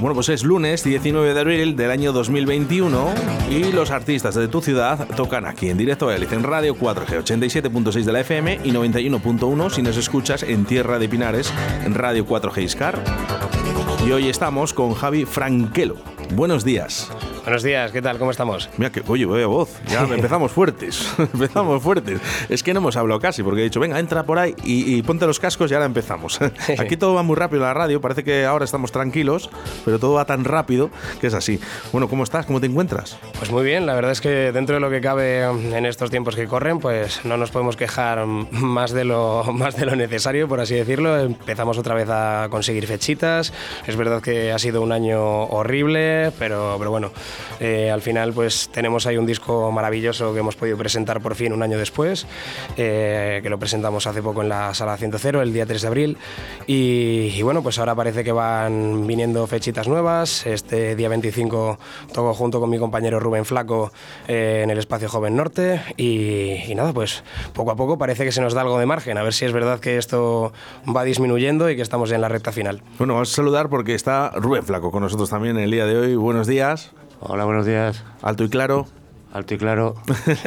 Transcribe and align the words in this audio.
Bueno, 0.00 0.14
pues 0.14 0.28
es 0.28 0.44
lunes 0.44 0.84
19 0.84 1.34
de 1.34 1.40
abril 1.40 1.74
del 1.74 1.90
año 1.90 2.12
2021 2.12 3.14
y 3.50 3.72
los 3.72 3.90
artistas 3.90 4.36
de 4.36 4.46
tu 4.46 4.60
ciudad 4.60 5.08
tocan 5.16 5.44
aquí 5.44 5.70
en 5.70 5.76
directo 5.76 6.12
en 6.12 6.42
Radio 6.44 6.76
4G 6.76 7.24
87.6 7.24 8.04
de 8.04 8.12
la 8.12 8.20
FM 8.20 8.60
y 8.62 8.70
91.1 8.70 9.70
si 9.70 9.82
nos 9.82 9.96
escuchas 9.96 10.44
en 10.44 10.64
Tierra 10.64 11.00
de 11.00 11.08
Pinares 11.08 11.52
en 11.84 11.94
Radio 11.94 12.24
4G 12.26 12.62
Iscar. 12.62 13.02
Y 14.06 14.12
hoy 14.12 14.28
estamos 14.28 14.72
con 14.72 14.94
Javi 14.94 15.24
Franquelo. 15.24 15.96
Buenos 16.34 16.64
días. 16.64 17.10
Buenos 17.48 17.62
días, 17.62 17.92
¿qué 17.92 18.02
tal? 18.02 18.18
¿Cómo 18.18 18.30
estamos? 18.30 18.68
Mira 18.76 18.92
que, 18.92 19.02
oye, 19.06 19.24
vaya 19.24 19.46
voz, 19.46 19.80
ya 19.86 20.02
empezamos 20.02 20.52
fuertes, 20.52 21.14
empezamos 21.18 21.82
fuertes. 21.82 22.20
Es 22.50 22.62
que 22.62 22.74
no 22.74 22.80
hemos 22.80 22.94
hablado 22.98 23.18
casi, 23.20 23.42
porque 23.42 23.62
he 23.62 23.64
dicho, 23.64 23.80
venga, 23.80 23.98
entra 23.98 24.24
por 24.24 24.38
ahí 24.38 24.54
y, 24.64 25.00
ponte 25.00 25.26
los 25.26 25.40
cascos 25.40 25.70
y 25.70 25.74
ahora 25.74 25.86
empezamos. 25.86 26.38
Aquí 26.78 26.98
todo 26.98 27.14
va 27.14 27.22
muy 27.22 27.36
rápido 27.36 27.62
en 27.62 27.68
la 27.68 27.72
radio, 27.72 28.02
parece 28.02 28.22
que 28.22 28.44
ahora 28.44 28.66
estamos 28.66 28.92
tranquilos, 28.92 29.48
pero 29.86 29.98
todo 29.98 30.12
va 30.12 30.26
tan 30.26 30.44
rápido 30.44 30.90
que 31.22 31.28
es 31.28 31.32
así. 31.32 31.58
Bueno, 31.90 32.06
¿cómo 32.10 32.22
estás? 32.22 32.44
¿Cómo 32.44 32.60
te 32.60 32.66
encuentras? 32.66 33.16
Pues 33.38 33.50
muy 33.50 33.64
bien, 33.64 33.86
la 33.86 33.94
verdad 33.94 34.12
es 34.12 34.20
que 34.20 34.52
dentro 34.52 34.74
de 34.74 34.80
lo 34.82 34.90
que 34.90 35.00
cabe 35.00 35.44
en 35.44 35.86
estos 35.86 36.10
tiempos 36.10 36.36
que 36.36 36.46
corren, 36.46 36.80
pues 36.80 37.24
no 37.24 37.38
nos 37.38 37.50
podemos 37.50 37.78
quejar 37.78 38.26
más 38.26 38.90
de 38.90 39.06
lo, 39.06 39.42
más 39.54 39.74
de 39.74 39.86
lo 39.86 39.96
necesario, 39.96 40.48
por 40.48 40.60
así 40.60 40.74
decirlo. 40.74 41.18
Empezamos 41.18 41.78
otra 41.78 41.94
vez 41.94 42.10
a 42.10 42.48
conseguir 42.50 42.86
fechitas. 42.86 43.54
Es 43.86 43.96
verdad 43.96 44.20
que 44.20 44.52
ha 44.52 44.58
sido 44.58 44.82
un 44.82 44.92
año 44.92 45.44
horrible, 45.44 46.30
pero, 46.38 46.76
pero 46.78 46.90
bueno, 46.90 47.10
eh, 47.60 47.90
al 47.90 48.02
final 48.02 48.32
pues 48.32 48.68
tenemos 48.72 49.06
ahí 49.06 49.16
un 49.16 49.26
disco 49.26 49.70
maravilloso 49.72 50.32
que 50.32 50.40
hemos 50.40 50.56
podido 50.56 50.76
presentar 50.76 51.20
por 51.20 51.34
fin 51.34 51.52
un 51.52 51.62
año 51.62 51.78
después, 51.78 52.26
eh, 52.76 53.40
que 53.42 53.50
lo 53.50 53.58
presentamos 53.58 54.06
hace 54.06 54.22
poco 54.22 54.42
en 54.42 54.48
la 54.48 54.74
sala 54.74 54.96
100, 54.96 55.08
el 55.36 55.52
día 55.52 55.66
3 55.66 55.82
de 55.82 55.88
abril. 55.88 56.18
Y, 56.66 57.42
bueno, 57.42 57.62
pues 57.62 57.78
ahora 57.78 57.94
parece 57.94 58.24
que 58.24 58.32
van 58.32 59.06
viniendo 59.06 59.46
fechitas 59.46 59.88
nuevas. 59.88 60.46
Este 60.46 60.96
día 60.96 61.08
25 61.08 61.78
toco 62.12 62.34
junto 62.34 62.60
con 62.60 62.70
mi 62.70 62.78
compañero 62.78 63.20
Rubén 63.20 63.44
Flaco 63.44 63.90
eh, 64.26 64.60
en 64.64 64.70
el 64.70 64.78
Espacio 64.78 65.08
Joven 65.08 65.36
Norte. 65.36 65.80
Y, 65.96 66.74
nada, 66.74 66.92
pues 66.92 67.24
poco 67.52 67.70
a 67.70 67.76
poco 67.76 67.98
parece 67.98 68.24
que 68.24 68.32
se 68.32 68.40
nos 68.40 68.54
da 68.54 68.62
algo 68.62 68.78
de 68.78 68.86
margen. 68.86 69.18
A 69.18 69.22
ver 69.22 69.32
si 69.32 69.44
es 69.44 69.52
verdad 69.52 69.80
que 69.80 69.98
esto 69.98 70.52
va 70.84 71.04
disminuyendo 71.04 71.70
y 71.70 71.76
que 71.76 71.82
estamos 71.82 72.10
en 72.12 72.20
la 72.20 72.28
recta 72.28 72.52
final. 72.52 72.82
Bueno, 72.98 73.14
vamos 73.14 73.32
a 73.32 73.34
saludar 73.34 73.68
porque 73.68 73.94
está 73.94 74.30
Rubén 74.36 74.64
Flaco 74.64 74.90
con 74.90 75.02
nosotros 75.02 75.30
también 75.30 75.56
el 75.58 75.70
día 75.70 75.86
de 75.86 75.96
hoy. 75.96 76.16
Buenos 76.16 76.46
días. 76.46 76.92
Hola, 77.20 77.44
buenos 77.44 77.66
días. 77.66 78.04
Alto 78.22 78.44
y 78.44 78.48
claro. 78.48 78.86
Alto 79.32 79.54
y 79.54 79.58
claro. 79.58 79.94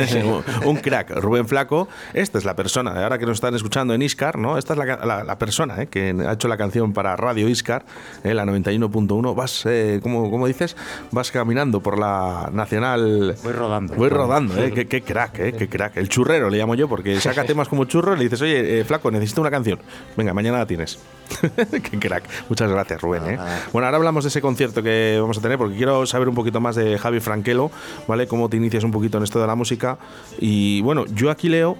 un 0.66 0.78
crack, 0.78 1.12
Rubén 1.12 1.48
Flaco. 1.48 1.88
Esta 2.14 2.38
es 2.40 2.46
la 2.46 2.56
persona, 2.56 3.04
ahora 3.04 3.20
que 3.20 3.26
nos 3.26 3.36
están 3.36 3.54
escuchando 3.54 3.94
en 3.94 4.02
Iscar, 4.02 4.38
¿no? 4.38 4.58
Esta 4.58 4.74
es 4.74 4.80
la, 4.80 5.38
persona 5.38 5.82
¿eh? 5.82 5.88
que 5.88 6.16
ha 6.28 6.34
hecho 6.34 6.48
la 6.48 6.58
canción 6.58 6.92
para 6.94 7.16
Radio 7.16 7.48
Iscar, 7.48 7.86
¿eh? 8.24 8.34
la 8.34 8.46
91.1. 8.46 9.36
Vas, 9.36 9.66
eh, 9.66 10.00
¿cómo, 10.02 10.48
dices? 10.48 10.76
Vas 11.12 11.32
caminando 11.32 11.82
por 11.82 12.00
la 12.00 12.50
Nacional. 12.52 13.36
Voy 13.44 13.54
rodando. 13.54 13.94
Voy 13.96 14.10
rodando, 14.10 14.58
¿eh? 14.58 14.72
qué, 14.72 15.02
crack, 15.02 15.40
¿eh? 15.40 15.54
Qué 15.54 15.70
crack. 15.70 15.98
El 15.98 16.10
churrero 16.10 16.50
le 16.50 16.58
llamo 16.58 16.76
yo, 16.76 16.88
porque 16.88 17.20
saca 17.20 17.44
temas 17.46 17.68
como 17.68 17.86
churro 17.86 18.14
y 18.14 18.18
le 18.18 18.24
dices, 18.24 18.42
oye, 18.42 18.80
eh, 18.80 18.84
Flaco, 18.84 19.12
necesito 19.12 19.42
una 19.42 19.52
canción. 19.52 19.80
Venga, 20.18 20.34
mañana 20.34 20.58
la 20.58 20.66
tienes. 20.66 21.00
qué 21.92 22.00
crack. 22.00 22.24
Muchas 22.50 22.70
gracias, 22.70 23.02
Rubén. 23.02 23.24
¿eh? 23.26 23.38
Bueno, 23.72 23.86
ahora 23.86 23.98
hablamos 23.98 24.24
de 24.24 24.30
ese 24.30 24.42
concierto 24.42 24.84
que 24.84 25.18
vamos 25.20 25.38
a 25.38 25.42
tener, 25.42 25.58
porque 25.58 25.76
quiero 25.76 26.06
saber 26.06 26.30
un 26.30 26.36
poquito 26.36 26.60
más 26.60 26.76
de 26.76 26.98
Javi 26.98 27.20
Franquelo, 27.20 27.72
¿vale? 28.08 28.28
Cómo 28.28 28.50
te 28.50 28.58
un 28.84 28.92
poquito 28.92 29.18
en 29.18 29.24
esto 29.24 29.40
de 29.40 29.48
la 29.48 29.56
música. 29.56 29.98
Y 30.40 30.82
bueno, 30.82 31.06
yo 31.14 31.30
aquí 31.30 31.50
leo 31.50 31.78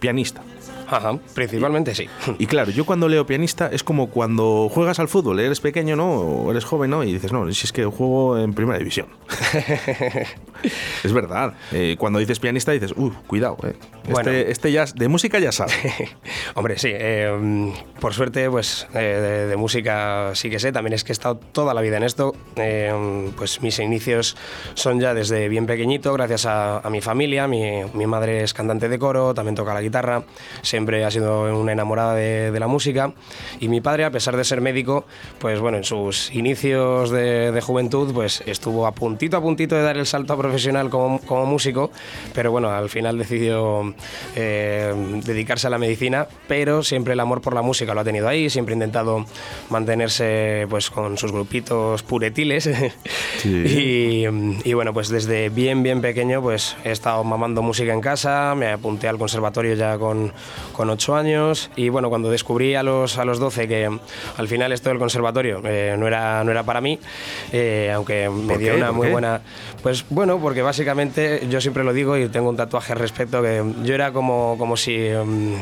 pianista. 0.00 0.42
Ajá, 0.90 1.18
principalmente 1.34 1.94
sí. 1.94 2.08
Y 2.38 2.46
claro, 2.46 2.70
yo 2.70 2.86
cuando 2.86 3.08
leo 3.08 3.26
pianista 3.26 3.68
es 3.70 3.82
como 3.82 4.08
cuando 4.08 4.70
juegas 4.72 4.98
al 4.98 5.08
fútbol, 5.08 5.38
eres 5.38 5.60
pequeño, 5.60 5.96
¿no? 5.96 6.10
O 6.10 6.50
eres 6.50 6.64
joven, 6.64 6.90
¿no? 6.90 7.04
Y 7.04 7.12
dices, 7.12 7.32
no, 7.32 7.50
si 7.52 7.66
es 7.66 7.72
que 7.72 7.84
juego 7.84 8.38
en 8.38 8.54
primera 8.54 8.78
división. 8.78 9.06
es 11.04 11.12
verdad. 11.12 11.54
Eh, 11.72 11.96
cuando 11.98 12.18
dices 12.18 12.38
pianista 12.40 12.72
dices, 12.72 12.92
uh, 12.96 13.12
cuidado, 13.26 13.58
eh. 13.64 13.74
Este, 14.08 14.50
este 14.50 14.72
ya 14.72 14.86
de 14.86 15.08
música 15.08 15.38
ya 15.38 15.52
sabe. 15.52 15.72
Hombre, 16.54 16.78
sí. 16.78 16.88
Eh, 16.92 17.72
por 18.00 18.14
suerte, 18.14 18.48
pues 18.48 18.86
de, 18.94 19.54
música 19.58 20.30
sí 20.34 20.48
que 20.48 20.58
sé. 20.58 20.72
También 20.72 20.94
es 20.94 21.04
que 21.04 21.12
he 21.12 21.14
estado 21.14 21.36
toda 21.36 21.74
la 21.74 21.82
vida 21.82 21.98
en 21.98 22.04
esto. 22.04 22.34
pues 23.36 23.60
mis 23.60 23.78
inicios 23.78 24.36
son 24.74 25.00
ya 25.00 25.12
desde 25.12 25.48
bien 25.48 25.66
pequeñito, 25.66 26.14
gracias 26.14 26.46
a, 26.46 26.82
mi 26.90 27.02
familia. 27.02 27.46
Mi, 27.46 27.84
mi, 27.92 28.06
madre 28.06 28.42
es 28.42 28.54
cantante 28.54 28.88
de 28.88 28.98
coro, 28.98 29.34
también 29.34 29.54
toca 29.54 29.74
la 29.74 29.82
guitarra 29.82 30.24
siempre 30.78 31.04
ha 31.04 31.10
sido 31.10 31.58
una 31.58 31.72
enamorada 31.72 32.14
de, 32.14 32.58
la 32.60 32.68
música. 32.68 33.12
Y 33.58 33.68
mi 33.68 33.80
padre, 33.80 34.04
a 34.04 34.12
pesar 34.12 34.36
de 34.36 34.44
ser 34.44 34.60
médico, 34.60 35.04
pues 35.40 35.58
bueno, 35.58 35.76
en 35.76 35.82
sus 35.82 36.32
inicios 36.32 37.10
de, 37.10 37.60
juventud, 37.60 38.14
pues 38.14 38.44
estuvo 38.46 38.86
a 38.86 38.92
puntito 38.92 39.36
a 39.36 39.40
puntito 39.40 39.74
de 39.74 39.82
dar 39.82 39.96
el 39.96 40.06
salto 40.06 40.34
a 40.34 40.38
profesional 40.38 40.88
como, 40.88 41.18
como 41.20 41.46
músico, 41.46 41.90
pero 42.32 42.52
bueno, 42.52 42.70
al 42.70 42.88
final 42.88 43.18
decidió 43.18 43.92
eh, 44.36 44.94
dedicarse 45.24 45.66
a 45.66 45.70
la 45.70 45.78
medicina, 45.78 46.28
pero 46.46 46.84
siempre 46.84 47.14
el 47.14 47.20
amor 47.20 47.40
por 47.40 47.54
la 47.54 47.62
música 47.62 47.92
lo 47.92 48.00
ha 48.00 48.04
tenido 48.04 48.28
ahí, 48.28 48.48
siempre 48.48 48.74
ha 48.74 48.76
intentado 48.76 49.26
mantenerse 49.70 50.66
pues 50.70 50.90
con 50.90 51.18
sus 51.18 51.32
grupitos 51.32 52.04
puretiles. 52.04 52.70
Y, 53.44 54.24
y 54.64 54.72
bueno, 54.74 54.92
pues 54.92 55.08
desde 55.08 55.48
bien, 55.48 55.82
bien 55.82 56.00
pequeño 56.00 56.42
pues 56.42 56.76
he 56.84 56.90
estado 56.90 57.22
mamando 57.24 57.62
música 57.62 57.92
en 57.92 58.00
casa, 58.00 58.54
me 58.56 58.70
apunté 58.72 59.08
al 59.08 59.16
conservatorio 59.16 59.74
ya 59.74 59.98
con, 59.98 60.32
con 60.72 60.90
8 60.90 61.16
años 61.16 61.70
y 61.76 61.88
bueno, 61.88 62.08
cuando 62.08 62.30
descubrí 62.30 62.74
a 62.74 62.82
los, 62.82 63.18
a 63.18 63.24
los 63.24 63.38
12 63.38 63.68
que 63.68 63.98
al 64.36 64.48
final 64.48 64.72
esto 64.72 64.88
del 64.90 64.98
conservatorio 64.98 65.60
eh, 65.64 65.96
no, 65.98 66.06
era, 66.06 66.44
no 66.44 66.50
era 66.50 66.62
para 66.62 66.80
mí, 66.80 66.98
eh, 67.52 67.92
aunque 67.94 68.28
me 68.28 68.58
dio 68.58 68.74
una 68.74 68.92
muy 68.92 69.08
buena... 69.08 69.40
Pues 69.82 70.04
bueno, 70.10 70.40
porque 70.40 70.62
básicamente 70.62 71.46
yo 71.48 71.60
siempre 71.60 71.84
lo 71.84 71.92
digo 71.92 72.16
y 72.16 72.28
tengo 72.28 72.50
un 72.50 72.56
tatuaje 72.56 72.92
al 72.92 72.98
respecto, 72.98 73.40
que 73.42 73.62
yo 73.84 73.94
era 73.94 74.12
como, 74.12 74.56
como 74.58 74.76
si 74.76 75.08
um, 75.12 75.54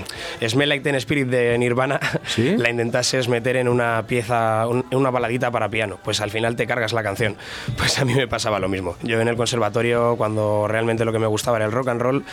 Smell 0.46 0.70
Like 0.70 0.82
Ten 0.82 0.94
Spirit 0.94 1.28
de 1.28 1.58
Nirvana 1.58 2.00
la 2.36 2.70
intentases 2.70 3.28
meter 3.28 3.56
en 3.56 3.68
una 3.68 4.06
pieza, 4.06 4.64
en 4.64 4.96
una 4.96 5.10
baladita 5.10 5.50
para 5.50 5.68
piano, 5.68 5.98
pues 6.02 6.20
al 6.20 6.30
final 6.30 6.56
te 6.56 6.66
cargas 6.66 6.92
la 6.92 7.02
canción. 7.02 7.36
Pues 7.76 7.98
a 7.98 8.04
mí 8.04 8.14
me 8.14 8.26
pasaba 8.26 8.58
lo 8.58 8.68
mismo. 8.68 8.96
Yo 9.02 9.20
en 9.20 9.28
el 9.28 9.36
conservatorio, 9.36 10.16
cuando 10.16 10.66
realmente 10.66 11.04
lo 11.04 11.12
que 11.12 11.18
me 11.18 11.26
gustaba 11.26 11.58
era 11.58 11.66
el 11.66 11.72
rock 11.72 11.88
and 11.88 12.00
roll, 12.00 12.24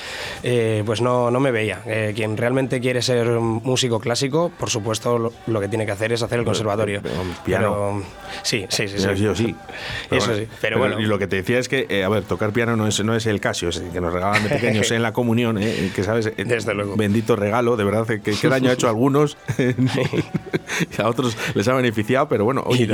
eh, 0.41 0.84
pues 0.85 1.01
no, 1.01 1.29
no 1.31 1.40
me 1.40 1.51
veía. 1.51 1.81
quien 2.16 2.38
realmente 2.38 2.62
quiere 2.68 3.01
ser 3.01 3.28
músico 3.28 4.00
clásico, 4.00 4.51
por 4.57 4.69
supuesto 4.69 5.31
lo, 5.47 5.59
que 5.59 5.68
tiene 5.68 5.85
que 5.85 5.91
hacer 5.91 6.13
es 6.13 6.22
hacer 6.22 6.40
el 6.40 6.46
conservatorio. 6.46 7.01
piano. 7.46 8.03
sí, 8.41 8.66
sí, 8.69 8.88
sí. 8.88 8.97
sí. 9.35 9.56
Eso 10.12 10.35
sí. 10.35 10.47
Pero, 10.62 10.78
bueno. 10.78 11.00
Y 11.00 11.06
lo 11.06 11.19
que 11.19 11.28
te 11.28 11.38
decía 11.38 11.59
es 11.59 11.69
que, 11.69 11.85
eh, 11.90 12.03
a 12.03 12.09
ver, 12.09 12.23
tocar 12.23 12.52
piano 12.52 12.75
no 12.75 12.88
es, 12.88 13.03
no 13.03 13.16
es 13.16 13.25
el 13.25 13.40
Casio, 13.40 13.69
es 13.69 13.81
que 13.81 14.02
nos 14.02 14.13
regalan 14.13 14.44
de 14.44 14.50
pequeños 14.50 14.91
en 14.91 15.02
la 15.02 15.13
comunión, 15.13 15.57
eh, 15.59 15.91
que 15.96 16.03
sabes, 16.03 16.28
eh, 16.28 16.44
Desde 16.46 16.73
luego. 16.73 16.96
bendito 16.96 17.35
regalo, 17.35 17.75
de 17.75 17.84
verdad, 17.84 18.07
que 18.07 18.19
qué 18.22 18.47
daño 18.47 18.69
ha 18.69 18.73
hecho 18.73 18.88
a 18.88 18.90
algunos 18.91 19.38
y 19.57 21.02
a 21.02 21.07
otros 21.07 21.38
les 21.56 21.68
ha 21.68 21.73
beneficiado, 21.73 22.28
pero 22.28 22.46
bueno, 22.46 22.63
oye, 22.66 22.88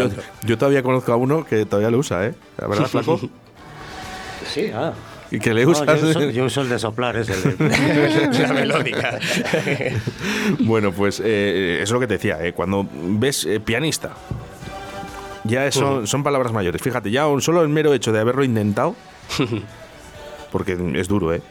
yo, 0.44 0.58
todavía 0.58 0.84
conozco 0.84 1.12
a 1.12 1.16
uno 1.16 1.46
que 1.46 1.66
todavía 1.66 1.92
lo 1.92 2.00
usa, 2.00 2.26
¿eh? 2.26 2.34
La 2.58 2.68
verdad, 2.68 2.88
flaco. 2.88 3.20
Sí, 4.46 4.72
ah. 4.74 4.94
¿Y 5.32 5.40
que 5.40 5.54
le 5.54 5.66
usas? 5.66 6.02
yo, 6.34 6.46
uso, 6.46 6.62
el 6.62 6.70
de 6.70 6.80
soplar, 6.80 7.16
es 7.18 7.30
el 7.30 7.58
de... 7.58 8.40
la 8.48 8.54
melódica. 8.54 9.20
bueno, 10.60 10.92
pues 10.92 11.22
eh, 11.24 11.80
es 11.82 11.92
lo 11.92 12.00
que 12.00 12.08
te 12.08 12.14
decía, 12.14 12.44
eh, 12.44 12.54
cuando 12.54 12.88
ves 12.92 13.46
eh, 13.46 13.60
pianista, 13.60 14.14
ya 15.44 15.72
son, 15.72 16.08
son 16.08 16.24
palabras 16.24 16.52
mayores. 16.52 16.82
Fíjate, 16.82 17.12
ya 17.12 17.26
solo 17.40 17.62
el 17.62 17.70
mero 17.70 17.94
hecho 17.94 18.12
de 18.12 18.20
haberlo 18.20 18.44
intentado, 18.44 18.96
porque 20.52 20.78
es 20.96 21.08
duro, 21.08 21.34
¿eh? 21.34 21.42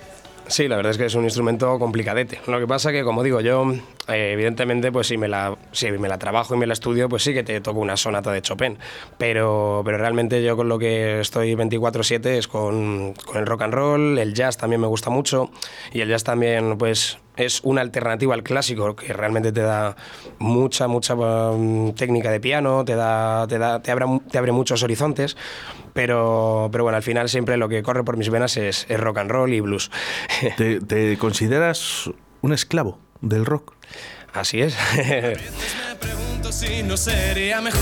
Sí, 0.48 0.66
la 0.66 0.76
verdad 0.76 0.92
es 0.92 0.98
que 0.98 1.04
es 1.04 1.14
un 1.14 1.24
instrumento 1.24 1.78
complicadete. 1.78 2.40
Lo 2.46 2.58
que 2.58 2.66
pasa 2.66 2.90
que, 2.90 3.04
como 3.04 3.22
digo, 3.22 3.42
yo, 3.42 3.70
eh, 4.08 4.32
evidentemente, 4.32 4.90
pues 4.90 5.06
si 5.06 5.18
me, 5.18 5.28
la, 5.28 5.56
si 5.72 5.90
me 5.90 6.08
la 6.08 6.18
trabajo 6.18 6.54
y 6.54 6.58
me 6.58 6.66
la 6.66 6.72
estudio, 6.72 7.06
pues 7.08 7.22
sí 7.22 7.34
que 7.34 7.42
te 7.42 7.60
toco 7.60 7.80
una 7.80 7.98
sonata 7.98 8.32
de 8.32 8.40
Chopin. 8.40 8.78
Pero, 9.18 9.82
pero 9.84 9.98
realmente 9.98 10.42
yo 10.42 10.56
con 10.56 10.70
lo 10.70 10.78
que 10.78 11.20
estoy 11.20 11.54
24-7 11.54 12.26
es 12.28 12.48
con, 12.48 13.12
con 13.12 13.36
el 13.36 13.46
rock 13.46 13.62
and 13.62 13.74
roll, 13.74 14.18
el 14.18 14.32
jazz 14.32 14.56
también 14.56 14.80
me 14.80 14.86
gusta 14.86 15.10
mucho. 15.10 15.50
Y 15.92 16.00
el 16.00 16.08
jazz 16.08 16.24
también, 16.24 16.78
pues 16.78 17.18
es 17.38 17.60
una 17.62 17.80
alternativa 17.80 18.34
al 18.34 18.42
clásico 18.42 18.96
que 18.96 19.12
realmente 19.12 19.52
te 19.52 19.62
da 19.62 19.96
mucha, 20.38 20.88
mucha 20.88 21.14
um, 21.14 21.94
técnica 21.94 22.30
de 22.30 22.40
piano, 22.40 22.84
te, 22.84 22.94
da, 22.94 23.46
te, 23.46 23.58
da, 23.58 23.80
te, 23.80 23.90
abre, 23.90 24.06
te 24.30 24.38
abre 24.38 24.52
muchos 24.52 24.82
horizontes, 24.82 25.36
pero, 25.92 26.68
pero 26.72 26.84
bueno, 26.84 26.96
al 26.96 27.02
final 27.02 27.28
siempre 27.28 27.56
lo 27.56 27.68
que 27.68 27.82
corre 27.82 28.04
por 28.04 28.16
mis 28.16 28.28
venas 28.30 28.56
es, 28.56 28.86
rock 28.88 29.18
and 29.18 29.30
roll 29.30 29.52
y 29.52 29.60
blues. 29.60 29.90
¿Te, 30.56 30.80
¿Te, 30.80 31.16
consideras 31.16 32.10
un 32.40 32.52
esclavo 32.52 32.98
del 33.20 33.46
rock? 33.46 33.74
Así 34.32 34.60
es. 34.60 34.76
me 34.96 35.96
pregunto 35.98 36.52
si 36.52 36.82
no 36.82 36.96
sería 36.96 37.60
mejor 37.60 37.80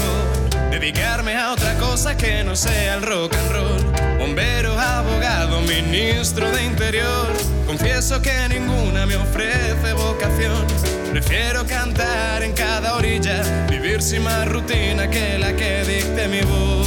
dedicarme 0.71 1.35
a 1.37 1.53
otra 1.53 1.75
cosa 1.79 2.17
que 2.17 2.45
no 2.45 2.55
sea 2.55 2.97
el 2.97 3.03
rock 3.03 3.35
and 3.35 3.53
roll. 3.53 4.19
Bombero, 4.19 4.79
abogado, 4.79 5.61
ministro 5.63 6.51
de 6.51 6.65
interior. 6.65 7.56
Confieso 7.67 8.23
que 8.23 8.49
ninguna 8.49 9.07
me 9.07 9.17
ofrece 9.17 9.93
vocación. 9.95 10.65
Prefiero 11.11 11.67
cantar 11.67 12.45
en 12.45 12.53
cada 12.53 12.95
orilla, 12.95 13.43
vivir 13.69 14.01
sin 14.01 14.23
más 14.23 14.47
rutina 14.47 15.11
que 15.11 15.37
la 15.37 15.53
que 15.57 15.83
dicte 15.83 16.29
mi 16.29 16.43
voz. 16.43 16.87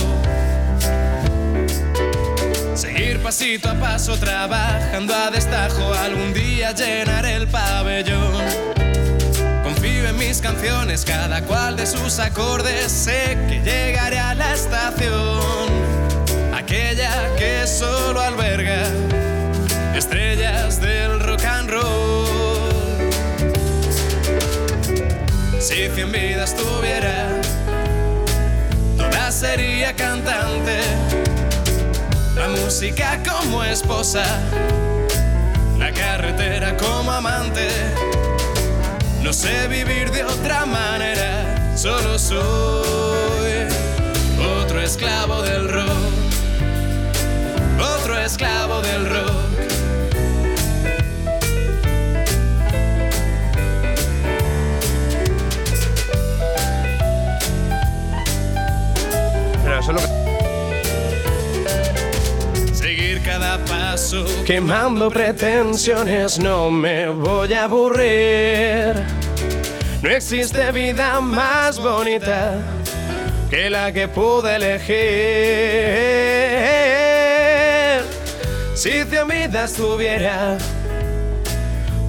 Seguir 2.76 3.22
pasito 3.22 3.70
a 3.70 3.74
paso 3.74 4.16
trabajando 4.18 5.14
a 5.14 5.30
destajo, 5.30 5.94
algún 5.96 6.34
día 6.34 6.72
llenaré 6.72 7.36
el 7.36 7.48
pabellón. 7.48 8.42
Confío 9.64 10.08
en 10.08 10.18
mis 10.18 10.40
canciones, 10.40 11.04
cada 11.04 11.42
cual 11.42 11.76
de 11.76 11.86
sus 11.86 12.20
acordes, 12.20 12.90
sé 12.90 13.38
que 13.50 13.60
llegaré 13.66 14.18
a 14.18 14.34
la 14.34 14.54
estación, 14.54 15.70
aquella 16.54 17.36
que 17.36 17.68
solo 17.68 18.22
alberga 18.22 19.09
estrellas 20.00 20.80
del 20.80 21.20
rock 21.20 21.44
and 21.44 21.70
roll. 21.70 22.26
Si 25.60 25.90
cien 25.94 26.10
vidas 26.14 26.56
tuviera, 26.56 27.42
toda 28.98 29.30
sería 29.30 29.94
cantante. 29.94 30.80
La 32.34 32.48
música 32.48 33.20
como 33.28 33.62
esposa, 33.66 34.24
la 35.78 35.92
carretera 35.92 36.78
como 36.78 37.12
amante. 37.12 37.68
No 39.22 39.34
sé 39.34 39.68
vivir 39.68 40.12
de 40.12 40.24
otra 40.24 40.66
manera, 40.66 41.76
solo 41.76 42.18
soy 42.18 43.68
otro 44.62 44.82
esclavo 44.82 45.42
del 45.42 45.68
rock, 45.68 46.14
otro 47.82 48.18
esclavo 48.18 48.82
del 48.82 49.06
rock. 49.10 49.49
Eso 59.90 59.98
es 59.98 60.02
lo 60.02 60.02
que- 60.02 60.20
Seguir 62.74 63.22
cada 63.22 63.58
paso 63.66 64.26
Quemando 64.46 65.10
pretensiones, 65.10 66.40
no 66.40 66.70
me 66.72 67.10
voy 67.10 67.54
a 67.54 67.64
aburrir. 67.66 68.96
No 70.02 70.10
existe 70.10 70.72
vida 70.72 71.20
más 71.20 71.80
bonita 71.80 72.58
que 73.50 73.70
la 73.70 73.92
que 73.92 74.08
pude 74.08 74.56
elegir. 74.56 74.98
Si 78.76 79.04
vidas 79.04 79.74
tuviera, 79.74 80.58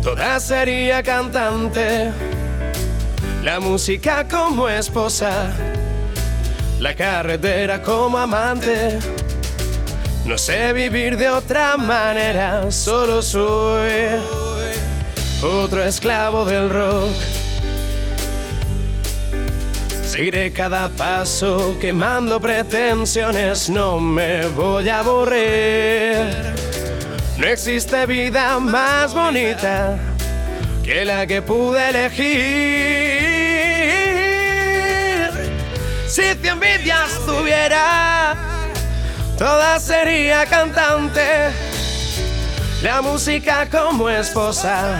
toda 0.04 0.38
sería 0.38 1.02
cantante. 1.02 2.12
La 3.42 3.58
música 3.58 4.28
como 4.28 4.68
esposa, 4.68 5.50
la 6.80 6.94
carretera 6.94 7.82
como 7.82 8.18
amante. 8.18 8.98
No 10.24 10.38
sé 10.38 10.72
vivir 10.72 11.16
de 11.16 11.28
otra 11.28 11.76
manera, 11.76 12.70
solo 12.70 13.22
soy 13.22 13.92
otro 15.42 15.84
esclavo 15.84 16.44
del 16.44 16.70
rock. 16.70 17.14
Seguiré 20.04 20.52
cada 20.52 20.88
paso 20.88 21.76
quemando 21.80 22.40
pretensiones, 22.40 23.70
no 23.70 24.00
me 24.00 24.46
voy 24.48 24.88
a 24.88 25.00
aburrir. 25.00 26.16
No 27.38 27.46
existe 27.46 28.06
vida 28.06 28.58
más 28.58 29.14
bonita 29.14 29.98
que 30.82 31.04
la 31.04 31.26
que 31.26 31.42
pude 31.42 31.88
elegir. 31.90 33.19
Si 36.10 36.22
cien 36.42 36.58
vidas 36.58 37.24
tuviera, 37.24 38.34
toda 39.38 39.78
sería 39.78 40.44
cantante. 40.44 41.52
La 42.82 43.00
música 43.00 43.68
como 43.70 44.10
esposa, 44.10 44.98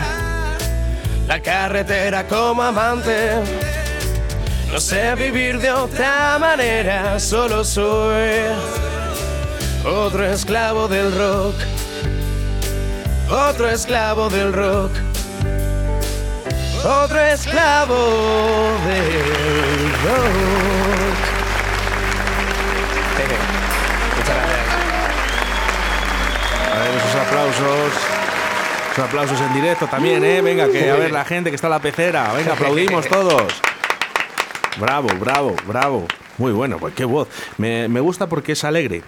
la 1.26 1.42
carretera 1.42 2.28
como 2.28 2.62
amante. 2.62 3.42
No 4.70 4.78
sé 4.78 5.16
vivir 5.16 5.58
de 5.58 5.72
otra 5.72 6.38
manera, 6.38 7.18
solo 7.18 7.64
soy 7.64 8.44
otro 9.84 10.24
esclavo 10.24 10.86
del 10.86 11.12
rock. 11.18 11.56
Otro 13.28 13.68
esclavo 13.68 14.28
del 14.30 14.52
rock. 14.52 14.92
Otro 16.84 17.18
esclavo 17.18 17.96
del 18.86 19.92
rock. 20.04 20.49
Aplausos 29.00 29.40
en 29.40 29.54
directo 29.54 29.86
también, 29.86 30.22
¿eh? 30.24 30.40
Venga, 30.40 30.68
que 30.70 30.90
a 30.90 30.96
ver 30.96 31.10
la 31.12 31.24
gente 31.24 31.50
que 31.50 31.56
está 31.56 31.68
en 31.68 31.72
la 31.72 31.80
pecera. 31.80 32.32
Venga, 32.34 32.52
aplaudimos 32.52 33.06
todos. 33.08 33.52
Bravo, 34.78 35.08
bravo, 35.18 35.56
bravo. 35.66 36.06
Muy 36.38 36.52
bueno, 36.52 36.78
pues 36.78 36.94
qué 36.94 37.04
voz. 37.04 37.28
Me, 37.58 37.88
me 37.88 38.00
gusta 38.00 38.28
porque 38.28 38.52
es 38.52 38.64
alegre. 38.64 39.02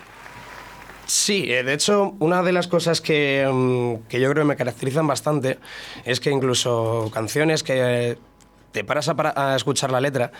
Sí, 1.07 1.53
eh, 1.53 1.63
de 1.63 1.75
hecho, 1.75 2.15
una 2.21 2.43
de 2.43 2.53
las 2.53 2.69
cosas 2.69 3.01
que, 3.01 3.49
mm, 3.51 4.09
que 4.09 4.21
yo 4.21 4.31
creo 4.31 4.45
que 4.45 4.49
me 4.49 4.57
caracterizan 4.57 5.07
bastante 5.07 5.59
es 6.05 6.21
que 6.21 6.31
incluso 6.31 7.11
canciones 7.13 7.63
que 7.63 8.17
te 8.73 8.85
paras 8.85 9.09
a, 9.09 9.57
escuchar 9.57 9.91
la 9.91 10.01
letra 10.01 10.33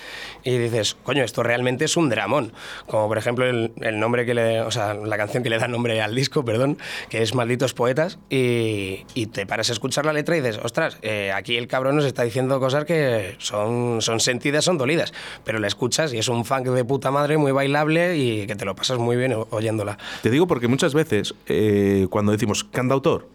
y 0.43 0.57
dices, 0.59 0.97
coño, 1.05 1.23
esto 1.23 1.43
realmente 1.43 1.85
es 1.85 1.97
un 1.97 2.09
dramón. 2.09 2.53
Como 2.87 3.09
por 3.09 3.19
ejemplo 3.19 3.47
el, 3.47 4.01
nombre 4.01 4.27
que 4.27 4.35
le, 4.35 4.61
o 4.63 4.69
la 4.71 5.17
canción 5.17 5.43
que 5.43 5.51
le 5.51 5.59
da 5.59 5.69
nombre 5.69 6.01
al 6.01 6.15
disco, 6.15 6.45
perdón, 6.45 6.79
que 7.09 7.23
es 7.23 7.35
Malditos 7.35 7.75
Poetas, 7.75 8.19
y, 8.29 9.05
te 9.33 9.47
paras 9.47 9.71
a 9.71 9.73
escuchar 9.73 10.05
la 10.05 10.13
letra 10.13 10.37
y 10.37 10.41
dices, 10.41 10.59
ostras, 10.63 10.99
eh, 11.03 11.33
aquí 11.33 11.57
el 11.57 11.69
cabrón 11.69 11.97
nos 11.97 12.05
está 12.05 12.23
diciendo 12.23 12.59
cosas 12.59 12.85
que 12.85 13.37
son, 13.39 14.03
son 14.03 14.21
sentidas, 14.21 14.65
son 14.65 14.79
dolidas, 14.79 15.13
pero 15.45 15.59
la 15.59 15.69
escuchas 15.69 16.13
y 16.13 16.19
es 16.19 16.29
un 16.29 16.45
funk 16.45 16.67
de 16.67 16.85
puta 16.85 17.11
madre, 17.11 17.37
muy 17.37 17.53
bailable 17.53 18.17
y 18.17 18.47
que 18.47 18.57
te 18.57 18.65
lo 18.65 18.75
pasas 18.75 18.99
muy 18.99 19.17
bien 19.17 19.35
oyéndola. 19.51 19.99
Te 20.23 20.31
digo 20.31 20.47
porque 20.47 20.69
muchas 20.69 20.95
veces 20.95 21.35
eh, 21.47 22.07
cuando 22.11 22.33
decimos 22.33 22.65
cantautor, 22.65 23.29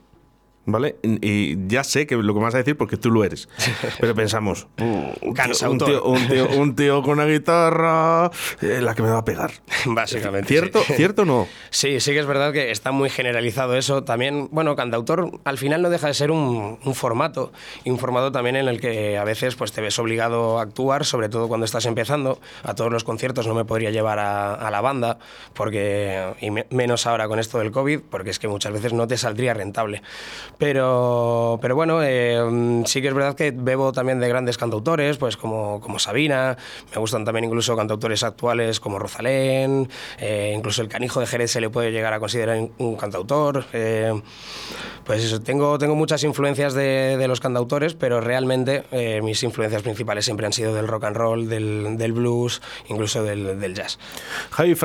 ¿vale? 0.68 0.98
Y 1.02 1.68
ya 1.68 1.84
sé 1.84 2.06
que 2.06 2.16
lo 2.16 2.34
que 2.36 2.40
vas 2.40 2.54
a 2.54 2.60
decir 2.60 2.78
porque 2.78 2.98
tú 2.98 3.10
lo 3.10 3.24
eres. 3.24 3.50
Pero 4.00 4.14
pensamos, 4.14 4.68
"Uh, 4.80 4.84
un, 5.30 5.34
tío, 5.34 5.72
un, 5.72 5.78
tío, 5.80 6.04
un, 6.06 6.28
tío, 6.28 6.50
un 6.50 6.76
tío 6.76 7.02
con 7.02 7.14
una 7.14 7.26
guitarra, 7.26 8.30
eh, 8.62 8.80
la 8.82 8.94
que 8.94 9.02
me 9.02 9.10
va 9.10 9.18
a 9.20 9.26
pegar. 9.26 9.52
Básicamente. 9.86 10.48
¿Cierto? 10.50 10.84
sí. 10.86 10.94
¿Cierto 10.94 11.24
o 11.24 11.26
no? 11.26 11.48
Sí, 11.72 12.00
sí 12.00 12.12
que 12.12 12.20
es 12.20 12.26
verdad 12.28 12.54
que 12.54 12.70
está 12.70 12.92
muy 12.92 13.10
generalizado 13.10 13.76
eso. 13.76 14.04
También, 14.04 14.50
bueno, 14.52 14.76
cantautor 14.76 15.40
al 15.46 15.58
final 15.58 15.82
no 15.82 15.90
deja 15.90 16.08
de 16.08 16.14
ser 16.14 16.30
un, 16.32 16.78
un 16.84 16.96
formato, 16.96 17.52
y 17.84 17.90
un 17.90 17.98
formato 17.98 18.32
también 18.32 18.56
en 18.58 18.68
el 18.68 18.80
que 18.80 19.18
a 19.18 19.24
veces 19.24 19.56
pues, 19.56 19.72
te 19.72 19.82
ves 19.82 19.98
obligado 19.98 20.60
a 20.60 20.62
actuar, 20.62 21.06
sobre 21.06 21.30
todo 21.30 21.48
cuando 21.48 21.66
estás 21.66 21.86
empezando. 21.86 22.40
A 22.64 22.76
todos 22.76 22.92
los 22.92 23.04
conciertos 23.04 23.48
no 23.48 23.54
me 23.56 23.66
podría 23.66 23.90
llevar 23.90 24.20
a, 24.20 24.54
a 24.54 24.70
la 24.70 24.82
banda, 24.82 25.18
porque, 25.54 26.34
y 26.42 26.52
me- 26.52 26.68
menos 26.70 27.08
ahora 27.08 27.28
con 27.28 27.40
esto 27.40 27.60
del 27.60 27.72
COVID, 27.72 28.02
porque 28.10 28.30
es 28.30 28.40
que 28.40 28.48
muchas 28.48 28.74
veces 28.74 28.94
no 28.94 29.08
te 29.08 29.18
saldría 29.18 29.54
rentable. 29.54 30.02
Pero, 30.58 31.60
pero 31.62 31.76
bueno, 31.76 32.00
eh, 32.04 32.82
sí 32.86 33.02
que 33.02 33.10
es 33.10 33.14
verdad 33.14 33.36
que 33.36 33.52
bebo 33.52 33.92
también 33.92 34.20
de 34.20 34.28
grandes 34.28 34.58
cantautores, 34.58 35.18
pues 35.18 35.38
como, 35.38 35.80
como 35.82 36.00
Sabina, 36.00 36.58
me 36.94 37.00
gustan 37.00 37.26
también 37.26 37.46
incluso 37.46 37.76
cantautores 37.76 38.24
actuales 38.24 38.80
como 38.80 38.98
Rosalén, 39.00 39.88
eh, 40.20 40.54
incluso 40.58 40.82
el 40.82 40.88
canijo 40.88 41.20
de 41.20 41.28
Jerez 41.28 41.52
se 41.52 41.62
le 41.62 41.70
puede 41.70 41.92
llegar 41.92 42.14
a 42.14 42.20
considerar 42.20 42.58
un- 42.80 42.96
cantautor. 42.98 43.66
eh, 43.74 44.14
pues 45.06 45.24
eso, 45.24 45.40
tengo, 45.40 45.78
tengo 45.78 45.96
muchas 45.96 46.24
influencias 46.26 46.74
de, 46.74 47.16
de 47.18 47.28
los 47.30 47.40
cantautores, 47.40 47.94
pero 47.94 48.20
realmente 48.20 48.84
mis 49.24 49.42
influencias 49.44 49.82
principales 49.82 50.26
siempre 50.26 50.46
han 50.46 50.52
sido 50.54 50.74
del 50.74 50.88
rock 50.88 51.06
and 51.06 51.16
roll, 51.16 51.48
del, 51.48 51.98
del 51.98 52.12
blues, 52.12 52.62
incluso 52.90 53.24
del, 53.24 53.58
del 53.60 53.74
jazz. 53.74 54.00
Javi 54.52 54.76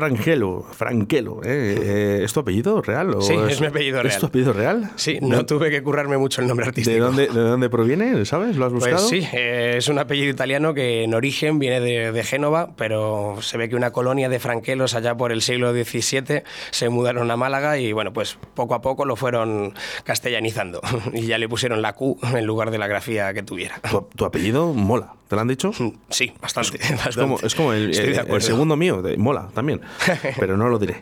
¿eh? 1.45 1.77
Eh, 1.83 2.21
¿es 2.25 2.33
tu 2.33 2.41
apellido 2.41 2.81
real? 2.83 3.15
o 3.15 3.21
Sí, 3.23 3.35
es 3.49 3.61
mi 3.61 3.67
apellido 3.67 3.99
¿Es 4.01 4.05
real. 4.05 4.21
tu 4.21 4.27
apellido 4.27 4.53
real? 4.53 4.91
Sí, 4.97 5.19
no 5.21 5.45
tuve 5.45 5.62
que 5.71 5.83
currarme 5.83 6.17
mucho 6.19 6.41
el 6.41 6.49
nombre 6.49 6.67
artístico. 6.67 6.95
¿De 6.95 7.01
dónde, 7.01 7.27
¿De 7.29 7.41
dónde 7.41 7.69
proviene? 7.71 8.25
¿Sabes? 8.25 8.57
¿Lo 8.57 8.67
has 8.67 8.73
buscado? 8.73 8.97
Pues 8.97 9.09
sí, 9.09 9.27
eh, 9.33 9.75
es 9.79 9.89
un 9.89 9.99
apellido 9.99 10.31
italiano 10.31 10.75
que 10.75 11.05
en 11.05 11.15
origen 11.15 11.59
viene 11.59 11.81
de, 11.81 12.13
de 12.13 12.25
Génova, 12.25 12.71
pero 12.77 13.37
se 13.41 13.57
ve 13.59 13.69
que 13.69 13.77
una 13.77 13.91
colonia 13.93 14.29
de 14.29 14.39
franquelos 14.39 14.95
allá 14.95 15.17
por 15.17 15.33
el 15.33 15.43
siglo 15.43 15.73
XVII 15.73 16.43
se 16.71 16.89
mudaron 16.89 17.31
a 17.31 17.37
Málaga 17.37 17.79
y 17.79 17.93
bueno, 17.93 18.13
pues 18.13 18.39
poco 18.55 18.75
a 18.75 18.81
poco 18.83 19.05
lo 19.05 19.17
fueron 19.17 19.75
castellanizando 20.05 20.81
y 21.13 21.27
ya 21.27 21.39
le 21.39 21.49
pusieron 21.49 21.83
la 21.83 21.95
Q 21.95 22.19
en 22.35 22.45
lugar 22.47 22.71
de 22.71 22.79
la 22.79 22.87
grafía 22.87 23.33
que 23.35 23.43
tuviera. 23.43 23.81
Tu, 23.91 24.07
tu 24.17 24.25
apellido 24.25 24.73
mola, 24.73 25.15
¿te 25.29 25.35
lo 25.37 25.43
han 25.43 25.49
dicho? 25.49 25.73
Sí, 26.11 26.33
bastante. 26.41 26.79
Es 27.09 27.17
como, 27.17 27.39
es 27.43 27.55
como 27.55 27.73
el, 27.73 27.97
el- 27.99 28.19
el 28.35 28.43
segundo 28.43 28.77
mío, 28.77 29.03
de- 29.03 29.17
mola 29.17 29.49
también, 29.55 29.81
pero 30.39 30.57
no 30.57 30.69
lo 30.69 30.79
diré. 30.79 30.97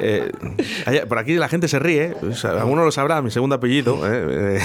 Eh, 0.00 0.30
allá- 0.86 1.06
por 1.06 1.18
aquí 1.18 1.34
la 1.34 1.48
gente 1.48 1.68
se 1.68 1.78
ríe, 1.78 2.14
pues, 2.20 2.44
alguno 2.44 2.84
lo 2.84 2.90
sabrá, 2.92 3.22
mi 3.22 3.30
segundo 3.30 3.54
apellido, 3.56 3.97
eh, 4.06 4.60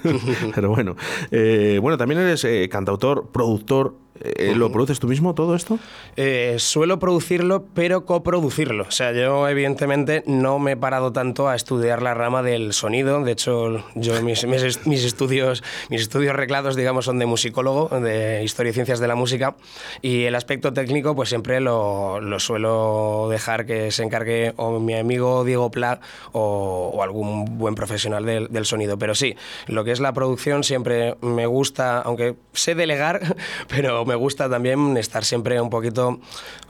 pero 0.54 0.70
bueno. 0.70 0.96
Eh, 1.30 1.78
bueno, 1.80 1.96
también 1.96 2.20
eres 2.20 2.44
eh, 2.44 2.68
cantautor, 2.70 3.30
productor, 3.32 3.96
Eh, 4.20 4.54
¿Lo 4.54 4.70
produces 4.70 5.00
tú 5.00 5.08
mismo 5.08 5.34
todo 5.34 5.56
esto? 5.56 5.78
Eh, 6.16 6.56
suelo 6.58 7.00
producirlo, 7.00 7.64
pero 7.74 8.04
coproducirlo. 8.06 8.84
O 8.84 8.90
sea, 8.92 9.12
yo 9.12 9.48
evidentemente 9.48 10.22
no 10.26 10.58
me 10.60 10.72
he 10.72 10.76
parado 10.76 11.12
tanto 11.12 11.48
a 11.48 11.56
estudiar 11.56 12.00
la 12.00 12.14
rama 12.14 12.42
del 12.42 12.72
sonido. 12.72 13.22
De 13.24 13.32
hecho, 13.32 13.84
yo 13.94 14.22
mis, 14.22 14.46
mis 14.46 14.86
mis 14.86 15.04
estudios, 15.04 15.64
mis 15.90 16.02
estudios 16.02 16.36
reglados, 16.36 16.76
digamos, 16.76 17.06
son 17.06 17.18
de 17.18 17.26
musicólogo, 17.26 17.88
de 18.00 18.44
historia 18.44 18.70
y 18.70 18.72
ciencias 18.72 19.00
de 19.00 19.08
la 19.08 19.16
música. 19.16 19.56
Y 20.00 20.24
el 20.24 20.36
aspecto 20.36 20.72
técnico, 20.72 21.16
pues 21.16 21.28
siempre 21.28 21.60
lo, 21.60 22.20
lo 22.20 22.38
suelo 22.38 23.28
dejar 23.30 23.66
que 23.66 23.90
se 23.90 24.04
encargue 24.04 24.52
o 24.56 24.78
mi 24.78 24.94
amigo 24.94 25.44
Diego 25.44 25.70
Pla 25.70 26.00
o, 26.32 26.92
o 26.94 27.02
algún 27.02 27.58
buen 27.58 27.74
profesional 27.74 28.24
del, 28.24 28.48
del 28.48 28.64
sonido. 28.64 28.96
Pero 28.96 29.16
sí, 29.16 29.34
lo 29.66 29.82
que 29.82 29.90
es 29.90 29.98
la 29.98 30.12
producción 30.12 30.62
siempre 30.62 31.16
me 31.20 31.46
gusta, 31.46 32.00
aunque 32.00 32.36
sé 32.52 32.76
delegar, 32.76 33.20
pero 33.68 34.03
me 34.04 34.14
gusta 34.14 34.48
también 34.48 34.96
estar 34.96 35.24
siempre 35.24 35.60
un 35.60 35.70
poquito 35.70 36.20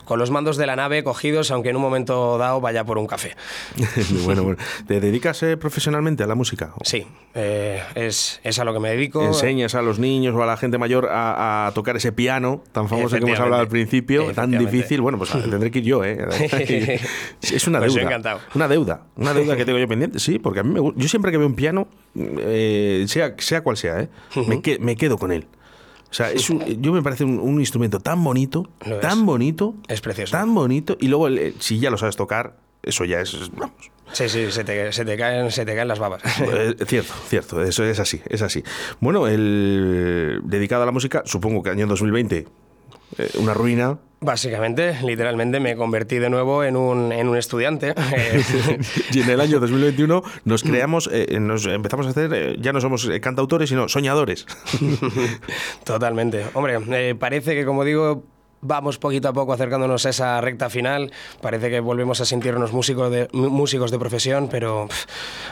con 0.05 0.19
los 0.19 0.31
mandos 0.31 0.57
de 0.59 0.67
la 0.67 0.77
nave 0.77 1.03
cogidos, 1.03 1.51
aunque 1.51 1.71
en 1.71 1.77
un 1.77 1.83
momento 1.83 2.37
dado 2.37 2.61
vaya 2.61 2.85
por 2.85 2.99
un 2.99 3.07
café. 3.07 3.35
bueno, 4.25 4.43
bueno. 4.43 4.59
¿Te 4.87 5.01
dedicas 5.01 5.43
eh, 5.43 5.57
profesionalmente 5.57 6.23
a 6.23 6.27
la 6.27 6.35
música? 6.35 6.75
Sí, 6.83 7.07
eh, 7.35 7.83
es, 7.95 8.41
es 8.45 8.59
a 8.59 8.65
lo 8.65 8.75
que 8.75 8.81
me 8.81 8.91
dedico. 8.91 9.25
¿Enseñas 9.25 9.75
a 9.75 9.81
los 9.83 9.99
niños 9.99 10.35
o 10.35 10.43
a 10.43 10.47
la 10.47 10.57
gente 10.59 10.77
mayor 10.79 11.09
a, 11.11 11.67
a 11.67 11.73
tocar 11.73 11.97
ese 11.97 12.13
piano 12.13 12.63
tan 12.73 12.89
famoso 12.89 13.17
que 13.19 13.25
hemos 13.25 13.41
hablado 13.41 13.63
al 13.63 13.69
principio, 13.69 14.31
tan 14.35 14.51
difícil? 14.51 15.01
Bueno, 15.01 15.17
pues 15.19 15.31
tendré 15.51 15.71
que 15.71 15.79
ir 15.79 15.85
yo, 15.87 16.05
¿eh? 16.05 16.19
es 17.43 17.67
una 17.67 17.79
Pues 17.79 17.95
deuda. 17.95 18.07
encantado. 18.07 18.41
Una 18.55 18.69
deuda. 18.69 19.03
Una 19.17 19.33
deuda 19.33 19.57
que 19.57 19.65
tengo 19.65 19.79
yo 19.79 19.89
pendiente. 19.89 20.19
Sí, 20.19 20.39
porque 20.39 20.61
a 20.61 20.63
mí 20.63 20.71
me 20.73 20.81
gu- 20.81 20.93
Yo 20.97 21.09
siempre 21.09 21.31
que 21.33 21.39
veo 21.39 21.47
un 21.47 21.55
piano, 21.55 21.89
eh, 22.17 23.05
sea, 23.09 23.35
sea 23.39 23.63
cual 23.63 23.77
sea, 23.79 24.01
¿eh? 24.01 24.09
me, 24.47 24.61
que- 24.61 24.79
me 24.79 24.97
quedo 24.97 25.17
con 25.19 25.33
él. 25.33 25.47
O 26.15 26.17
sea, 26.17 26.31
es 26.31 26.49
un- 26.49 26.61
yo 26.81 26.93
me 26.93 27.03
parece 27.03 27.25
un, 27.25 27.41
un 27.41 27.59
instrumento 27.59 27.99
tan 27.99 28.23
bonito, 28.23 28.69
Lo 28.87 28.95
es. 28.97 29.01
tan 29.01 29.27
bonito, 29.27 29.75
Es 29.89 30.01
precioso. 30.01 30.31
tan 30.31 30.55
bonito, 30.55 30.97
y 31.01 31.09
luego 31.09 31.27
el- 31.27 31.57
si 31.59 31.81
ya 31.81 31.91
lo 31.91 31.99
sabes 31.99 32.15
tocar, 32.15 32.57
eso 32.85 33.05
ya 33.05 33.21
es, 33.21 33.51
vamos, 33.57 33.91
Sí, 34.13 34.29
sí, 34.29 34.53
se 34.53 34.63
te, 34.63 34.93
se 34.93 35.05
te 35.05 35.17
caen, 35.17 35.51
se 35.51 35.65
te 35.65 35.75
caen 35.75 35.89
las 35.89 35.99
babas. 35.99 36.23
eh, 36.41 36.77
cierto, 36.87 37.13
cierto, 37.27 37.61
eso 37.65 37.83
es 37.85 37.99
así, 37.99 38.21
es 38.29 38.43
así. 38.43 38.63
Bueno, 39.01 39.27
el 39.27 40.41
dedicado 40.45 40.85
a 40.85 40.87
la 40.87 40.93
música, 40.93 41.23
supongo 41.25 41.63
que 41.65 41.71
año 41.71 41.87
2020, 41.89 42.47
eh, 43.19 43.31
una 43.39 43.55
ruina. 43.55 43.99
Básicamente, 44.21 44.97
literalmente, 45.03 45.61
me 45.61 45.77
convertí 45.77 46.17
de 46.19 46.31
nuevo 46.31 46.65
en 46.65 46.77
un, 46.77 47.13
en 47.13 47.29
un 47.29 47.37
estudiante. 47.37 47.95
Eh, 48.17 48.43
Y 49.13 49.21
en 49.21 49.29
el 49.29 49.41
año 49.41 49.61
2021 49.61 50.23
nos 50.45 50.63
creamos, 50.63 51.11
eh, 51.13 51.39
nos 51.41 51.67
empezamos 51.67 52.07
a 52.07 52.11
hacer, 52.11 52.31
eh, 52.33 52.57
ya 52.59 52.73
no 52.73 52.81
somos 52.81 53.07
eh, 53.07 53.21
cantautores, 53.21 53.69
sino 53.69 53.87
soñadores. 53.89 54.47
Totalmente. 55.85 56.47
Hombre, 56.55 56.79
eh, 56.93 57.15
parece 57.15 57.55
que, 57.55 57.67
como 57.67 57.85
digo, 57.85 58.25
vamos 58.65 58.99
poquito 58.99 59.29
a 59.29 59.33
poco 59.33 59.53
acercándonos 59.53 60.05
a 60.07 60.11
esa 60.11 60.41
recta 60.41 60.69
final. 60.71 61.13
Parece 61.41 61.71
que 61.71 61.81
volvemos 61.81 62.21
a 62.21 62.25
sentirnos 62.25 62.73
músicos 62.73 63.11
de, 63.13 63.29
mú- 63.33 63.51
músicos 63.51 63.91
de 63.91 63.99
profesión, 63.99 64.49
pero 64.51 64.89
pff, 64.89 65.05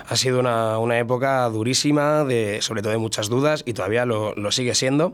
ha 0.09 0.17
sido 0.17 0.41
una, 0.41 0.79
una 0.79 0.99
época 0.99 1.49
durísima, 1.49 2.25
de, 2.25 2.61
sobre 2.63 2.83
todo 2.83 2.93
de 2.93 2.99
muchas 2.99 3.29
dudas, 3.29 3.63
y 3.67 3.75
todavía 3.75 4.05
lo, 4.07 4.35
lo 4.35 4.51
sigue 4.51 4.75
siendo. 4.75 5.13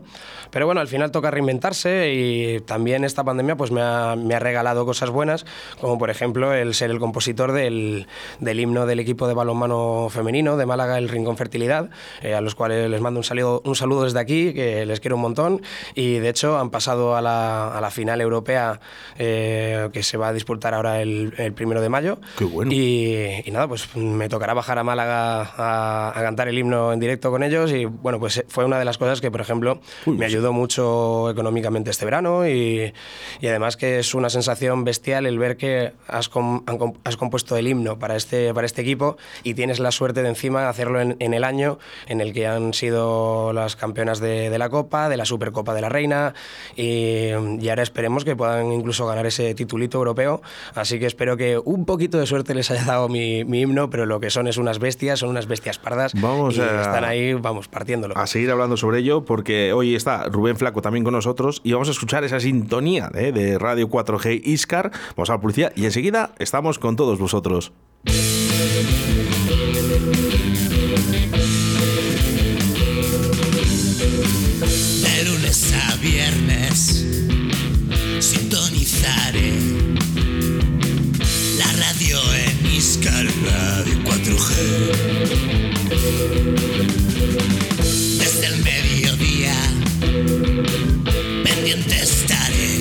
Pero 0.49 0.65
bueno, 0.65 0.81
al 0.81 0.87
final 0.87 1.11
toca 1.11 1.29
reinventarse 1.29 2.13
y 2.13 2.59
también 2.61 3.03
esta 3.03 3.23
pandemia 3.23 3.55
pues, 3.55 3.71
me, 3.71 3.81
ha, 3.81 4.15
me 4.15 4.33
ha 4.33 4.39
regalado 4.39 4.85
cosas 4.85 5.09
buenas, 5.09 5.45
como 5.79 5.97
por 5.97 6.09
ejemplo 6.09 6.53
el 6.53 6.73
ser 6.73 6.89
el 6.91 6.99
compositor 6.99 7.51
del, 7.51 8.07
del 8.39 8.59
himno 8.59 8.85
del 8.85 8.99
equipo 8.99 9.27
de 9.27 9.33
balonmano 9.33 10.07
femenino 10.09 10.57
de 10.57 10.65
Málaga, 10.65 10.97
el 10.97 11.09
Rincón 11.09 11.37
Fertilidad, 11.37 11.89
eh, 12.21 12.33
a 12.33 12.41
los 12.41 12.55
cuales 12.55 12.89
les 12.89 13.01
mando 13.01 13.19
un 13.19 13.23
saludo, 13.23 13.61
un 13.65 13.75
saludo 13.75 14.03
desde 14.05 14.19
aquí, 14.19 14.53
que 14.53 14.85
les 14.85 14.99
quiero 14.99 15.17
un 15.17 15.21
montón. 15.21 15.61
Y 15.95 16.19
de 16.19 16.29
hecho 16.29 16.57
han 16.57 16.69
pasado 16.69 17.15
a 17.15 17.21
la, 17.21 17.67
a 17.77 17.81
la 17.81 17.88
final 17.91 18.21
europea 18.21 18.79
eh, 19.17 19.89
que 19.93 20.03
se 20.03 20.17
va 20.17 20.29
a 20.29 20.33
disputar 20.33 20.73
ahora 20.73 21.01
el, 21.01 21.33
el 21.37 21.53
primero 21.53 21.81
de 21.81 21.89
mayo. 21.89 22.19
Qué 22.37 22.45
bueno. 22.45 22.71
Y, 22.71 23.41
y 23.45 23.51
nada, 23.51 23.67
pues 23.67 23.95
me 23.95 24.29
tocará 24.29 24.53
bajar 24.53 24.79
a 24.79 24.83
Málaga 24.83 25.41
a, 25.41 26.09
a 26.15 26.21
cantar 26.21 26.47
el 26.47 26.57
himno 26.57 26.93
en 26.93 26.99
directo 26.99 27.31
con 27.31 27.43
ellos. 27.43 27.71
Y 27.71 27.85
bueno, 27.85 28.19
pues 28.19 28.43
fue 28.47 28.65
una 28.65 28.79
de 28.79 28.85
las 28.85 28.97
cosas 28.97 29.21
que, 29.21 29.31
por 29.31 29.41
ejemplo, 29.41 29.81
Uy, 30.05 30.17
me 30.17 30.25
ayudó 30.25 30.53
mucho 30.53 31.29
económicamente 31.29 31.89
este 31.91 32.05
verano. 32.05 32.47
Y, 32.47 32.93
y 33.39 33.47
además 33.47 33.77
que 33.77 33.99
es 33.99 34.13
una 34.13 34.29
sensación 34.29 34.83
bestial 34.83 35.25
el 35.25 35.39
ver 35.39 35.57
que 35.57 35.93
has, 36.07 36.29
com- 36.29 36.63
has 37.03 37.17
compuesto 37.17 37.57
el 37.57 37.67
himno 37.67 37.99
para 37.99 38.15
este, 38.15 38.53
para 38.53 38.65
este 38.65 38.81
equipo 38.81 39.17
y 39.43 39.53
tienes 39.53 39.79
la 39.79 39.91
suerte 39.91 40.21
de 40.23 40.29
encima 40.29 40.69
hacerlo 40.69 41.01
en, 41.01 41.15
en 41.19 41.33
el 41.33 41.43
año 41.43 41.79
en 42.07 42.21
el 42.21 42.33
que 42.33 42.47
han 42.47 42.73
sido 42.73 43.53
las 43.53 43.75
campeonas 43.75 44.19
de, 44.19 44.49
de 44.49 44.57
la 44.57 44.69
Copa, 44.69 45.09
de 45.09 45.17
la 45.17 45.25
Supercopa 45.25 45.73
de 45.73 45.81
la 45.81 45.89
Reina. 45.89 46.33
Y, 46.75 47.29
y 47.59 47.69
ahora 47.69 47.78
esperemos 47.81 48.25
que 48.25 48.35
puedan 48.35 48.71
incluso 48.71 49.05
ganar 49.07 49.25
ese 49.25 49.53
titulito 49.55 49.97
europeo. 49.97 50.41
Así 50.75 50.99
que 50.99 51.05
espero 51.05 51.37
que 51.37 51.57
un 51.57 51.85
poquito 51.85 52.17
de 52.19 52.25
suerte 52.25 52.53
les 52.53 52.69
haya 52.71 52.83
dado 52.85 53.09
mi, 53.09 53.43
mi 53.45 53.61
himno, 53.61 53.89
pero 53.89 54.05
lo 54.05 54.19
que 54.19 54.29
son 54.29 54.47
es 54.47 54.57
unas 54.57 54.79
bestias, 54.79 55.19
son 55.19 55.29
unas 55.29 55.47
bestias 55.47 55.77
pardas. 55.79 56.13
Vamos 56.19 56.57
y 56.57 56.61
a- 56.61 56.81
están 56.81 57.03
ahí, 57.05 57.33
vamos, 57.33 57.67
partiéndolo. 57.67 58.17
A 58.17 58.27
seguir 58.27 58.51
hablando 58.51 58.77
sobre 58.77 58.99
ello, 58.99 59.25
porque 59.25 59.73
hoy 59.73 59.95
está 59.95 60.25
Rubén 60.29 60.57
Flaco 60.57 60.81
también 60.81 61.03
con 61.03 61.13
nosotros 61.13 61.61
y 61.63 61.73
vamos 61.73 61.87
a 61.87 61.91
escuchar 61.91 62.23
esa 62.23 62.39
sintonía 62.39 63.09
¿eh? 63.15 63.31
de 63.31 63.57
Radio 63.57 63.89
4G 63.89 64.41
Iscar. 64.43 64.91
Vamos 65.15 65.29
a 65.29 65.33
la 65.33 65.41
publicidad 65.41 65.71
y 65.75 65.85
enseguida 65.85 66.31
estamos 66.39 66.79
con 66.79 66.95
todos 66.95 67.19
vosotros. 67.19 67.71
En 82.99 83.05
Iscar 83.05 83.25
Radio 83.45 83.95
4G. 84.03 84.49
Desde 88.19 88.45
el 88.47 88.63
mediodía 88.63 89.55
pendiente 91.43 91.95
estaré 92.01 92.73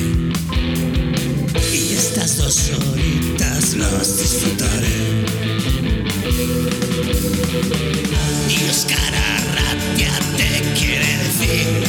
y 1.72 1.94
estas 1.94 2.36
dos 2.38 2.70
horitas 2.70 3.74
las 3.74 4.18
disfrutaré. 4.18 5.24
Y 8.48 8.70
Oscar 8.70 9.14
Arratia 9.14 10.12
te 10.36 10.50
quiere 10.78 11.16
decir 11.18 11.88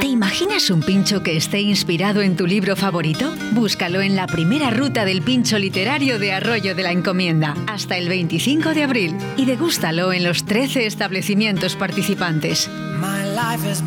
¿Te 0.00 0.06
imaginas 0.06 0.70
un 0.70 0.80
pincho 0.80 1.22
que 1.22 1.36
esté 1.36 1.60
inspirado 1.60 2.22
en 2.22 2.36
tu 2.36 2.46
libro 2.46 2.76
favorito? 2.76 3.32
Búscalo 3.52 4.00
en 4.00 4.16
la 4.16 4.26
primera 4.26 4.70
ruta 4.70 5.04
del 5.04 5.22
pincho 5.22 5.58
literario 5.58 6.18
de 6.18 6.32
Arroyo 6.32 6.74
de 6.74 6.82
la 6.82 6.92
Encomienda 6.92 7.54
hasta 7.66 7.96
el 7.96 8.08
25 8.08 8.74
de 8.74 8.82
abril 8.84 9.16
y 9.36 9.44
degústalo 9.44 10.12
en 10.12 10.24
los 10.24 10.44
13 10.44 10.86
establecimientos 10.86 11.76
participantes. 11.76 12.68
My 13.00 13.24
life 13.34 13.68
is 13.70 13.82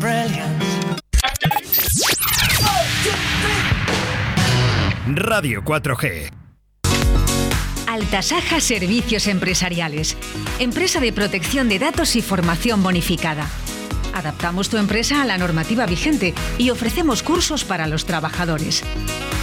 Radio 5.06 5.62
4G 5.62 6.45
Altasaja 7.96 8.60
Servicios 8.60 9.26
Empresariales. 9.26 10.18
Empresa 10.58 11.00
de 11.00 11.14
protección 11.14 11.70
de 11.70 11.78
datos 11.78 12.14
y 12.14 12.20
formación 12.20 12.82
bonificada. 12.82 13.48
Adaptamos 14.12 14.68
tu 14.68 14.76
empresa 14.76 15.22
a 15.22 15.24
la 15.24 15.38
normativa 15.38 15.86
vigente 15.86 16.34
y 16.58 16.68
ofrecemos 16.68 17.22
cursos 17.22 17.64
para 17.64 17.86
los 17.86 18.04
trabajadores. 18.04 18.84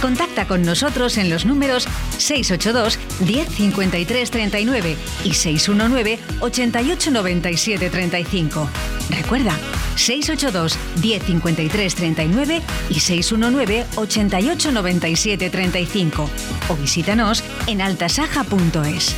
Contacta 0.00 0.46
con 0.46 0.62
nosotros 0.62 1.18
en 1.18 1.30
los 1.30 1.46
números 1.46 1.88
682 2.18 3.00
10 3.26 3.48
53 3.48 4.30
39 4.30 4.96
y 5.24 5.34
619 5.34 6.20
88 6.40 7.10
97 7.10 7.90
35. 7.90 8.68
Recuerda, 9.10 9.56
682 9.96 10.76
10 11.00 11.22
53 11.24 11.94
39 11.94 12.62
y 12.90 13.00
619 13.00 13.86
88 13.96 14.72
97 14.72 15.50
35 15.50 16.30
o 16.68 16.76
visítanos 16.76 17.44
en 17.66 17.80
altasaja.es. 17.80 19.16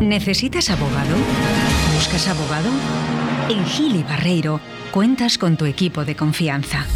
¿Necesitas 0.00 0.70
abogado? 0.70 1.14
¿Buscas 1.94 2.26
abogado? 2.28 2.70
En 3.50 3.66
Gili 3.66 4.02
Barreiro 4.02 4.60
cuentas 4.90 5.38
con 5.38 5.56
tu 5.56 5.66
equipo 5.66 6.04
de 6.04 6.16
confianza. 6.16 6.86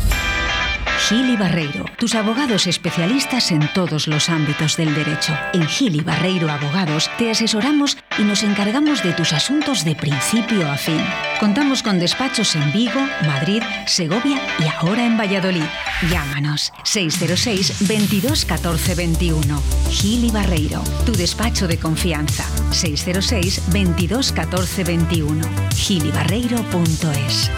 Gili 1.09 1.37
Barreiro, 1.37 1.85
tus 1.99 2.15
abogados 2.15 2.67
especialistas 2.67 3.51
en 3.51 3.71
todos 3.75 4.09
los 4.09 4.31
ámbitos 4.31 4.79
del 4.79 4.95
derecho. 4.95 5.35
En 5.53 5.67
Gili 5.69 6.01
Barreiro 6.01 6.51
Abogados 6.51 7.11
te 7.19 7.31
asesoramos 7.31 7.99
y 8.17 8.23
nos 8.23 8.43
encargamos 8.43 9.03
de 9.03 9.13
tus 9.13 9.35
asuntos 9.35 9.85
de 9.85 9.95
principio 9.95 10.67
a 10.67 10.79
fin. 10.79 11.05
Contamos 11.39 11.83
con 11.83 11.99
despachos 11.99 12.57
en 12.57 12.73
Vigo, 12.73 13.01
Madrid, 13.27 13.63
Segovia 13.87 14.41
y 14.59 14.65
ahora 14.79 15.05
en 15.05 15.19
Valladolid. 15.19 15.67
Llámanos 16.11 16.73
606 16.85 17.87
22 17.87 18.47
14 18.47 18.95
21. 18.95 19.63
Gili 19.91 20.31
Barreiro, 20.31 20.83
tu 21.05 21.13
despacho 21.13 21.69
de 21.69 21.79
confianza. 21.79 22.47
606 22.71 23.61
22 23.73 24.33
14 24.33 24.85
21. 24.85 25.47
gilibarreiro.es. 25.75 27.51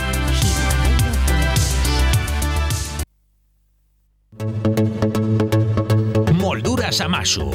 Molduras 6.35 7.00
Amasu. 7.00 7.50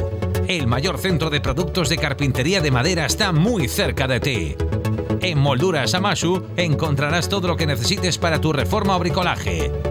El 0.47 0.67
mayor 0.67 0.97
centro 0.97 1.29
de 1.29 1.41
productos 1.41 1.89
de 1.89 1.97
carpintería 1.97 2.61
de 2.61 2.71
madera 2.71 3.05
está 3.05 3.31
muy 3.31 3.67
cerca 3.67 4.07
de 4.07 4.19
ti. 4.19 4.55
En 5.21 5.37
Molduras 5.37 5.93
Amasu 5.93 6.43
encontrarás 6.57 7.29
todo 7.29 7.47
lo 7.47 7.55
que 7.55 7.67
necesites 7.67 8.17
para 8.17 8.41
tu 8.41 8.51
reforma 8.51 8.95
o 8.95 8.99
bricolaje. 8.99 9.90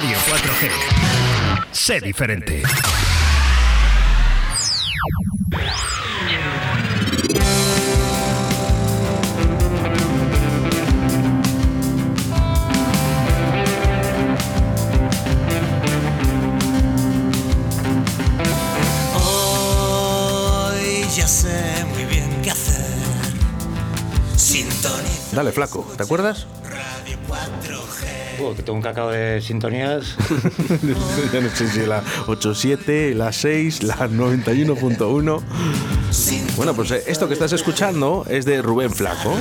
Radio 0.00 0.16
4G. 0.16 0.70
Sé 1.72 2.00
diferente. 2.00 2.62
Hoy 19.16 21.08
ya 21.16 21.26
sé 21.26 21.84
muy 21.92 22.04
bien 22.04 22.40
qué 22.44 22.52
hacer. 22.52 22.84
Sintonía 24.36 25.10
Dale, 25.32 25.50
flaco, 25.50 25.84
¿te 25.96 26.04
acuerdas? 26.04 26.46
Radio 28.38 28.52
4G. 28.52 28.56
Que 28.56 28.62
tengo 28.62 28.76
un 28.76 28.82
cacao 28.82 29.10
de 29.10 29.40
sintonías. 29.40 30.16
ya 31.32 31.40
no 31.40 31.48
sé 31.50 31.68
si 31.68 31.86
la 31.86 32.02
87, 32.26 33.14
la 33.14 33.32
6, 33.32 33.82
la 33.82 34.08
91.1. 34.08 35.42
Bueno, 36.56 36.74
pues 36.74 36.90
eh, 36.90 37.02
esto 37.06 37.28
que 37.28 37.34
estás 37.34 37.52
escuchando 37.52 38.24
es 38.28 38.44
de 38.44 38.62
Rubén 38.62 38.90
Flaco. 38.90 39.34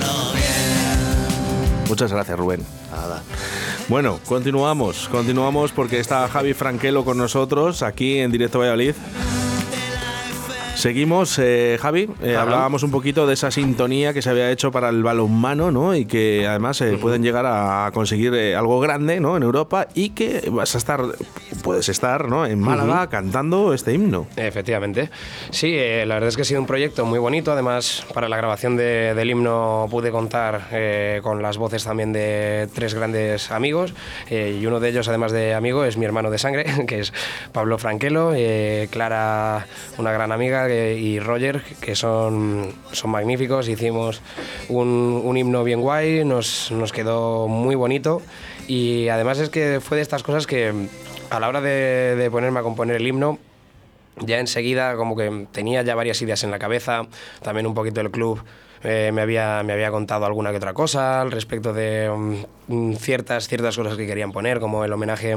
Muchas 1.87 2.11
gracias, 2.11 2.37
Rubén. 2.37 2.65
Nada. 2.91 3.23
Bueno, 3.87 4.19
continuamos, 4.25 5.07
continuamos 5.07 5.71
porque 5.71 5.99
está 5.99 6.27
Javi 6.27 6.53
Franquelo 6.53 7.05
con 7.05 7.17
nosotros 7.17 7.83
aquí 7.83 8.17
en 8.17 8.31
Directo 8.31 8.59
Valladolid. 8.59 8.95
Seguimos, 10.77 11.39
eh, 11.39 11.79
Javi. 11.81 12.07
eh, 12.21 12.35
hablábamos 12.35 12.83
un 12.83 12.91
poquito 12.91 13.25
de 13.25 13.33
esa 13.33 13.49
sintonía 13.49 14.13
que 14.13 14.21
se 14.21 14.29
había 14.29 14.51
hecho 14.51 14.71
para 14.71 14.89
el 14.89 15.01
balonmano, 15.01 15.71
¿no? 15.71 15.95
Y 15.95 16.05
que 16.05 16.45
además 16.47 16.79
eh, 16.81 16.99
pueden 17.01 17.23
llegar 17.23 17.47
a 17.47 17.89
conseguir 17.95 18.31
eh, 18.35 18.55
algo 18.55 18.79
grande, 18.79 19.19
¿no? 19.19 19.35
En 19.35 19.41
Europa 19.41 19.87
y 19.95 20.11
que 20.11 20.47
vas 20.51 20.75
a 20.75 20.77
estar, 20.77 21.01
puedes 21.67 21.89
estar, 21.89 22.29
¿no? 22.29 22.45
En 22.45 22.59
Málaga 22.61 23.07
cantando 23.09 23.73
este 23.73 23.91
himno. 23.93 24.25
Efectivamente. 24.37 25.09
Sí, 25.49 25.73
eh, 25.75 26.05
la 26.05 26.13
verdad 26.15 26.29
es 26.29 26.37
que 26.37 26.43
ha 26.43 26.45
sido 26.45 26.61
un 26.61 26.65
proyecto 26.65 27.05
muy 27.05 27.19
bonito. 27.19 27.51
Además, 27.51 28.05
para 28.13 28.29
la 28.29 28.37
grabación 28.37 28.77
de- 28.77 29.13
del 29.13 29.29
himno 29.29 29.87
pude 29.91 30.09
contar 30.11 30.69
eh, 30.71 31.19
con 31.23 31.41
las 31.41 31.57
voces 31.57 31.83
también 31.83 32.13
de 32.13 32.69
tres 32.73 32.93
grandes 32.93 33.51
amigos. 33.51 33.93
eh, 34.29 34.57
y 34.61 34.65
uno 34.65 34.79
de 34.79 34.87
ellos, 34.89 35.09
además 35.09 35.33
de 35.33 35.53
amigo, 35.55 35.83
es 35.83 35.97
mi 35.97 36.05
hermano 36.05 36.31
de 36.31 36.37
sangre, 36.37 36.63
que 36.87 36.99
es 37.01 37.11
Pablo 37.51 37.77
Franquelo, 37.77 38.31
eh, 38.33 38.87
Clara, 38.89 39.67
una 39.97 40.13
gran 40.13 40.31
amiga, 40.31 40.69
eh, 40.69 40.97
y 40.97 41.19
Roger, 41.19 41.61
que 41.81 41.95
son, 41.95 42.71
son 42.93 43.11
magníficos. 43.11 43.67
Hicimos 43.67 44.21
un, 44.69 45.21
un 45.21 45.35
himno 45.35 45.65
bien 45.65 45.81
guay, 45.81 46.23
nos, 46.23 46.71
nos 46.71 46.93
quedó 46.93 47.49
muy 47.49 47.75
bonito. 47.75 48.21
Y 48.69 49.07
además 49.09 49.39
es 49.39 49.49
que 49.49 49.79
fue 49.81 49.97
de 49.97 50.03
estas 50.03 50.23
cosas 50.23 50.45
que 50.45 50.73
a 51.29 51.39
la 51.39 51.47
hora 51.47 51.61
de- 51.61 52.29
ponerme 52.31 52.59
a 52.59 52.63
componer 52.63 52.95
el 52.97 53.07
himno, 53.07 53.39
ya 54.17 54.39
enseguida 54.39 54.95
como 54.95 55.15
que 55.15 55.47
tenía 55.51 55.81
ya 55.83 55.95
varias 55.95 56.21
ideas 56.21 56.43
en 56.43 56.51
la 56.51 56.59
cabeza, 56.59 57.03
también 57.41 57.67
un 57.67 57.73
poquito 57.73 58.01
el 58.01 58.11
club 58.11 58.41
eh, 58.83 59.11
me, 59.13 59.21
había, 59.21 59.61
me 59.63 59.73
había 59.73 59.91
contado 59.91 60.25
alguna 60.25 60.51
que 60.51 60.57
otra 60.57 60.73
cosa 60.73 61.21
al 61.21 61.31
respecto 61.31 61.73
de 61.73 62.09
mm, 62.67 62.93
ciertas, 62.95 63.47
ciertas 63.47 63.75
cosas 63.77 63.95
que 63.97 64.05
querían 64.05 64.31
poner, 64.31 64.59
como 64.59 64.83
el 64.83 64.91
homenaje 64.93 65.35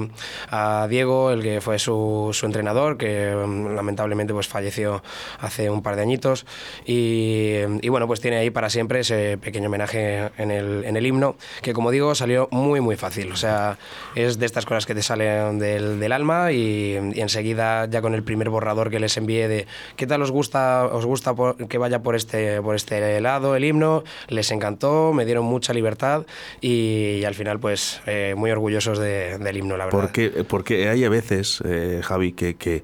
a 0.50 0.86
Diego, 0.90 1.30
el 1.30 1.42
que 1.42 1.60
fue 1.60 1.78
su, 1.78 2.30
su 2.32 2.46
entrenador, 2.46 2.96
que 2.96 3.34
mm, 3.34 3.74
lamentablemente 3.74 4.32
pues 4.34 4.48
falleció 4.48 5.02
hace 5.40 5.70
un 5.70 5.82
par 5.82 5.96
de 5.96 6.02
añitos, 6.02 6.44
y, 6.84 7.54
y 7.82 7.88
bueno, 7.88 8.06
pues 8.06 8.20
tiene 8.20 8.38
ahí 8.38 8.50
para 8.50 8.68
siempre 8.68 9.00
ese 9.00 9.38
pequeño 9.38 9.68
homenaje 9.68 10.30
en 10.38 10.50
el, 10.50 10.84
en 10.84 10.96
el 10.96 11.06
himno, 11.06 11.36
que 11.62 11.72
como 11.72 11.90
digo 11.90 12.14
salió 12.14 12.48
muy 12.50 12.80
muy 12.80 12.96
fácil, 12.96 13.30
o 13.32 13.36
sea, 13.36 13.78
es 14.14 14.38
de 14.38 14.46
estas 14.46 14.66
cosas 14.66 14.86
que 14.86 14.94
te 14.94 15.02
salen 15.02 15.58
del, 15.58 16.00
del 16.00 16.12
alma 16.12 16.52
y, 16.52 16.98
y 17.14 17.20
enseguida 17.20 17.86
ya 17.86 18.02
con 18.02 18.14
el 18.14 18.22
primer 18.24 18.50
borrador 18.50 18.90
que 18.90 18.98
les 19.00 19.16
envié 19.16 19.46
de 19.48 19.66
qué 19.96 20.06
tal 20.06 20.22
os 20.22 20.30
gusta, 20.32 20.86
os 20.86 21.06
gusta 21.06 21.34
por- 21.34 21.56
que 21.68 21.78
vaya 21.78 22.02
por 22.02 22.16
este, 22.16 22.60
por 22.60 22.74
este 22.74 23.20
lado 23.20 23.29
el 23.38 23.64
himno, 23.64 24.02
les 24.28 24.50
encantó, 24.50 25.12
me 25.12 25.24
dieron 25.24 25.44
mucha 25.44 25.72
libertad 25.72 26.26
y, 26.60 27.18
y 27.20 27.24
al 27.24 27.34
final 27.34 27.58
pues 27.60 28.00
eh, 28.06 28.34
muy 28.36 28.50
orgullosos 28.50 28.98
de- 28.98 29.38
del 29.38 29.56
himno, 29.56 29.76
la 29.76 29.84
verdad. 29.86 30.00
Porque, 30.00 30.30
porque 30.48 30.88
hay 30.88 31.04
a 31.04 31.08
veces, 31.08 31.62
eh, 31.64 32.00
Javi, 32.02 32.32
que, 32.32 32.56
que 32.56 32.82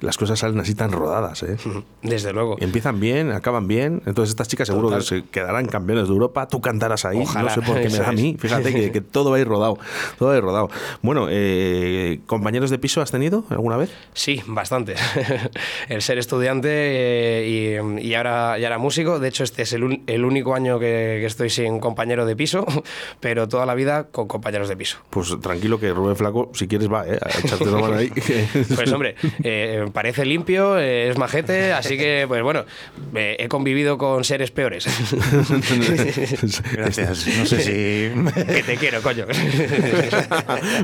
las 0.00 0.16
cosas 0.16 0.38
salen 0.38 0.60
así 0.60 0.74
tan 0.74 0.92
rodadas, 0.92 1.42
¿eh? 1.42 1.56
Desde 2.02 2.32
luego. 2.32 2.56
Empiezan 2.60 3.00
bien, 3.00 3.32
acaban 3.32 3.66
bien. 3.68 4.02
Entonces 4.06 4.30
estas 4.30 4.48
chicas 4.48 4.68
seguro 4.68 4.88
Total. 4.88 5.00
que 5.00 5.06
se 5.06 5.22
quedarán 5.30 5.66
campeones 5.66 6.06
de 6.08 6.12
Europa. 6.12 6.46
Tú 6.48 6.60
cantarás 6.60 7.04
ahí. 7.04 7.18
Ojalá, 7.22 7.48
No 7.48 7.54
sé 7.54 7.62
por 7.62 7.80
qué 7.82 7.88
me 7.90 7.98
da 7.98 8.08
a 8.08 8.12
mí. 8.12 8.36
Fíjate 8.38 8.72
que, 8.72 8.92
que 8.92 9.00
todo 9.00 9.30
va 9.30 9.36
a 9.36 9.40
ir 9.40 9.48
rodado. 9.48 9.78
Todo 10.18 10.28
va 10.28 10.34
a 10.34 10.38
ir 10.38 10.44
rodado. 10.44 10.70
Bueno, 11.02 11.26
eh, 11.30 12.20
¿compañeros 12.26 12.70
de 12.70 12.78
piso 12.78 13.00
has 13.02 13.10
tenido 13.10 13.44
alguna 13.50 13.76
vez? 13.76 13.90
Sí, 14.14 14.42
bastante. 14.46 14.94
el 15.88 16.02
ser 16.02 16.18
estudiante 16.18 16.68
eh, 16.70 17.80
y, 18.00 18.08
y 18.08 18.14
ahora, 18.14 18.58
y 18.58 18.64
ahora 18.64 18.78
músico, 18.78 19.18
de 19.18 19.28
hecho 19.28 19.44
este 19.44 19.62
es 19.62 19.72
el 19.72 19.82
el 20.06 20.24
único 20.24 20.54
año 20.54 20.78
que, 20.78 21.18
que 21.20 21.26
estoy 21.26 21.50
sin 21.50 21.80
compañero 21.80 22.26
de 22.26 22.36
piso, 22.36 22.66
pero 23.20 23.48
toda 23.48 23.66
la 23.66 23.74
vida 23.74 24.04
con 24.10 24.28
compañeros 24.28 24.68
de 24.68 24.76
piso. 24.76 24.98
Pues 25.10 25.34
tranquilo 25.40 25.78
que 25.80 25.90
Rubén 25.92 26.16
Flaco, 26.16 26.50
si 26.54 26.66
quieres, 26.68 26.90
va, 26.92 27.06
¿eh? 27.06 27.18
A 27.20 27.28
echarte 27.38 27.64
una 27.68 27.80
mano 27.80 27.94
ahí. 27.96 28.10
Pues 28.74 28.92
hombre, 28.92 29.14
eh, 29.42 29.86
parece 29.92 30.24
limpio, 30.24 30.78
eh, 30.78 31.08
es 31.10 31.18
majete, 31.18 31.72
así 31.72 31.96
que, 31.96 32.24
pues 32.28 32.42
bueno, 32.42 32.64
eh, 33.14 33.36
he 33.38 33.48
convivido 33.48 33.98
con 33.98 34.24
seres 34.24 34.50
peores. 34.50 34.86
Gracias. 36.72 37.26
No 37.38 37.46
sé 37.46 37.60
si. 37.60 38.42
que 38.44 38.62
te 38.62 38.76
quiero, 38.76 39.02
coño. 39.02 39.26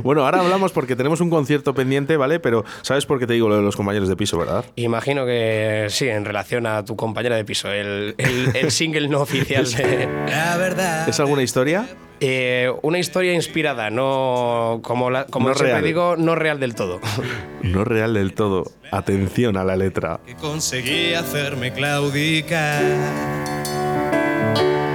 bueno, 0.02 0.24
ahora 0.24 0.40
hablamos 0.40 0.72
porque 0.72 0.96
tenemos 0.96 1.20
un 1.20 1.30
concierto 1.30 1.74
pendiente, 1.74 2.16
¿vale? 2.16 2.40
Pero 2.40 2.64
¿sabes 2.82 3.06
por 3.06 3.18
qué 3.18 3.26
te 3.26 3.34
digo 3.34 3.48
lo 3.48 3.56
de 3.56 3.62
los 3.62 3.76
compañeros 3.76 4.08
de 4.08 4.16
piso, 4.16 4.38
verdad? 4.38 4.64
Imagino 4.76 5.26
que 5.26 5.86
sí, 5.90 6.08
en 6.08 6.24
relación 6.24 6.66
a 6.66 6.84
tu 6.84 6.96
compañera 6.96 7.36
de 7.36 7.44
piso, 7.44 7.70
el, 7.70 8.14
el- 8.18 8.56
el 8.56 8.70
single 8.94 9.08
no 9.08 9.20
oficial 9.22 9.70
de... 9.72 10.08
La 10.28 10.56
verdad. 10.58 11.08
¿Es 11.08 11.18
alguna 11.20 11.42
historia? 11.42 11.86
Eh, 12.20 12.70
una 12.82 12.98
historia 12.98 13.32
inspirada, 13.34 13.90
no 13.90 14.80
como, 14.82 15.10
la- 15.10 15.26
como 15.26 15.48
No 15.48 15.54
siempre 15.54 15.72
real. 15.72 15.84
digo, 15.84 16.16
no 16.16 16.34
real 16.34 16.60
del 16.60 16.74
todo. 16.74 17.00
No 17.62 17.82
real 17.84 18.12
del 18.14 18.34
todo. 18.34 18.64
Atención 18.92 19.56
a 19.56 19.64
la 19.64 19.74
letra. 19.76 20.20
que 20.26 20.34
conseguí 20.34 21.14
hacerme 21.14 21.72
claudicar. 21.72 22.82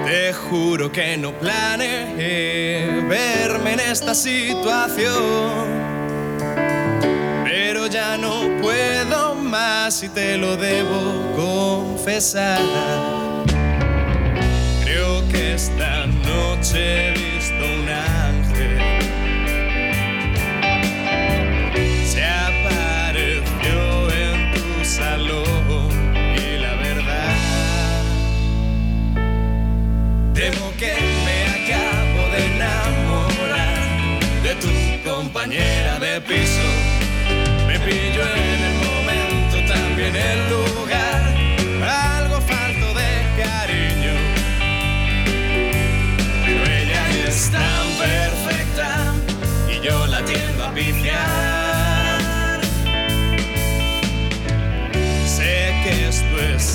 Te 0.06 0.34
juro 0.34 0.92
que 0.92 1.18
no 1.18 1.32
planeé 1.34 3.02
verme 3.10 3.74
en 3.74 3.80
esta 3.80 4.14
situación. 4.14 5.68
Pero 7.44 7.88
ya 7.88 8.18
no 8.18 8.62
puedo 8.62 9.34
más 9.36 10.04
y 10.04 10.10
te 10.10 10.38
lo 10.38 10.56
debo 10.56 11.34
confesar. 11.36 12.60
Esta 15.62 16.06
noche 16.06 16.80
he 16.80 17.12
visto 17.12 17.62
un 17.80 17.90
ángel. 17.90 18.80
Se 22.06 22.24
apareció 22.24 23.78
en 24.24 24.54
tu 24.54 24.86
salón 24.86 25.92
y 26.16 26.60
la 26.60 26.76
verdad 26.76 27.36
temo 30.34 30.72
que 30.80 30.94
me 31.26 31.40
acabo 31.58 32.22
de 32.34 32.40
enamorar 32.56 33.82
de 34.44 34.52
tu 34.64 34.72
compañera 35.10 36.00
de 36.00 36.22
piso. 36.22 36.49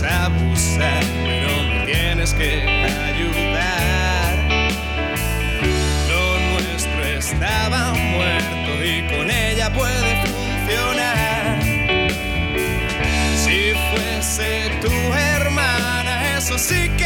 Abusar, 0.07 1.03
pero 1.25 1.63
me 1.63 1.85
tienes 1.87 2.35
que 2.35 2.63
ayudar. 3.11 4.35
Lo 6.09 6.39
nuestro 6.53 7.05
estaba 7.05 7.93
muerto 7.95 8.85
y 8.85 9.03
con 9.09 9.31
ella 9.31 9.73
puede 9.73 10.25
funcionar. 10.27 11.63
Si 13.45 13.73
fuese 13.91 14.71
tu 14.81 14.93
hermana, 15.13 16.37
eso 16.39 16.59
sí 16.59 16.91
que 16.97 17.04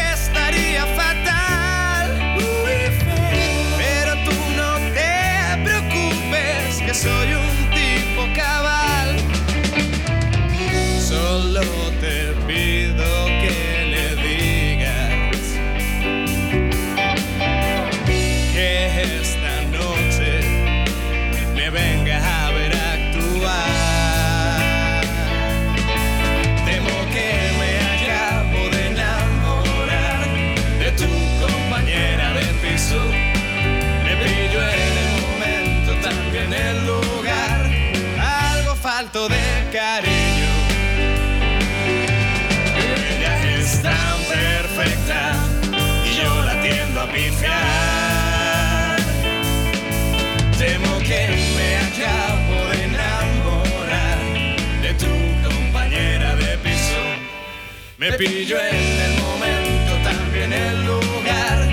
Me 58.11 58.17
pillo 58.17 58.59
en 58.59 58.75
el 58.75 59.21
momento, 59.21 59.93
también 60.03 60.51
el 60.51 60.87
lugar, 60.87 61.69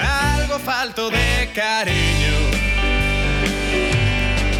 algo 0.00 0.60
falto 0.60 1.10
de 1.10 1.50
cariño. 1.52 2.36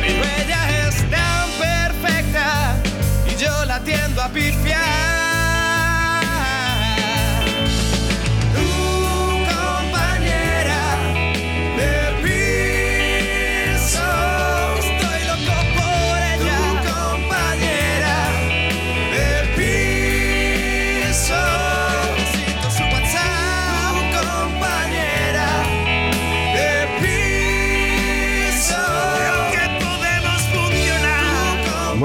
Pero 0.01 0.25
ella 0.43 0.89
es 0.89 1.09
tan 1.09 1.49
perfecta 1.53 2.75
y 3.31 3.41
yo 3.41 3.65
la 3.65 3.79
tiendo 3.85 4.21
a 4.21 4.29
pifiar. 4.29 5.10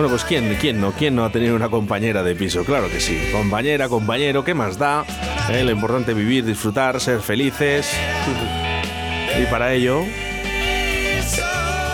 Bueno, 0.05 0.17
pues 0.17 0.25
¿quién, 0.25 0.55
quién 0.61 0.79
no? 0.79 0.91
¿Quién 0.91 1.15
no 1.15 1.25
ha 1.25 1.31
tenido 1.31 1.55
una 1.55 1.67
compañera 1.67 2.21
de 2.21 2.35
piso? 2.35 2.63
Claro 2.63 2.91
que 2.91 2.99
sí. 2.99 3.17
Compañera, 3.31 3.89
compañero, 3.89 4.43
¿qué 4.43 4.53
más 4.53 4.77
da? 4.77 5.03
Eh, 5.49 5.63
lo 5.63 5.71
importante 5.71 6.11
es 6.11 6.17
vivir, 6.17 6.45
disfrutar, 6.45 7.01
ser 7.01 7.21
felices. 7.21 7.91
Y 9.41 9.45
para 9.47 9.73
ello, 9.73 10.03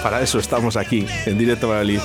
para 0.03 0.21
eso 0.21 0.39
estamos 0.39 0.75
aquí, 0.75 1.07
en 1.25 1.37
directo 1.37 1.69
Valladolid. 1.69 2.01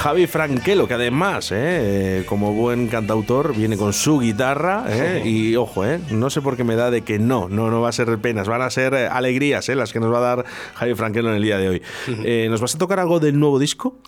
Javi 0.00 0.28
Franquelo, 0.28 0.86
que 0.86 0.94
además, 0.94 1.50
eh, 1.52 2.22
como 2.26 2.52
buen 2.52 2.86
cantautor, 2.86 3.54
viene 3.54 3.76
con 3.76 3.92
su 3.92 4.20
guitarra. 4.20 4.84
eh, 4.88 5.22
y 5.26 5.56
ojo, 5.56 5.84
eh, 5.84 5.98
no 6.12 6.30
sé 6.30 6.40
por 6.40 6.56
qué 6.56 6.62
me 6.62 6.76
da 6.76 6.92
de 6.92 7.02
que 7.02 7.18
no, 7.18 7.48
no, 7.48 7.68
no 7.68 7.80
va 7.80 7.88
a 7.88 7.92
ser 7.92 8.16
penas, 8.18 8.46
van 8.48 8.62
a 8.62 8.70
ser 8.70 8.94
eh, 8.94 9.08
alegrías 9.08 9.68
las 9.68 9.92
que 9.92 9.98
nos 9.98 10.12
va 10.12 10.18
a 10.18 10.36
dar 10.36 10.44
Javi 10.74 10.94
Franquelo 10.94 11.30
en 11.30 11.34
el 11.34 11.42
día 11.42 11.58
de 11.58 11.68
hoy. 11.68 11.82
¿Nos 12.48 12.60
vas 12.60 12.76
a 12.76 12.78
tocar 12.78 13.00
algo 13.00 13.18
del 13.18 13.38
nuevo 13.38 13.58
disco? 13.58 13.98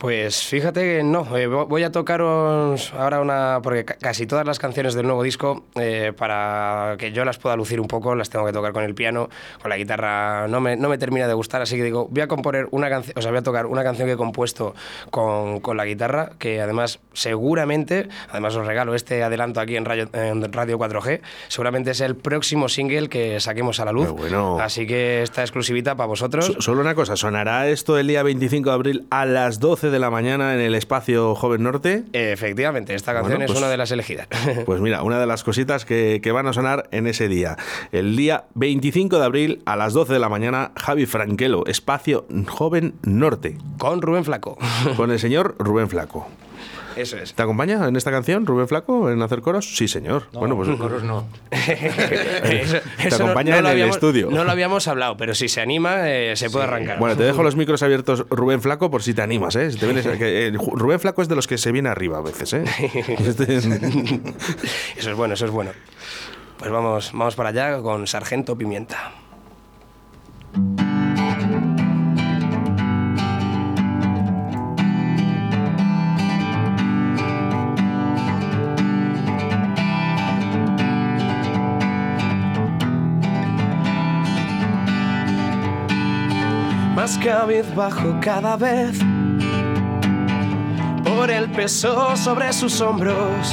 Pues 0.00 0.44
fíjate 0.46 0.80
que 0.80 1.02
no, 1.02 1.36
eh, 1.36 1.46
vo- 1.46 1.66
voy 1.68 1.82
a 1.82 1.92
tocaros 1.92 2.90
ahora 2.94 3.20
una, 3.20 3.60
porque 3.62 3.84
ca- 3.84 3.96
casi 4.00 4.26
todas 4.26 4.46
las 4.46 4.58
canciones 4.58 4.94
del 4.94 5.04
nuevo 5.04 5.22
disco, 5.22 5.64
eh, 5.74 6.14
para 6.16 6.94
que 6.98 7.12
yo 7.12 7.22
las 7.26 7.36
pueda 7.36 7.54
lucir 7.54 7.78
un 7.82 7.86
poco, 7.86 8.14
las 8.14 8.30
tengo 8.30 8.46
que 8.46 8.52
tocar 8.54 8.72
con 8.72 8.82
el 8.82 8.94
piano, 8.94 9.28
con 9.60 9.68
la 9.68 9.76
guitarra 9.76 10.48
no 10.48 10.58
me, 10.62 10.74
no 10.78 10.88
me 10.88 10.96
termina 10.96 11.28
de 11.28 11.34
gustar, 11.34 11.60
así 11.60 11.76
que 11.76 11.84
digo, 11.84 12.08
voy 12.10 12.22
a 12.22 12.28
componer 12.28 12.66
una 12.70 12.88
canción, 12.88 13.18
o 13.18 13.20
sea, 13.20 13.30
voy 13.30 13.40
a 13.40 13.42
tocar 13.42 13.66
una 13.66 13.82
canción 13.82 14.08
que 14.08 14.14
he 14.14 14.16
compuesto 14.16 14.74
con, 15.10 15.60
con 15.60 15.76
la 15.76 15.84
guitarra, 15.84 16.30
que 16.38 16.62
además 16.62 16.98
seguramente, 17.12 18.08
además 18.30 18.56
os 18.56 18.66
regalo 18.66 18.94
este 18.94 19.22
adelanto 19.22 19.60
aquí 19.60 19.76
en 19.76 19.84
Radio, 19.84 20.08
en 20.14 20.50
Radio 20.50 20.78
4G, 20.78 21.20
seguramente 21.48 21.90
es 21.90 22.00
el 22.00 22.16
próximo 22.16 22.70
single 22.70 23.10
que 23.10 23.38
saquemos 23.38 23.80
a 23.80 23.84
la 23.84 23.92
luz, 23.92 24.08
bueno. 24.12 24.58
así 24.60 24.86
que 24.86 25.20
esta 25.22 25.42
exclusivita 25.42 25.94
para 25.94 26.06
vosotros. 26.06 26.46
So- 26.46 26.62
Solo 26.62 26.80
una 26.80 26.94
cosa, 26.94 27.16
¿sonará 27.16 27.68
esto 27.68 27.98
el 27.98 28.06
día 28.06 28.22
25 28.22 28.70
de 28.70 28.74
abril 28.74 29.06
a 29.10 29.26
las 29.26 29.60
12 29.60 29.89
de 29.90 29.98
la 29.98 30.10
mañana 30.10 30.54
en 30.54 30.60
el 30.60 30.74
espacio 30.74 31.34
Joven 31.34 31.62
Norte? 31.62 32.04
Efectivamente, 32.12 32.94
esta 32.94 33.12
canción 33.12 33.38
Bueno, 33.38 33.46
pues- 33.46 33.56
es 33.58 33.62
una 33.62 33.70
de 33.70 33.76
las 33.76 33.90
elegidas. 33.90 34.28
Pues 34.66 34.80
mira, 34.80 35.02
una 35.02 35.18
de 35.18 35.26
las 35.26 35.42
cositas 35.44 35.84
que, 35.84 36.20
que 36.22 36.32
van 36.32 36.46
a 36.46 36.52
sonar 36.52 36.88
en 36.92 37.06
ese 37.06 37.28
día. 37.28 37.56
El 37.92 38.16
día 38.16 38.44
25 38.54 39.18
de 39.18 39.24
abril 39.24 39.62
a 39.66 39.76
las 39.76 39.92
12 39.92 40.12
de 40.12 40.18
la 40.18 40.28
mañana, 40.28 40.72
Javi 40.76 41.06
Franquelo, 41.06 41.64
espacio 41.66 42.26
Joven 42.48 42.94
Norte, 43.02 43.56
con 43.78 44.02
Rubén 44.02 44.24
Flaco. 44.24 44.58
con 44.96 45.10
el 45.10 45.18
señor 45.18 45.54
Rubén 45.58 45.88
Flaco. 45.88 46.28
Eso 47.00 47.16
es. 47.18 47.34
¿Te 47.34 47.42
acompaña 47.42 47.88
en 47.88 47.96
esta 47.96 48.10
canción, 48.10 48.46
Rubén 48.46 48.68
Flaco, 48.68 49.10
en 49.10 49.20
hacer 49.22 49.40
coros? 49.40 49.76
Sí, 49.76 49.88
señor. 49.88 50.24
bueno, 50.32 50.56
pues 50.56 50.68
coros 50.76 51.02
no. 51.02 51.26
Eso- 51.50 52.78
Te 52.96 53.08
eso 53.08 53.18
no- 53.18 53.24
acompaña 53.24 53.52
no 53.52 53.58
en 53.58 53.64
el 53.66 53.70
habíamos- 53.72 53.96
estudio. 53.96 54.28
No 54.30 54.44
lo 54.44 54.50
habíamos 54.50 54.86
hablado, 54.88 55.16
pero 55.16 55.34
si 55.34 55.48
se 55.48 55.60
anima, 55.60 56.08
eh, 56.10 56.36
se 56.36 56.50
puede 56.50 56.64
arrancar. 56.66 56.98
Bueno, 56.98 57.16
te 57.16 57.22
dejo 57.24 57.42
los 57.42 57.56
micros 57.56 57.82
abiertos, 57.82 58.26
Rubén 58.30 58.60
Flaco, 58.60 58.90
por 58.90 59.02
si 59.02 59.14
te 59.14 59.22
animas, 59.22 59.56
¿eh? 59.56 59.70
Si 59.70 59.78
te 59.78 59.86
vienes- 59.86 60.06
que, 60.18 60.48
eh, 60.48 60.52
Rubén 60.52 61.00
Flaco 61.00 61.22
es 61.22 61.28
de 61.28 61.36
los 61.36 61.46
que 61.46 61.58
se 61.58 61.72
viene 61.72 61.88
arriba 61.88 62.18
a 62.18 62.22
veces, 62.22 62.52
¿eh? 62.52 62.64
Este- 63.18 63.56
Eso 63.56 65.10
es 65.10 65.14
bueno, 65.16 65.34
eso 65.34 65.44
es 65.46 65.50
bueno. 65.50 65.70
Pues 66.58 66.70
vamos, 66.70 67.10
vamos 67.14 67.34
para 67.36 67.48
allá 67.48 67.80
con 67.80 68.06
Sargento 68.06 68.56
Pimienta. 68.56 69.12
Más 87.10 87.18
cabizbajo 87.18 88.20
cada 88.20 88.56
vez 88.56 89.00
por 91.02 91.28
el 91.28 91.50
peso 91.50 92.16
sobre 92.16 92.52
sus 92.52 92.80
hombros 92.80 93.52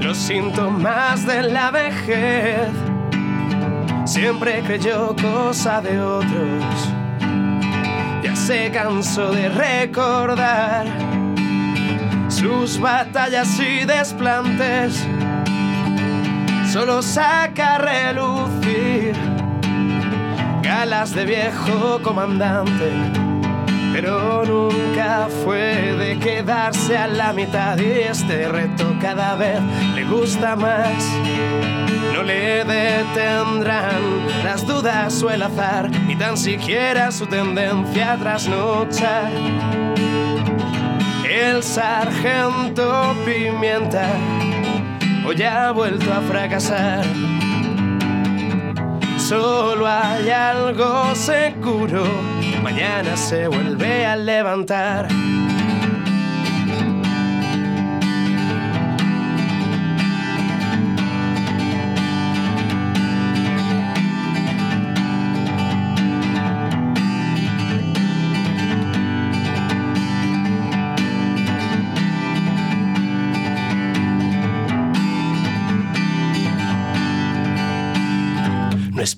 los 0.00 0.16
síntomas 0.16 1.26
de 1.26 1.42
la 1.42 1.72
vejez. 1.72 2.68
Siempre 4.04 4.62
creyó 4.62 5.16
cosa 5.16 5.80
de 5.80 5.98
otros. 5.98 6.64
Ya 8.22 8.36
se 8.36 8.70
cansó 8.70 9.32
de 9.32 9.48
recordar 9.48 10.86
sus 12.28 12.78
batallas 12.78 13.58
y 13.58 13.84
desplantes. 13.84 15.04
Solo 16.70 17.02
saca 17.02 17.74
a 17.74 17.78
relucir 17.78 19.27
galas 20.68 21.14
de 21.14 21.24
viejo 21.24 21.98
comandante 22.02 22.92
pero 23.90 24.44
nunca 24.44 25.28
fue 25.42 25.94
de 25.96 26.18
quedarse 26.18 26.98
a 26.98 27.06
la 27.06 27.32
mitad 27.32 27.78
y 27.78 28.00
este 28.00 28.46
reto 28.46 28.94
cada 29.00 29.34
vez 29.34 29.60
le 29.94 30.04
gusta 30.04 30.54
más. 30.56 30.92
No 32.12 32.22
le 32.22 32.64
detendrán 32.64 34.02
las 34.44 34.66
dudas 34.66 35.22
o 35.22 35.30
el 35.30 35.42
azar, 35.42 35.90
ni 36.06 36.14
tan 36.14 36.36
siquiera 36.36 37.10
su 37.10 37.26
tendencia 37.26 38.12
a 38.12 38.18
trasnochar. 38.18 39.32
El 41.24 41.62
sargento 41.62 43.16
Pimienta 43.24 44.06
hoy 45.26 45.42
ha 45.42 45.72
vuelto 45.72 46.12
a 46.12 46.20
fracasar. 46.20 47.37
Solo 49.28 49.86
hay 49.86 50.30
algo 50.30 51.14
seguro, 51.14 52.02
mañana 52.62 53.14
se 53.14 53.46
vuelve 53.46 54.06
a 54.06 54.16
levantar. 54.16 55.06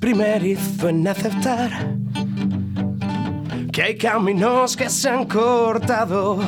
Primerizo 0.01 0.89
en 0.89 1.07
aceptar 1.07 1.71
que 3.71 3.83
hay 3.83 3.97
caminos 3.99 4.75
que 4.75 4.89
se 4.89 5.11
han 5.11 5.27
cortado, 5.27 6.41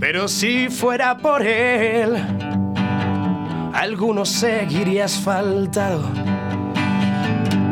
pero 0.00 0.26
si 0.26 0.68
fuera 0.68 1.16
por 1.16 1.42
él, 1.42 2.16
alguno 3.72 4.24
seguiría 4.24 5.04
asfaltado. 5.04 6.10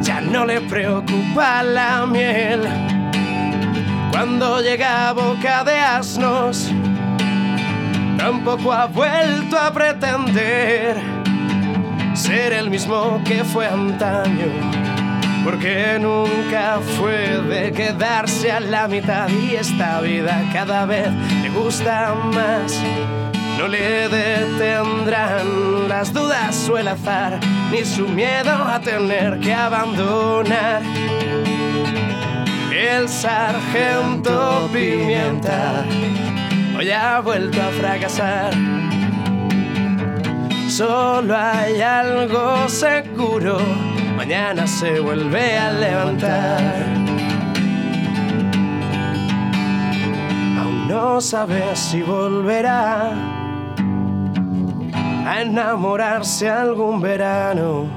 Ya 0.01 0.21
no 0.21 0.47
le 0.47 0.61
preocupa 0.62 1.62
la 1.64 2.07
miel 2.07 2.62
cuando 4.12 4.61
llega 4.62 5.09
a 5.09 5.12
boca 5.12 5.64
de 5.64 5.77
asnos, 5.77 6.71
tampoco 8.16 8.73
ha 8.73 8.87
vuelto 8.87 9.59
a 9.59 9.73
pretender 9.73 11.19
ser 12.20 12.52
el 12.52 12.68
mismo 12.68 13.22
que 13.24 13.44
fue 13.44 13.66
antaño, 13.66 14.46
porque 15.42 15.98
nunca 15.98 16.78
fue 16.98 17.40
de 17.40 17.72
quedarse 17.72 18.52
a 18.52 18.61
la 18.61 18.87
mitad 18.88 19.26
y 19.28 19.54
esta 19.54 20.00
vida 20.02 20.42
cada 20.52 20.85
vez 20.85 21.09
le 21.42 21.48
gusta 21.48 22.14
más. 22.14 22.78
No 23.59 23.68
le 23.68 24.09
detendrán 24.09 25.88
las 25.88 26.12
dudas 26.12 26.68
o 26.68 26.76
el 26.76 26.88
azar, 26.88 27.40
ni 27.70 27.85
su 27.87 28.06
miedo 28.06 28.52
a 28.52 28.78
tener 28.80 29.40
que 29.40 29.54
abandonar. 29.54 30.83
El 32.70 33.09
sargento 33.09 34.68
Pimienta 34.72 35.85
hoy 36.78 36.90
ha 36.90 37.20
vuelto 37.20 37.61
a 37.62 37.68
fracasar. 37.70 38.80
Solo 40.70 41.37
hay 41.37 41.80
algo 41.83 42.68
seguro, 42.68 43.59
mañana 44.16 44.68
se 44.68 45.00
vuelve 45.00 45.59
a 45.59 45.72
levantar. 45.72 46.62
Aún 50.61 50.87
no 50.87 51.20
sabe 51.20 51.74
si 51.74 52.02
volverá 52.02 53.11
a 55.26 55.42
enamorarse 55.42 56.48
algún 56.48 57.00
verano. 57.00 57.88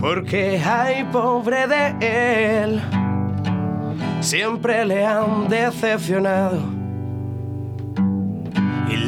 Porque 0.00 0.58
hay 0.64 1.04
pobre 1.04 1.66
de 1.66 2.62
él, 2.62 2.82
siempre 4.22 4.86
le 4.86 5.04
han 5.04 5.46
decepcionado 5.46 6.73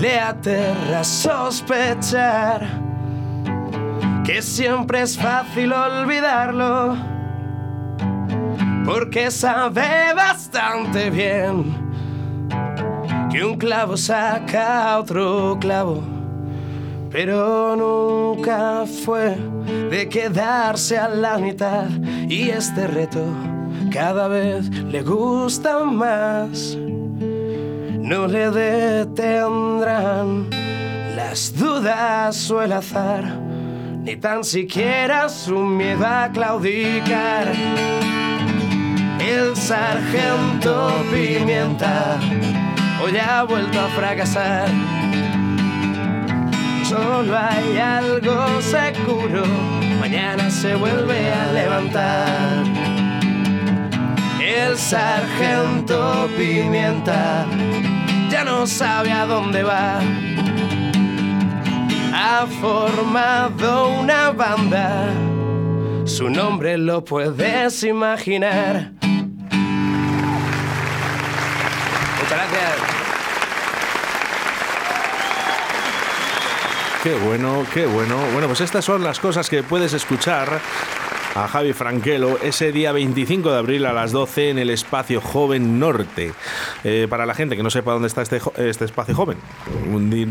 le 0.01 0.19
aterra 0.21 1.03
sospechar 1.03 2.67
que 4.25 4.43
siempre 4.43 5.03
es 5.03 5.17
fácil 5.17 5.73
olvidarlo, 5.73 6.97
porque 8.85 9.31
sabe 9.31 10.13
bastante 10.15 11.11
bien 11.11 11.75
que 13.31 13.45
un 13.45 13.57
clavo 13.57 13.97
saca 13.97 14.99
otro 14.99 15.57
clavo, 15.61 16.03
pero 17.11 17.77
nunca 17.77 18.85
fue 19.05 19.37
de 19.91 20.09
quedarse 20.09 20.99
a 20.99 21.09
la 21.09 21.39
mitad 21.39 21.89
y 22.29 22.51
este 22.51 22.87
reto 22.87 23.25
cada 23.93 24.29
vez 24.29 24.69
le 24.69 25.03
gusta 25.03 25.85
más 25.85 26.77
no 28.07 28.29
le 28.29 28.51
detendrán 28.53 30.49
las 31.17 31.53
dudas 31.57 32.49
o 32.53 32.63
el 32.63 32.73
azar, 32.73 33.25
ni 34.05 34.15
tan 34.15 34.45
siquiera 34.45 35.29
su 35.29 35.59
miedo 35.59 36.07
a 36.07 36.31
claudicar. 36.33 37.53
El 39.19 39.57
sargento 39.57 41.05
Pimienta 41.11 42.21
hoy 43.03 43.17
ha 43.19 43.43
vuelto 43.43 43.81
a 43.81 43.89
fracasar. 43.89 44.69
Solo 46.85 47.37
hay 47.37 47.77
algo 47.77 48.63
seguro, 48.63 49.43
mañana 49.99 50.49
se 50.49 50.77
vuelve 50.77 51.33
a 51.33 51.53
levantar. 51.53 52.63
El 54.41 54.77
sargento 54.77 56.29
Pimienta 56.37 57.47
ya 58.37 58.45
no 58.45 58.67
sabe 58.67 59.11
a 59.13 59.25
dónde 59.25 59.63
va. 59.63 59.99
Ha 62.13 62.47
formado 62.61 63.89
una 63.89 64.31
banda, 64.31 65.09
su 66.05 66.29
nombre 66.29 66.77
lo 66.77 67.03
puedes 67.03 67.83
imaginar. 67.83 68.93
Muchas 72.19 72.31
gracias. 72.31 72.77
Qué 77.03 77.15
bueno, 77.15 77.65
qué 77.73 77.87
bueno. 77.87 78.19
Bueno, 78.35 78.49
pues 78.49 78.61
estas 78.61 78.85
son 78.85 79.03
las 79.03 79.19
cosas 79.19 79.49
que 79.49 79.63
puedes 79.63 79.95
escuchar 79.95 80.61
a 81.37 81.49
Javi 81.49 81.73
Franquelo 81.75 82.39
ese 82.43 82.73
día 82.73 82.93
25 82.93 83.51
de 83.53 83.59
abril 83.59 83.85
a 83.87 83.93
las 83.93 84.13
12 84.13 84.51
en 84.51 84.59
el 84.59 84.71
espacio 84.71 85.21
Joven 85.21 85.79
Norte. 85.79 86.33
Eh, 86.85 87.07
para 87.11 87.27
la 87.27 87.35
gente 87.35 87.57
que 87.57 87.63
no 87.63 87.71
sepa 87.71 87.93
dónde 87.93 88.09
está 88.09 88.23
este, 88.23 88.41
este 88.57 88.85
espacio 88.87 89.15
joven, 89.15 89.37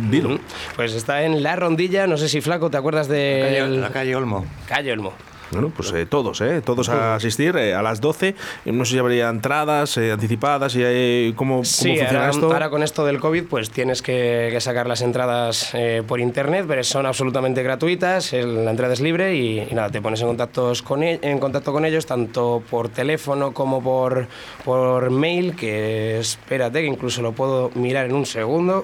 dilo. 0.10 0.40
Pues 0.76 0.94
está 0.94 1.24
en 1.24 1.44
La 1.44 1.56
Rondilla, 1.56 2.08
no 2.08 2.18
sé 2.18 2.28
si 2.30 2.42
Flaco, 2.42 2.70
¿te 2.70 2.78
acuerdas 2.78 3.08
de 3.08 3.42
Calle- 3.62 3.78
la 3.78 3.90
calle 3.92 4.16
Olmo. 4.16 4.46
Calle 4.68 4.92
Olmo. 4.94 5.14
Bueno, 5.52 5.72
pues 5.76 5.92
eh, 5.94 6.06
todos, 6.06 6.42
¿eh? 6.42 6.62
Todos 6.62 6.90
a 6.90 7.16
asistir 7.16 7.56
eh, 7.56 7.74
a 7.76 7.82
las 7.82 8.02
12. 8.02 8.36
Eh, 8.66 8.72
No 8.72 8.84
sé 8.84 8.94
si 8.94 8.98
habría 9.00 9.30
entradas 9.30 9.96
eh, 9.98 10.12
anticipadas 10.12 10.76
y 10.76 11.34
cómo, 11.36 11.46
cómo 11.58 11.64
Sí, 11.66 11.90
funciona 11.90 12.20
ahora, 12.20 12.30
esto. 12.32 12.52
ahora 12.52 12.70
con 12.70 12.82
esto 12.84 13.06
del 13.06 13.20
COVID, 13.20 13.44
pues 13.46 13.70
tienes 13.70 14.02
que, 14.02 14.50
que 14.52 14.60
sacar 14.60 14.88
las 14.88 15.02
entradas 15.02 15.70
eh, 15.74 16.02
por 16.08 16.20
internet, 16.20 16.66
pero 16.68 16.84
son 16.84 17.06
absolutamente 17.06 17.62
gratuitas, 17.64 18.34
el- 18.34 18.66
la 18.66 18.72
entrada 18.72 18.94
es 18.94 19.00
libre 19.02 19.36
y, 19.36 19.60
y 19.60 19.74
nada, 19.76 19.90
te 19.92 20.02
pones 20.02 20.20
en, 20.22 20.28
contactos 20.28 20.82
con 20.82 21.04
e- 21.04 21.20
en 21.22 21.38
contacto 21.40 21.72
con 21.72 21.86
ellos, 21.86 22.06
tanto 22.08 22.64
por 22.70 22.90
teléfono 22.90 23.54
como 23.54 23.84
por, 23.84 24.28
por 24.64 25.12
mail, 25.12 25.56
que 25.56 26.18
espérate, 26.20 26.82
que 26.82 26.88
incluso 26.88 27.22
lo 27.22 27.34
puedo 27.34 27.70
mirar 27.76 28.08
en 28.08 28.14
un 28.16 28.26
segundo. 28.26 28.84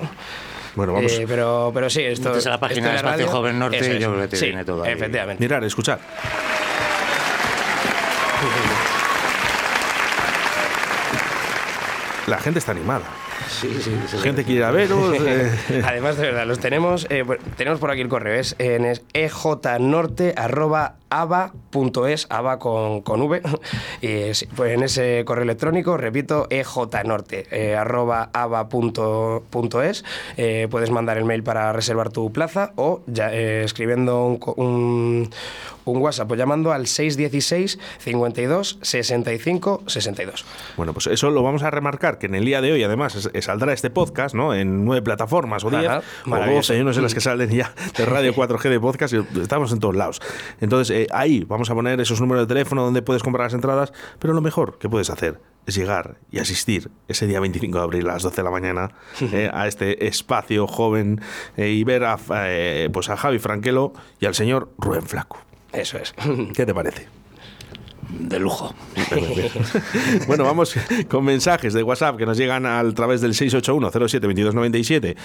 Bueno, 0.75 0.93
vamos. 0.93 1.11
Eh, 1.11 1.25
pero, 1.27 1.71
pero 1.73 1.89
sí, 1.89 2.01
esto 2.01 2.33
a 2.33 2.49
la 2.49 2.59
página 2.59 2.89
de 2.91 2.95
Espacio 2.95 3.25
radio, 3.25 3.27
Joven 3.31 3.59
Norte 3.59 3.77
eso 3.79 3.91
y 3.91 3.95
es. 3.95 4.01
yo 4.01 4.09
creo 4.11 4.21
que 4.21 4.27
te 4.29 4.37
Sí, 4.37 4.45
viene 4.45 4.63
todo 4.65 4.83
ahí. 4.83 4.91
Efectivamente. 4.93 5.43
Mirar, 5.43 5.63
escuchar. 5.63 5.99
La 12.27 12.37
gente 12.37 12.59
está 12.59 12.71
animada. 12.71 13.03
Sí, 13.59 13.69
sí. 13.81 13.91
gente 14.23 14.43
quiere 14.43 14.59
ir 14.59 14.63
a 14.65 14.71
veros. 14.71 15.13
eh, 15.25 15.81
Además, 15.85 16.17
de 16.17 16.23
verdad, 16.27 16.45
los 16.45 16.59
tenemos. 16.59 17.05
eh, 17.09 17.23
bueno, 17.23 17.43
tenemos 17.57 17.79
por 17.79 17.91
aquí 17.91 18.01
el 18.01 18.07
correo, 18.09 18.39
es 18.39 18.55
en 18.59 18.85
es 18.85 19.01
ejnorte.ava.es, 21.09 22.27
ava 22.29 22.59
con, 22.59 23.01
con 23.01 23.21
V. 23.21 23.41
Y 24.01 24.31
pues 24.55 24.73
en 24.73 24.83
ese 24.83 25.23
correo 25.25 25.43
electrónico, 25.43 25.97
repito, 25.97 26.47
ejnorte, 26.49 27.45
eh. 27.51 27.75
Eh, 30.37 30.67
puedes 30.71 30.89
mandar 30.91 31.17
el 31.17 31.25
mail 31.25 31.43
para 31.43 31.71
reservar 31.73 32.09
tu 32.09 32.31
plaza 32.31 32.71
o 32.75 33.01
ya, 33.07 33.33
eh, 33.33 33.63
escribiendo 33.63 34.25
un, 34.25 34.37
co- 34.37 34.53
un, 34.53 35.29
un 35.85 35.97
WhatsApp 35.97 36.31
o 36.31 36.35
llamando 36.35 36.71
al 36.71 36.87
616 36.87 37.79
52 37.99 38.79
65 38.81 39.83
62. 39.87 40.45
Bueno, 40.77 40.93
pues 40.93 41.07
eso 41.07 41.29
lo 41.29 41.43
vamos 41.43 41.63
a 41.63 41.69
remarcar, 41.71 42.17
que 42.17 42.25
en 42.27 42.35
el 42.35 42.45
día 42.45 42.61
de 42.61 42.71
hoy, 42.71 42.83
además, 42.83 43.15
es- 43.15 43.29
saldrá 43.41 43.73
este 43.73 43.89
podcast, 43.89 44.35
¿no? 44.35 44.53
En 44.53 44.85
nueve 44.85 45.01
plataformas 45.01 45.63
o 45.63 45.69
diez, 45.69 45.87
Ajá, 45.87 46.01
o 46.25 46.29
maravilloso. 46.29 46.73
doce, 46.73 46.77
yo 46.77 46.83
no 46.83 46.93
sé 46.93 47.01
las 47.01 47.13
que 47.13 47.21
salen 47.21 47.49
ya 47.49 47.73
de 47.97 48.05
Radio 48.05 48.33
4G 48.33 48.69
de 48.69 48.79
podcast, 48.79 49.13
y 49.13 49.39
estamos 49.41 49.71
en 49.71 49.79
todos 49.79 49.95
lados. 49.95 50.21
Entonces, 50.59 50.95
eh, 50.95 51.07
ahí 51.11 51.43
vamos 51.45 51.69
a 51.69 51.73
poner 51.75 51.99
esos 52.01 52.19
números 52.21 52.47
de 52.47 52.53
teléfono 52.53 52.83
donde 52.83 53.01
puedes 53.01 53.23
comprar 53.23 53.47
las 53.47 53.53
entradas, 53.53 53.93
pero 54.19 54.33
lo 54.33 54.41
mejor 54.41 54.77
que 54.77 54.89
puedes 54.89 55.09
hacer 55.09 55.39
es 55.65 55.75
llegar 55.75 56.15
y 56.31 56.39
asistir 56.39 56.89
ese 57.07 57.27
día 57.27 57.39
25 57.39 57.77
de 57.77 57.83
abril 57.83 58.09
a 58.09 58.13
las 58.13 58.23
12 58.23 58.37
de 58.37 58.43
la 58.43 58.51
mañana 58.51 58.89
eh, 59.21 59.49
a 59.53 59.67
este 59.67 60.07
espacio 60.07 60.65
joven 60.67 61.21
eh, 61.57 61.69
y 61.69 61.83
ver 61.83 62.03
a, 62.03 62.17
pues 62.91 63.09
a 63.09 63.17
Javi 63.17 63.39
Franquelo 63.39 63.93
y 64.19 64.25
al 64.25 64.33
señor 64.35 64.69
Rubén 64.77 65.03
Flaco. 65.03 65.37
Eso 65.71 65.97
es. 65.97 66.13
¿Qué 66.53 66.65
te 66.65 66.73
parece? 66.73 67.07
De 68.19 68.39
lujo. 68.39 68.73
Bueno, 70.27 70.43
vamos 70.43 70.75
con 71.09 71.25
mensajes 71.25 71.73
de 71.73 71.83
WhatsApp 71.83 72.17
que 72.17 72.25
nos 72.25 72.37
llegan 72.37 72.65
a 72.65 72.83
través 72.93 73.21
del 73.21 73.33
681-07-2297, 73.33 75.15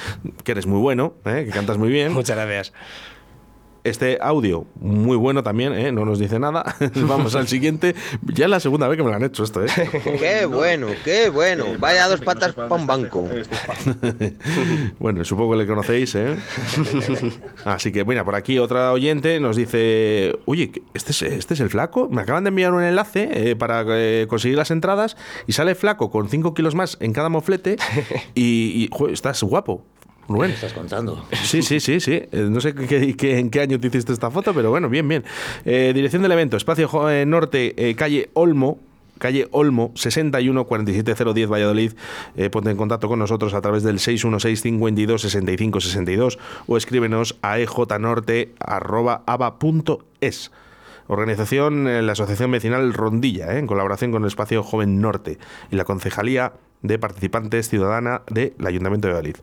que 0.43 0.53
eres 0.53 0.67
muy 0.67 0.81
bueno, 0.81 1.15
¿eh? 1.25 1.45
que 1.47 1.51
cantas 1.51 1.79
muy 1.79 1.89
bien. 1.91 2.13
Muchas 2.13 2.37
gracias. 2.37 2.73
Este 3.87 4.19
audio, 4.21 4.67
muy 4.81 5.17
bueno 5.17 5.45
también, 5.45 5.73
¿eh? 5.73 5.93
no 5.93 6.05
nos 6.05 6.19
dice 6.19 6.41
nada. 6.41 6.75
Vamos 6.97 7.37
al 7.37 7.47
siguiente. 7.47 7.95
Ya 8.35 8.47
es 8.47 8.51
la 8.51 8.59
segunda 8.59 8.89
vez 8.89 8.97
que 8.97 9.05
me 9.05 9.11
lo 9.11 9.15
han 9.15 9.23
hecho 9.23 9.45
esto. 9.45 9.65
¿eh? 9.65 9.69
Qué 10.19 10.45
bueno, 10.47 10.89
qué 11.05 11.31
bueno. 11.31 11.67
Vaya 11.79 12.09
dos 12.09 12.21
patas 12.21 12.53
para 12.53 12.75
un 12.75 12.85
banco. 12.85 13.29
bueno, 14.99 15.25
supongo 15.25 15.53
que 15.53 15.59
le 15.59 15.67
conocéis. 15.69 16.17
¿eh? 16.17 16.37
Así 17.65 17.93
que, 17.93 18.05
mira, 18.05 18.25
por 18.25 18.35
aquí 18.35 18.59
otra 18.59 18.91
oyente 18.91 19.39
nos 19.39 19.55
dice, 19.55 20.37
oye, 20.47 20.73
¿este 20.95 21.13
es, 21.13 21.23
este 21.23 21.55
es 21.55 21.61
el 21.61 21.71
flaco? 21.71 22.09
Me 22.11 22.23
acaban 22.23 22.43
de 22.43 22.49
enviar 22.49 22.73
un 22.73 22.83
enlace 22.83 23.29
eh, 23.51 23.55
para 23.55 23.85
eh, 23.87 24.27
conseguir 24.29 24.59
las 24.59 24.73
entradas 24.73 25.17
y 25.47 25.53
sale 25.53 25.77
flaco 25.77 26.11
con 26.11 26.29
5 26.29 26.55
kilos 26.55 26.75
más 26.75 26.97
en 26.99 27.13
cada 27.13 27.29
moflete 27.29 27.77
y, 28.35 28.91
y, 28.99 29.13
estás 29.13 29.45
guapo. 29.45 29.85
Rubén. 30.29 30.51
estás 30.51 30.73
contando? 30.73 31.25
Sí, 31.45 31.63
sí, 31.63 31.79
sí, 31.81 32.01
sí. 32.01 32.13
Eh, 32.15 32.47
No 32.51 32.61
sé 32.61 32.75
qué, 32.75 33.17
qué- 33.17 33.39
en 33.39 33.51
qué 33.51 33.61
año 33.61 33.79
te 33.81 33.87
hiciste 33.89 34.13
esta 34.13 34.31
foto, 34.31 34.53
pero 34.55 34.71
bueno, 34.71 34.89
bien, 34.89 35.07
bien. 35.09 35.25
Eh, 35.65 35.93
dirección 35.95 36.23
del 36.23 36.33
evento, 36.33 36.57
Espacio 36.57 36.89
Jo- 36.89 37.11
eh, 37.11 37.27
Norte, 37.27 37.75
eh, 37.77 37.95
calle 37.95 38.31
Olmo. 38.35 38.79
Calle 39.19 39.49
Olmo, 39.51 39.93
61 39.95 40.67
47010 40.67 41.49
Valladolid. 41.49 41.93
Eh, 42.37 42.51
ponte 42.51 42.69
en 42.71 42.77
contacto 42.77 43.09
con 43.09 43.19
nosotros 43.19 43.55
a 43.55 43.63
través 43.63 43.83
del 43.83 43.99
616 43.99 44.61
52 44.61 45.23
65 45.23 45.81
62 45.81 46.39
o 46.67 46.77
escríbenos 46.77 47.35
a 47.41 47.59
ejnorte.ava.es. 47.59 50.51
Organización, 51.09 51.87
eh, 51.87 52.03
la 52.03 52.13
Asociación 52.13 52.51
Vecinal 52.51 52.93
Rondilla, 52.93 53.55
eh, 53.55 53.59
en 53.59 53.67
colaboración 53.67 54.11
con 54.13 54.23
el 54.23 54.29
Espacio 54.29 54.63
Joven 54.63 55.01
Norte 55.01 55.39
y 55.71 55.77
la 55.77 55.85
Concejalía 55.85 56.53
de 56.87 56.99
Participantes 56.99 57.69
Ciudadana 57.69 58.23
del 58.31 58.55
Ayuntamiento 58.65 59.09
de 59.09 59.15
Valladolid. 59.15 59.37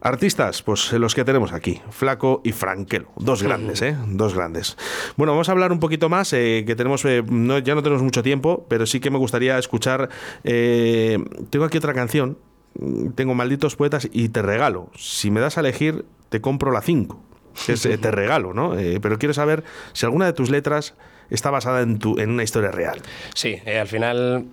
Artistas, 0.00 0.62
pues 0.62 0.92
eh, 0.92 0.98
los 0.98 1.14
que 1.14 1.24
tenemos 1.24 1.52
aquí, 1.52 1.80
Flaco 1.90 2.40
y 2.44 2.52
Franquelo, 2.52 3.08
dos 3.16 3.42
grandes, 3.42 3.82
¿eh? 3.82 3.96
Dos 4.06 4.34
grandes. 4.34 4.76
Bueno, 5.16 5.32
vamos 5.32 5.48
a 5.48 5.52
hablar 5.52 5.72
un 5.72 5.80
poquito 5.80 6.08
más, 6.08 6.32
eh, 6.32 6.64
que 6.66 6.74
tenemos, 6.74 7.04
eh, 7.04 7.22
no, 7.28 7.58
ya 7.58 7.74
no 7.74 7.82
tenemos 7.82 8.02
mucho 8.02 8.22
tiempo, 8.22 8.66
pero 8.68 8.86
sí 8.86 9.00
que 9.00 9.10
me 9.10 9.18
gustaría 9.18 9.58
escuchar, 9.58 10.08
eh, 10.44 11.18
tengo 11.50 11.64
aquí 11.64 11.78
otra 11.78 11.94
canción, 11.94 12.38
mm, 12.78 13.10
tengo 13.10 13.34
Malditos 13.34 13.76
Poetas 13.76 14.08
y 14.12 14.28
Te 14.28 14.42
Regalo. 14.42 14.90
Si 14.96 15.30
me 15.30 15.40
das 15.40 15.56
a 15.56 15.60
elegir, 15.60 16.04
te 16.28 16.40
compro 16.40 16.72
la 16.72 16.80
5, 16.80 17.20
que 17.66 17.72
es 17.72 17.82
Te 17.82 18.10
Regalo, 18.10 18.54
¿no? 18.54 18.78
Eh, 18.78 18.98
pero 19.00 19.18
quiero 19.18 19.34
saber 19.34 19.64
si 19.92 20.06
alguna 20.06 20.26
de 20.26 20.32
tus 20.32 20.50
letras 20.50 20.94
está 21.30 21.50
basada 21.50 21.82
en, 21.82 21.98
tu, 21.98 22.18
en 22.18 22.30
una 22.30 22.42
historia 22.42 22.70
real. 22.70 23.00
Sí, 23.34 23.56
eh, 23.64 23.78
al 23.78 23.88
final 23.88 24.46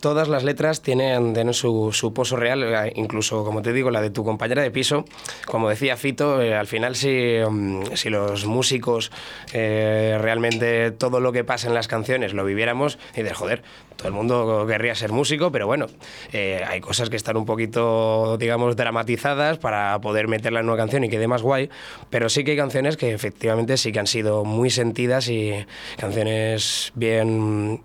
todas 0.00 0.28
las 0.28 0.44
letras 0.44 0.82
tienen, 0.82 1.34
su, 1.52 1.90
su 1.92 2.12
pozo 2.12 2.36
real, 2.36 2.62
eh, 2.62 2.92
incluso, 2.96 3.44
como 3.44 3.62
te 3.62 3.72
digo, 3.72 3.90
la 3.90 4.00
de 4.00 4.10
tu 4.10 4.24
compañera 4.24 4.62
de 4.62 4.70
piso. 4.70 5.04
Como 5.46 5.68
decía 5.68 5.96
Fito, 5.96 6.40
eh, 6.40 6.54
al 6.54 6.66
final 6.66 6.96
si, 6.96 7.38
mm, 7.48 7.94
si 7.94 8.10
los 8.10 8.46
músicos 8.46 9.10
eh, 9.52 10.18
realmente 10.20 10.90
todo 10.92 11.20
lo 11.20 11.32
que 11.32 11.44
pasa 11.44 11.68
en 11.68 11.74
las 11.74 11.88
canciones 11.88 12.34
lo 12.34 12.44
viviéramos, 12.44 12.98
y 13.14 13.22
dices, 13.22 13.36
joder, 13.36 13.62
todo 13.98 14.08
el 14.08 14.14
mundo 14.14 14.64
querría 14.68 14.94
ser 14.94 15.10
músico, 15.10 15.50
pero 15.50 15.66
bueno, 15.66 15.86
eh, 16.32 16.62
hay 16.66 16.80
cosas 16.80 17.10
que 17.10 17.16
están 17.16 17.36
un 17.36 17.44
poquito, 17.44 18.36
digamos, 18.38 18.76
dramatizadas 18.76 19.58
para 19.58 20.00
poder 20.00 20.28
meterla 20.28 20.60
en 20.60 20.68
una 20.68 20.76
canción 20.76 21.02
y 21.02 21.08
quede 21.08 21.26
más 21.26 21.42
guay, 21.42 21.68
pero 22.08 22.28
sí 22.28 22.44
que 22.44 22.52
hay 22.52 22.56
canciones 22.56 22.96
que 22.96 23.12
efectivamente 23.12 23.76
sí 23.76 23.90
que 23.90 23.98
han 23.98 24.06
sido 24.06 24.44
muy 24.44 24.70
sentidas 24.70 25.28
y 25.28 25.66
canciones 25.96 26.92
bien 26.94 27.82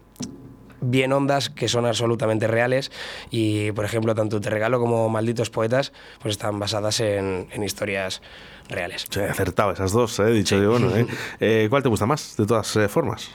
bien 0.83 1.13
ondas 1.13 1.49
que 1.49 1.67
son 1.67 1.85
absolutamente 1.85 2.47
reales 2.47 2.91
y 3.31 3.71
por 3.71 3.85
ejemplo 3.85 4.15
tanto 4.15 4.41
Te 4.41 4.49
Regalo 4.49 4.79
como 4.79 5.09
Malditos 5.09 5.49
Poetas 5.49 5.93
pues 6.21 6.33
están 6.33 6.59
basadas 6.59 6.99
en, 6.99 7.47
en 7.51 7.63
historias 7.63 8.21
reales. 8.69 9.05
Sí, 9.09 9.19
he 9.19 9.29
acertado 9.29 9.71
esas 9.71 9.91
dos, 9.91 10.19
he 10.19 10.31
dicho 10.31 10.57
yo, 10.57 10.71
bueno, 10.71 10.95
¿eh? 10.95 11.05
Eh, 11.39 11.67
¿Cuál 11.69 11.83
te 11.83 11.89
gusta 11.89 12.05
más, 12.05 12.37
de 12.37 12.45
todas 12.45 12.75
eh, 12.75 12.87
formas? 12.87 13.29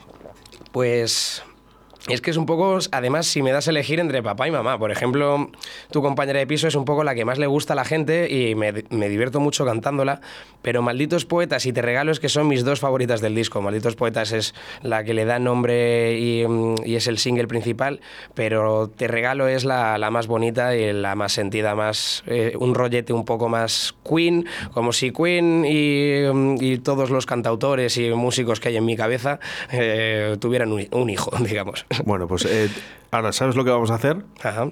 Pues 0.72 1.42
es 2.08 2.20
que 2.20 2.30
es 2.30 2.36
un 2.36 2.46
poco, 2.46 2.78
además, 2.92 3.26
si 3.26 3.42
me 3.42 3.52
das 3.52 3.68
a 3.68 3.70
elegir 3.70 4.00
entre 4.00 4.22
papá 4.22 4.48
y 4.48 4.50
mamá. 4.50 4.78
Por 4.78 4.90
ejemplo, 4.90 5.50
tu 5.90 6.02
compañera 6.02 6.38
de 6.38 6.46
piso 6.46 6.68
es 6.68 6.74
un 6.74 6.84
poco 6.84 7.04
la 7.04 7.14
que 7.14 7.24
más 7.24 7.38
le 7.38 7.46
gusta 7.46 7.74
a 7.74 7.76
la 7.76 7.84
gente 7.84 8.28
y 8.30 8.54
me, 8.54 8.72
me 8.90 9.08
divierto 9.08 9.40
mucho 9.40 9.64
cantándola. 9.64 10.20
Pero 10.62 10.82
Malditos 10.82 11.24
Poetas 11.24 11.66
y 11.66 11.72
Te 11.72 11.82
Regalo 11.82 12.12
es 12.12 12.20
que 12.20 12.28
son 12.28 12.48
mis 12.48 12.64
dos 12.64 12.80
favoritas 12.80 13.20
del 13.20 13.34
disco. 13.34 13.62
Malditos 13.62 13.96
Poetas 13.96 14.32
es 14.32 14.54
la 14.82 15.04
que 15.04 15.14
le 15.14 15.24
da 15.24 15.38
nombre 15.38 16.18
y, 16.18 16.44
y 16.84 16.96
es 16.96 17.06
el 17.06 17.18
single 17.18 17.46
principal, 17.46 18.00
pero 18.34 18.88
Te 18.88 19.08
Regalo 19.08 19.48
es 19.48 19.64
la, 19.64 19.98
la 19.98 20.10
más 20.10 20.26
bonita 20.26 20.76
y 20.76 20.92
la 20.92 21.14
más 21.14 21.32
sentida, 21.32 21.74
más 21.74 22.22
eh, 22.26 22.54
un 22.58 22.74
rollete 22.74 23.12
un 23.12 23.24
poco 23.24 23.48
más 23.48 23.94
Queen, 24.08 24.46
como 24.72 24.92
si 24.92 25.12
Queen 25.12 25.64
y, 25.66 26.24
y 26.60 26.78
todos 26.78 27.10
los 27.10 27.26
cantautores 27.26 27.96
y 27.96 28.10
músicos 28.10 28.60
que 28.60 28.68
hay 28.68 28.76
en 28.76 28.84
mi 28.84 28.96
cabeza 28.96 29.38
eh, 29.70 30.36
tuvieran 30.40 30.72
un 30.72 31.10
hijo, 31.10 31.30
digamos. 31.40 31.86
Bueno, 32.04 32.26
pues 32.26 32.44
eh, 32.44 32.70
ahora, 33.10 33.32
¿sabes 33.32 33.56
lo 33.56 33.64
que 33.64 33.70
vamos 33.70 33.90
a 33.90 33.94
hacer? 33.94 34.24
Ajá. 34.42 34.70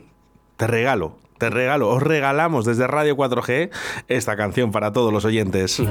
Te 0.57 0.67
regalo, 0.67 1.17
te 1.39 1.51
regalo, 1.51 1.91
os 1.91 2.03
regalamos 2.03 2.65
desde 2.65 2.87
Radio 2.87 3.17
4G 3.17 3.71
esta 4.09 4.37
canción 4.37 4.71
para 4.71 4.93
todos 4.93 5.12
los 5.12 5.25
oyentes. 5.25 5.83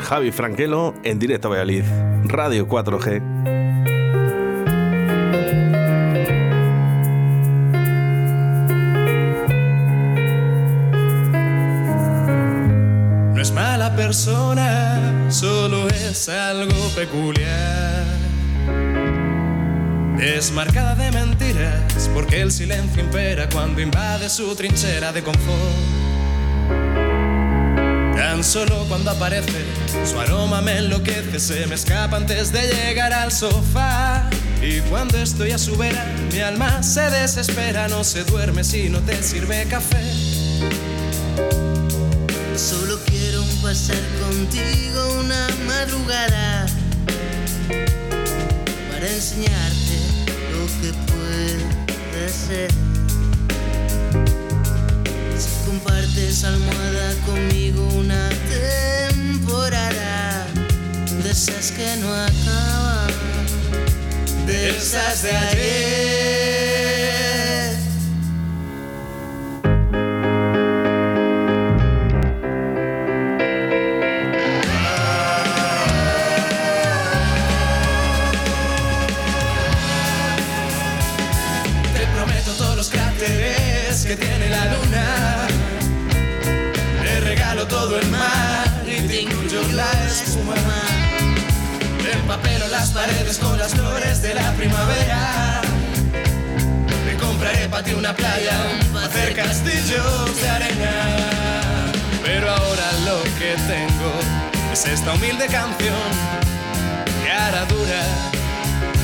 Javi 0.00 0.30
Franquelo 0.30 0.94
en 1.02 1.18
directo 1.18 1.48
a 1.48 1.50
Valladolid, 1.52 1.84
Radio 2.26 2.68
4G. 2.68 3.61
Solo 14.12 15.88
es 15.88 16.28
algo 16.28 16.88
peculiar. 16.94 18.04
Es 20.20 20.52
marcada 20.52 20.94
de 20.94 21.10
mentiras 21.10 22.10
porque 22.14 22.42
el 22.42 22.52
silencio 22.52 23.02
impera 23.02 23.48
cuando 23.48 23.80
invade 23.80 24.28
su 24.28 24.54
trinchera 24.54 25.12
de 25.12 25.22
confort. 25.22 26.02
Tan 28.16 28.44
solo 28.44 28.84
cuando 28.88 29.10
aparece, 29.10 29.64
su 30.04 30.20
aroma 30.20 30.60
me 30.60 30.78
enloquece, 30.78 31.38
se 31.38 31.66
me 31.66 31.74
escapa 31.74 32.16
antes 32.16 32.52
de 32.52 32.66
llegar 32.66 33.12
al 33.12 33.32
sofá. 33.32 34.28
Y 34.62 34.80
cuando 34.90 35.18
estoy 35.18 35.52
a 35.52 35.58
su 35.58 35.76
vera, 35.76 36.04
mi 36.32 36.40
alma 36.40 36.82
se 36.82 37.10
desespera, 37.10 37.88
no 37.88 38.04
se 38.04 38.24
duerme 38.24 38.62
si 38.62 38.88
no 38.88 39.00
te 39.00 39.22
sirve 39.22 39.66
café. 39.68 40.11
Pasar 43.72 43.96
contigo 44.20 45.14
una 45.18 45.48
madrugada 45.66 46.66
para 48.90 49.08
enseñarte 49.08 49.96
lo 50.52 50.66
que 50.78 50.92
puede 51.10 52.28
ser. 52.28 52.70
Si 55.38 55.48
compartes 55.64 56.44
almohada 56.44 57.14
conmigo 57.24 57.88
una 57.94 58.28
temporada 59.08 60.46
de 61.24 61.30
esas 61.30 61.72
que 61.72 61.96
no 61.96 62.12
acaban, 62.12 63.10
De 64.46 64.68
esas 64.68 65.22
de 65.22 65.30
ayer. 65.30 66.41
Paredes 92.92 93.38
con 93.38 93.58
las 93.58 93.72
flores 93.72 94.22
de 94.22 94.34
la 94.34 94.52
primavera. 94.52 95.62
Te 97.06 97.16
compraré 97.16 97.68
para 97.68 97.82
ti 97.82 97.94
una 97.94 98.14
playa, 98.14 98.56
hacer 99.04 99.34
castillos 99.34 100.40
de 100.40 100.48
arena. 100.48 101.92
Pero 102.24 102.50
ahora 102.50 102.92
lo 103.04 103.22
que 103.38 103.54
tengo 103.66 104.12
es 104.72 104.84
esta 104.86 105.12
humilde 105.14 105.46
canción 105.46 105.94
que 107.22 107.30
hará 107.30 107.64
dura 107.66 108.04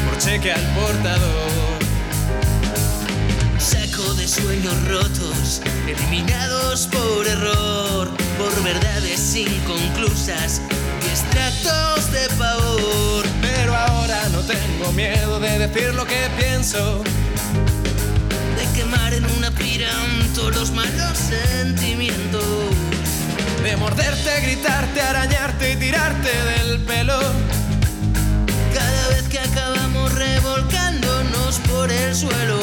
por 0.04 0.18
cheque 0.18 0.52
al 0.52 0.62
portador. 0.74 1.78
Saco 3.58 4.14
de 4.14 4.28
sueños 4.28 4.74
rotos, 4.88 5.62
eliminados 5.86 6.86
por 6.88 7.26
error, 7.26 8.10
por 8.38 8.62
verdades 8.62 9.34
inconclusas 9.34 10.60
y 11.04 11.08
extractos 11.08 12.12
de 12.12 12.28
pavor. 12.36 13.27
Tengo 14.88 14.96
miedo 14.96 15.38
de 15.38 15.58
decir 15.58 15.92
lo 15.94 16.06
que 16.06 16.16
pienso. 16.38 17.02
De 18.56 18.64
quemar 18.74 19.12
en 19.12 19.26
una 19.36 19.50
pira 19.50 19.90
todos 20.34 20.56
los 20.56 20.70
malos 20.70 21.18
sentimientos. 21.18 22.42
De 23.62 23.76
morderte, 23.76 24.40
gritarte, 24.40 25.02
arañarte 25.02 25.72
y 25.72 25.76
tirarte 25.76 26.30
del 26.30 26.78
pelo. 26.84 27.18
Cada 28.72 29.08
vez 29.08 29.24
que 29.28 29.40
acabamos 29.40 30.10
revolcándonos 30.14 31.58
por 31.70 31.92
el 31.92 32.14
suelo. 32.14 32.58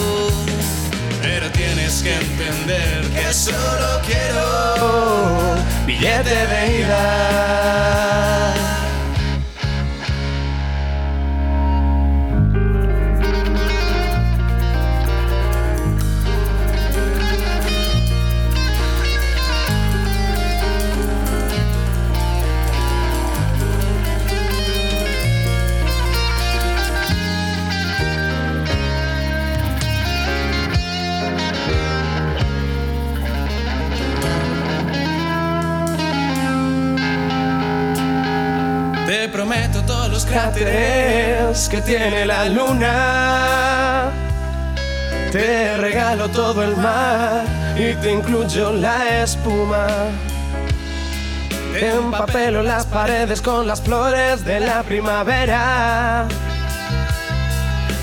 Pero 1.21 1.51
tienes 1.51 2.01
que 2.01 2.15
entender 2.15 3.03
que 3.09 3.32
solo 3.34 4.01
quiero 4.03 5.57
billete 5.86 6.47
de 6.47 6.80
ida. 6.80 8.15
Cráteres 40.26 41.69
que 41.69 41.82
tiene 41.82 42.26
la 42.26 42.45
luna. 42.45 44.11
Te 45.32 45.78
regalo 45.78 46.30
todo 46.30 46.63
el 46.63 46.76
mar 46.78 47.43
y 47.76 47.93
te 47.95 48.11
incluyo 48.11 48.71
la 48.71 49.23
espuma. 49.23 49.88
Te 51.73 51.89
empapelo 51.89 52.63
las 52.63 52.86
paredes 52.86 53.41
con 53.41 53.67
las 53.67 53.82
flores 53.82 54.45
de 54.45 54.61
la 54.61 54.84
primavera. 54.84 56.28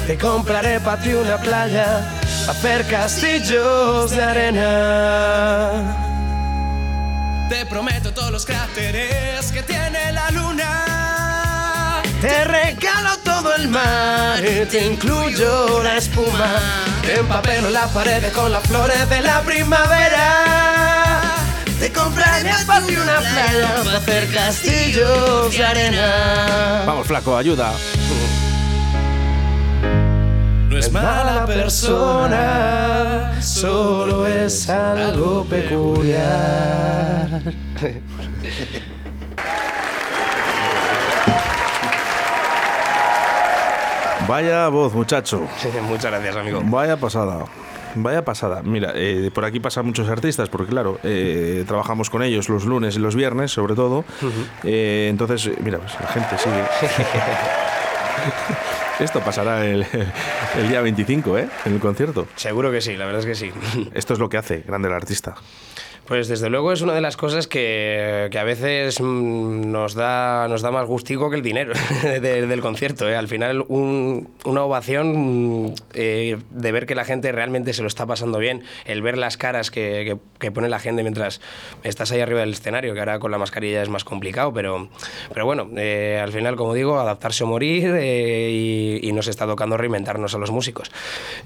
Te 0.06 0.18
compraré 0.18 0.78
para 0.80 1.00
ti 1.00 1.14
una 1.14 1.38
playa, 1.38 2.00
hacer 2.48 2.84
castillos 2.86 4.10
de 4.10 4.22
arena. 4.22 5.70
Te 7.48 7.64
prometo 7.66 8.12
todos 8.12 8.30
los 8.30 8.44
cráteres 8.44 9.52
que 9.52 9.62
tiene. 9.62 9.81
Te 12.22 12.44
regalo 12.44 13.18
todo 13.24 13.52
el 13.56 13.66
mar 13.66 14.38
y 14.44 14.64
te 14.66 14.86
incluyo 14.86 15.82
la 15.82 15.96
espuma. 15.96 16.54
Te 17.04 17.18
empapelo 17.18 17.68
las 17.70 17.90
paredes 17.90 18.32
con 18.32 18.52
las 18.52 18.62
flores 18.62 19.10
de 19.10 19.22
la 19.22 19.40
primavera. 19.40 21.24
Te 21.80 21.90
compraré 21.90 22.52
para 22.64 22.86
una 22.86 23.18
playa 23.18 23.74
para 23.84 23.98
hacer 23.98 24.32
castillos 24.32 25.52
de 25.52 25.64
arena. 25.64 26.84
Vamos, 26.86 27.08
flaco, 27.08 27.36
ayuda. 27.36 27.72
No 30.68 30.78
es 30.78 30.92
mala 30.92 31.44
persona, 31.44 33.32
solo 33.42 34.28
es 34.28 34.70
algo 34.70 35.44
peculiar. 35.46 37.42
Vaya 44.32 44.68
voz, 44.68 44.94
muchacho. 44.94 45.46
Muchas 45.82 46.10
gracias, 46.10 46.34
amigo. 46.34 46.62
Vaya 46.64 46.96
pasada. 46.96 47.44
Vaya 47.94 48.24
pasada. 48.24 48.62
Mira, 48.62 48.92
eh, 48.94 49.30
por 49.30 49.44
aquí 49.44 49.60
pasan 49.60 49.84
muchos 49.84 50.08
artistas, 50.08 50.48
porque 50.48 50.70
claro, 50.70 50.98
eh, 51.02 51.64
trabajamos 51.68 52.08
con 52.08 52.22
ellos 52.22 52.48
los 52.48 52.64
lunes 52.64 52.96
y 52.96 52.98
los 52.98 53.14
viernes, 53.14 53.52
sobre 53.52 53.74
todo. 53.74 54.06
Eh, 54.64 55.08
entonces, 55.10 55.50
mira, 55.60 55.76
pues 55.76 55.92
la 56.00 56.06
gente 56.06 56.38
sigue. 56.38 56.64
Esto 59.04 59.20
pasará 59.20 59.66
el, 59.66 59.84
el 60.56 60.68
día 60.68 60.80
25, 60.80 61.36
¿eh? 61.36 61.50
En 61.66 61.74
el 61.74 61.80
concierto. 61.80 62.26
Seguro 62.34 62.70
que 62.70 62.80
sí, 62.80 62.96
la 62.96 63.04
verdad 63.04 63.20
es 63.20 63.26
que 63.26 63.34
sí. 63.34 63.52
Esto 63.92 64.14
es 64.14 64.18
lo 64.18 64.30
que 64.30 64.38
hace 64.38 64.64
grande 64.66 64.88
el 64.88 64.94
artista. 64.94 65.34
Pues 66.12 66.28
desde 66.28 66.50
luego 66.50 66.72
es 66.74 66.82
una 66.82 66.92
de 66.92 67.00
las 67.00 67.16
cosas 67.16 67.46
que, 67.46 68.28
que 68.30 68.38
a 68.38 68.44
veces 68.44 69.00
mm, 69.00 69.70
nos 69.72 69.94
da, 69.94 70.46
nos 70.46 70.60
da 70.60 70.70
más 70.70 70.86
gustico 70.86 71.30
que 71.30 71.36
el 71.36 71.42
dinero 71.42 71.72
de- 72.02 72.46
del 72.46 72.60
concierto. 72.60 73.08
¿eh? 73.08 73.16
Al 73.16 73.28
final 73.28 73.64
un- 73.68 74.28
una 74.44 74.62
ovación 74.62 75.68
mm, 75.68 75.74
eh, 75.94 76.36
de 76.50 76.72
ver 76.72 76.84
que 76.84 76.94
la 76.94 77.06
gente 77.06 77.32
realmente 77.32 77.72
se 77.72 77.80
lo 77.80 77.88
está 77.88 78.04
pasando 78.04 78.38
bien, 78.38 78.62
el 78.84 79.00
ver 79.00 79.16
las 79.16 79.38
caras 79.38 79.70
que, 79.70 80.18
que- 80.38 80.50
pone 80.52 80.68
la 80.68 80.80
gente 80.80 81.00
mientras 81.02 81.40
estás 81.82 82.12
ahí 82.12 82.20
arriba 82.20 82.40
del 82.40 82.50
escenario, 82.52 82.92
que 82.92 83.00
ahora 83.00 83.18
con 83.18 83.30
la 83.30 83.38
mascarilla 83.38 83.80
es 83.82 83.88
más 83.88 84.04
complicado, 84.04 84.52
pero, 84.52 84.90
pero 85.32 85.46
bueno, 85.46 85.70
eh, 85.78 86.20
al 86.22 86.30
final, 86.30 86.56
como 86.56 86.74
digo, 86.74 87.00
adaptarse 87.00 87.44
o 87.44 87.46
morir 87.46 87.90
eh, 87.98 88.50
y, 89.00 89.08
y 89.08 89.12
nos 89.14 89.28
está 89.28 89.46
tocando 89.46 89.78
reinventarnos 89.78 90.34
a 90.34 90.38
los 90.38 90.50
músicos. 90.50 90.92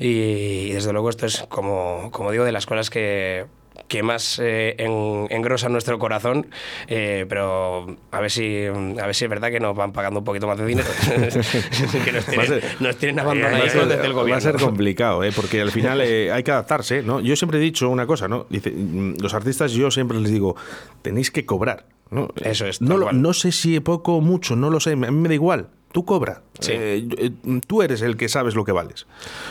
Y, 0.01 0.73
desde 0.73 0.93
luego 0.93 1.09
esto 1.09 1.25
es, 1.25 1.45
como, 1.49 2.09
como 2.11 2.33
digo, 2.33 2.43
de 2.45 2.51
las 2.51 2.67
cosas 2.67 2.91
que 2.91 3.47
que 3.89 4.03
más 4.03 4.41
eh, 4.43 4.75
en- 4.79 5.27
engrosan 5.31 5.73
nuestro 5.73 5.99
corazón, 5.99 6.47
eh, 6.89 7.27
pero 7.29 7.97
a 8.11 8.21
ver 8.21 8.31
si 8.31 8.65
a 8.67 9.07
ver 9.07 9.15
si 9.15 9.25
es 9.25 9.31
verdad 9.31 9.51
que 9.51 9.61
nos 9.61 9.77
van 9.77 9.93
pagando 9.93 10.21
un 10.21 10.25
poquito 10.25 10.47
más 10.47 10.59
de 10.59 10.67
dinero. 10.67 10.89
que 12.05 12.13
nos 12.13 12.27
Va 12.27 12.31
tienen, 12.31 12.47
ser- 12.47 12.65
nos 12.81 12.97
tienen 12.97 13.17
Va 13.17 13.21
a 13.21 13.25
abandonados 13.25 13.73
desde 13.89 13.95
el 14.07 14.13
va 14.13 14.21
gobierno. 14.21 14.37
a 14.39 14.41
ser 14.41 14.57
complicado, 14.57 15.23
¿eh? 15.25 15.31
porque 15.35 15.61
al 15.61 15.71
final 15.71 16.01
eh, 16.01 16.31
hay 16.33 16.43
que 16.43 16.51
adaptarse. 16.51 17.03
¿no? 17.03 17.21
Yo 17.21 17.37
siempre 17.37 17.59
he 17.59 17.63
dicho 17.63 17.89
una 17.89 18.07
cosa, 18.07 18.29
¿no? 18.29 18.47
Dice, 18.51 18.71
mm, 18.71 19.17
los 19.21 19.35
artistas, 19.35 19.73
yo 19.73 19.91
siempre 19.91 20.19
les 20.21 20.31
digo, 20.31 20.57
tenéis 21.03 21.31
que 21.31 21.45
cobrar. 21.47 21.85
¿No? 22.11 22.29
Eso 22.37 22.67
es, 22.67 22.81
No, 22.81 23.13
no 23.13 23.33
sé 23.33 23.53
si 23.53 23.81
poco 23.81 24.17
o 24.17 24.21
mucho, 24.21 24.57
no 24.57 24.71
lo 24.71 24.81
sé, 24.81 24.93
a 24.93 24.97
mí 24.97 25.11
me 25.11 25.29
da 25.29 25.35
igual. 25.35 25.69
Tú 25.93 26.05
cobra. 26.05 26.43
Sí. 26.61 26.73
Eh, 26.75 27.09
eh, 27.17 27.31
tú 27.67 27.81
eres 27.81 28.03
el 28.03 28.19
que 28.19 28.29
sabes 28.29 28.55
lo 28.55 28.67
que 28.67 28.73
vales. 28.73 29.07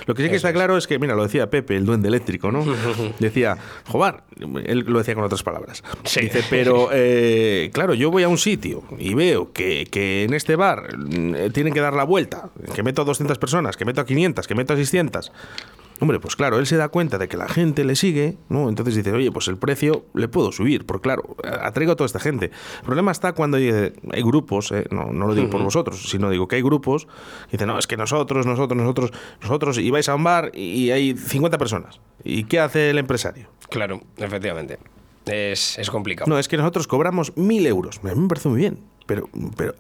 Lo 0.05 0.13
que 0.13 0.21
sí 0.21 0.29
que 0.29 0.35
Eso 0.35 0.47
está 0.47 0.49
es. 0.49 0.53
claro 0.53 0.77
es 0.77 0.85
que, 0.85 0.99
mira, 0.99 1.15
lo 1.15 1.23
decía 1.23 1.49
Pepe, 1.49 1.75
el 1.75 1.85
duende 1.85 2.07
eléctrico, 2.07 2.51
¿no? 2.51 2.63
decía, 3.19 3.57
Jobar, 3.87 4.25
él 4.65 4.79
lo 4.85 4.99
decía 4.99 5.15
con 5.15 5.23
otras 5.23 5.41
palabras. 5.41 5.83
Sí. 6.03 6.19
Dice, 6.21 6.43
pero 6.47 6.89
eh, 6.91 7.71
claro, 7.73 7.95
yo 7.95 8.11
voy 8.11 8.21
a 8.21 8.27
un 8.27 8.37
sitio 8.37 8.83
y 8.99 9.15
veo 9.15 9.53
que, 9.53 9.87
que 9.89 10.23
en 10.25 10.35
este 10.35 10.55
bar 10.55 10.95
mm, 10.95 11.51
tienen 11.51 11.73
que 11.73 11.81
dar 11.81 11.93
la 11.93 12.03
vuelta, 12.03 12.49
que 12.75 12.83
meto 12.83 13.01
a 13.01 13.05
200 13.05 13.39
personas, 13.39 13.75
que 13.75 13.85
meto 13.85 14.01
a 14.01 14.05
500, 14.05 14.45
que 14.45 14.53
meto 14.53 14.73
a 14.73 14.75
600. 14.75 15.31
Hombre, 16.01 16.19
pues 16.19 16.35
claro, 16.35 16.59
él 16.59 16.67
se 16.67 16.75
da 16.75 16.89
cuenta 16.89 17.17
de 17.17 17.27
que 17.27 17.37
la 17.37 17.47
gente 17.47 17.85
le 17.85 17.95
sigue, 17.95 18.37
¿no? 18.49 18.67
Entonces 18.67 18.95
dice, 18.95 19.13
oye, 19.13 19.31
pues 19.31 19.47
el 19.47 19.57
precio 19.57 20.05
le 20.13 20.27
puedo 20.27 20.51
subir, 20.51 20.85
porque 20.85 21.03
claro, 21.03 21.37
atraigo 21.61 21.93
a 21.93 21.95
toda 21.95 22.05
esta 22.05 22.19
gente. 22.19 22.51
El 22.79 22.85
problema 22.85 23.11
está 23.11 23.33
cuando 23.33 23.57
hay, 23.57 23.69
hay 23.69 24.21
grupos, 24.21 24.71
¿eh? 24.71 24.85
no, 24.91 25.05
no 25.13 25.27
lo 25.27 25.35
digo 25.35 25.49
por 25.49 25.63
vosotros, 25.63 26.09
sino 26.09 26.29
digo 26.29 26.47
que 26.47 26.57
hay 26.57 26.61
grupos 26.61 27.05
que 27.45 27.53
dicen, 27.53 27.67
no, 27.67 27.79
es 27.79 27.87
que 27.87 27.95
nosotros, 27.95 28.45
nosotros, 28.45 28.77
nosotros, 28.77 29.11
nosotros, 29.41 29.77
y 29.77 29.89
vais 29.89 30.09
a 30.09 30.15
un 30.15 30.23
bar 30.23 30.51
y 30.53 30.91
hay 30.91 31.15
50 31.15 31.57
personas. 31.57 32.01
¿Y 32.23 32.43
qué 32.43 32.59
hace 32.59 32.89
el 32.89 32.97
empresario? 32.97 33.47
Claro, 33.69 34.01
efectivamente. 34.17 34.79
Es, 35.25 35.79
es 35.79 35.89
complicado. 35.89 36.29
No, 36.29 36.37
es 36.37 36.47
que 36.47 36.57
nosotros 36.57 36.87
cobramos 36.87 37.35
mil 37.37 37.65
euros. 37.65 37.99
A 38.03 38.13
mí 38.13 38.21
me 38.21 38.27
parece 38.27 38.49
muy 38.49 38.59
bien, 38.59 38.79
pero, 39.05 39.29
pero 39.55 39.75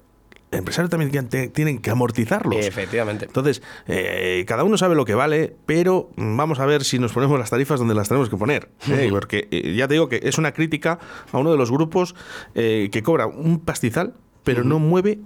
el 0.51 0.59
empresario 0.59 0.89
también 0.89 1.27
tienen 1.51 1.79
que 1.79 1.89
amortizarlos. 1.89 2.65
Efectivamente. 2.65 3.25
Entonces, 3.25 3.61
eh, 3.87 4.43
cada 4.47 4.63
uno 4.63 4.77
sabe 4.77 4.95
lo 4.95 5.05
que 5.05 5.13
vale, 5.13 5.55
pero 5.65 6.09
vamos 6.15 6.59
a 6.59 6.65
ver 6.65 6.83
si 6.83 6.99
nos 6.99 7.11
ponemos 7.13 7.37
las 7.39 7.49
tarifas 7.49 7.79
donde 7.79 7.95
las 7.95 8.07
tenemos 8.07 8.29
que 8.29 8.37
poner. 8.37 8.69
¿eh? 8.89 9.07
Porque 9.09 9.47
eh, 9.51 9.73
ya 9.75 9.87
te 9.87 9.95
digo 9.95 10.07
que 10.07 10.21
es 10.23 10.37
una 10.37 10.53
crítica 10.53 10.99
a 11.31 11.37
uno 11.37 11.51
de 11.51 11.57
los 11.57 11.71
grupos 11.71 12.15
eh, 12.53 12.89
que 12.91 13.03
cobra 13.03 13.27
un 13.27 13.59
pastizal, 13.59 14.13
pero 14.43 14.63
no 14.63 14.79
mueve 14.79 15.19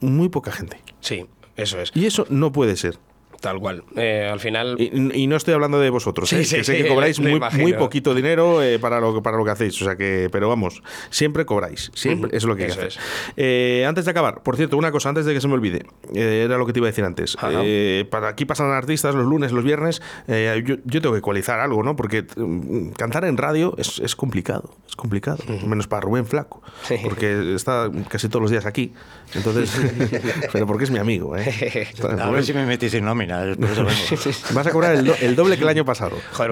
muy 0.00 0.28
poca 0.28 0.52
gente. 0.52 0.80
Sí, 1.00 1.26
eso 1.56 1.80
es. 1.80 1.90
Y 1.94 2.06
eso 2.06 2.26
no 2.28 2.52
puede 2.52 2.76
ser. 2.76 2.98
Tal 3.42 3.58
cual. 3.58 3.82
Eh, 3.96 4.28
al 4.32 4.38
final. 4.40 4.76
Y, 4.78 5.22
y 5.22 5.26
no 5.26 5.34
estoy 5.36 5.52
hablando 5.52 5.80
de 5.80 5.90
vosotros, 5.90 6.28
Sí, 6.28 6.36
¿eh? 6.36 6.44
sí, 6.44 6.56
que 6.56 6.64
sé 6.64 6.76
sí, 6.76 6.82
que 6.84 6.88
cobráis 6.94 7.18
muy, 7.18 7.40
muy 7.58 7.72
poquito 7.74 8.14
dinero 8.14 8.62
eh, 8.62 8.78
para, 8.78 9.00
lo, 9.00 9.20
para 9.20 9.36
lo 9.36 9.44
que 9.44 9.50
hacéis. 9.50 9.82
O 9.82 9.84
sea 9.84 9.96
que, 9.96 10.28
pero 10.30 10.48
vamos, 10.48 10.80
siempre 11.10 11.44
cobráis. 11.44 11.90
Siempre, 11.92 12.28
eso 12.28 12.36
es 12.36 12.44
lo 12.44 12.54
que 12.56 12.62
hay 12.64 12.68
que 12.70 12.78
hacer. 12.78 12.92
Eh, 13.36 13.84
antes 13.86 14.04
de 14.04 14.12
acabar, 14.12 14.42
por 14.44 14.56
cierto, 14.56 14.76
una 14.76 14.92
cosa, 14.92 15.08
antes 15.08 15.26
de 15.26 15.34
que 15.34 15.40
se 15.40 15.48
me 15.48 15.54
olvide, 15.54 15.84
eh, 16.14 16.42
era 16.44 16.56
lo 16.56 16.66
que 16.66 16.72
te 16.72 16.78
iba 16.78 16.86
a 16.86 16.90
decir 16.92 17.04
antes. 17.04 17.36
Eh, 17.42 18.06
para 18.10 18.28
aquí 18.28 18.44
pasan 18.44 18.70
artistas 18.70 19.14
los 19.16 19.26
lunes, 19.26 19.50
los 19.50 19.64
viernes. 19.64 20.00
eh, 20.28 20.62
yo, 20.64 20.76
yo 20.84 21.00
tengo 21.02 21.12
que 21.14 21.18
ecualizar 21.18 21.58
algo, 21.58 21.82
¿no? 21.82 21.96
Porque 21.96 22.24
mm, 22.36 22.90
cantar 22.90 23.24
en 23.24 23.36
radio 23.36 23.74
es, 23.76 23.98
es 23.98 24.14
complicado. 24.14 24.72
Es 24.88 24.94
complicado. 24.94 25.38
Menos 25.66 25.88
para 25.88 26.02
Rubén 26.02 26.26
Flaco. 26.26 26.62
Porque 27.02 27.54
está 27.56 27.90
casi 28.08 28.28
todos 28.28 28.42
los 28.42 28.50
días 28.52 28.66
aquí. 28.66 28.92
Entonces, 29.34 29.74
pero 30.52 30.66
porque 30.66 30.84
es 30.84 30.90
mi 30.92 30.98
amigo, 30.98 31.36
¿eh? 31.36 31.88
A 32.20 32.30
ver 32.30 32.44
si 32.44 32.52
me 32.52 32.66
metís 32.66 32.94
en 32.94 33.04
nómina. 33.04 33.31
Por 33.58 33.70
eso 33.70 33.84
vengo. 33.84 34.54
Vas 34.54 34.66
a 34.66 34.70
cobrar 34.70 34.94
el, 34.94 35.04
do- 35.04 35.14
el 35.20 35.34
doble 35.36 35.56
que 35.56 35.62
el 35.62 35.68
año 35.68 35.84
pasado. 35.84 36.16
Joder, 36.32 36.50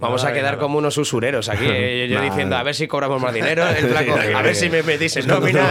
vamos, 0.00 0.24
a 0.24 0.32
quedar 0.32 0.58
como 0.58 0.78
unos 0.78 0.96
usureros 0.98 1.48
aquí. 1.48 1.64
eh, 1.66 2.08
yo 2.10 2.20
diciendo, 2.20 2.56
a 2.56 2.62
ver 2.62 2.74
si 2.74 2.86
cobramos 2.88 3.20
más 3.20 3.32
dinero. 3.34 3.66
El 3.68 3.86
flaco, 3.90 4.12
a 4.36 4.42
ver 4.42 4.54
si 4.54 4.68
me 4.70 4.82
metís 4.82 5.16
en 5.16 5.26
nómina. 5.26 5.68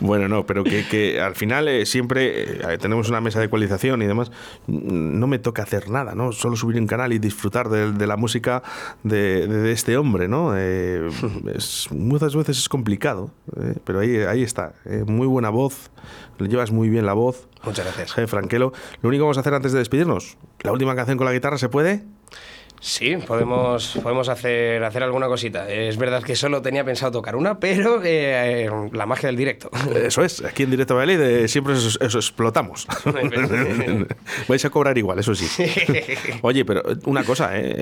Bueno, 0.00 0.28
no, 0.28 0.46
pero 0.46 0.64
que, 0.64 0.86
que 0.86 1.20
al 1.20 1.34
final 1.34 1.68
eh, 1.68 1.86
siempre 1.86 2.72
eh, 2.74 2.78
tenemos 2.78 3.08
una 3.08 3.20
mesa 3.20 3.38
de 3.40 3.46
ecualización 3.46 4.02
y 4.02 4.06
demás. 4.06 4.30
No 4.66 5.26
me 5.26 5.38
toca 5.38 5.62
hacer 5.62 5.88
nada, 5.90 6.14
¿no? 6.14 6.32
Solo 6.32 6.56
subir 6.56 6.78
un 6.80 6.86
canal 6.86 7.12
y 7.12 7.18
disfrutar 7.18 7.68
de, 7.68 7.92
de 7.92 8.06
la 8.06 8.16
música 8.16 8.62
de, 9.02 9.46
de- 9.46 9.62
de 9.62 9.72
este 9.72 9.96
hombre, 9.96 10.28
¿no? 10.28 10.52
Eh, 10.56 11.08
es- 11.54 11.88
muchas 11.90 12.34
veces 12.34 12.58
es 12.58 12.68
complicado, 12.68 13.30
eh, 13.60 13.74
pero 13.84 14.00
ahí, 14.00 14.16
ahí 14.18 14.42
está. 14.42 14.74
eh, 14.84 15.04
muy 15.06 15.26
buena 15.26 15.50
voz, 15.50 15.90
llevas 16.38 16.70
muy 16.70 16.88
bien 16.88 17.06
la 17.06 17.12
voz. 17.12 17.48
Muchas 17.64 17.84
gracias. 17.86 18.12
Jefe 18.12 18.26
Franquelo. 18.26 18.72
Lo 19.02 19.08
único 19.08 19.22
que 19.22 19.24
vamos 19.24 19.36
a 19.38 19.40
hacer 19.40 19.54
antes 19.54 19.72
de 19.72 19.78
despedirnos, 19.78 20.36
la 20.62 20.72
última 20.72 20.94
canción 20.96 21.16
con 21.18 21.26
la 21.26 21.32
guitarra, 21.32 21.58
¿se 21.58 21.68
puede? 21.68 22.02
Sí, 22.84 23.16
podemos, 23.28 23.96
podemos 24.02 24.28
hacer, 24.28 24.82
hacer 24.82 25.04
alguna 25.04 25.28
cosita. 25.28 25.70
Es 25.70 25.96
verdad 25.96 26.20
que 26.24 26.34
solo 26.34 26.62
tenía 26.62 26.84
pensado 26.84 27.12
tocar 27.12 27.36
una, 27.36 27.60
pero 27.60 28.00
eh, 28.02 28.68
la 28.92 29.06
magia 29.06 29.28
del 29.28 29.36
directo. 29.36 29.70
Eso 29.94 30.24
es, 30.24 30.44
aquí 30.44 30.64
en 30.64 30.70
Directo 30.72 30.96
Valladolid 30.96 31.20
eh, 31.44 31.46
siempre 31.46 31.74
eso, 31.74 31.96
eso 32.04 32.18
explotamos. 32.18 32.88
Vais 34.48 34.64
a 34.64 34.70
cobrar 34.70 34.98
igual, 34.98 35.20
eso 35.20 35.32
sí. 35.36 35.46
Oye, 36.42 36.64
pero 36.64 36.82
una 37.04 37.22
cosa, 37.22 37.56
eh, 37.56 37.72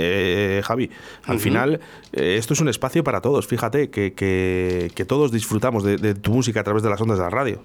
eh, 0.59 0.63
Javi, 0.65 0.91
al 1.25 1.39
final 1.41 1.81
esto 2.13 2.53
es 2.53 2.61
un 2.61 2.69
espacio 2.69 3.03
para 3.03 3.23
todos. 3.23 3.47
Fíjate 3.47 3.89
que, 3.89 4.13
que- 4.13 4.91
que 4.95 5.05
todos 5.07 5.33
disfrutamos 5.33 5.83
de, 5.83 5.97
de 5.97 6.15
tu 6.15 6.31
música 6.33 6.61
a 6.61 6.65
través 6.65 6.83
de 6.83 6.91
las 6.91 7.01
ondas 7.01 7.17
de 7.17 7.25
la 7.25 7.31
radio. 7.31 7.63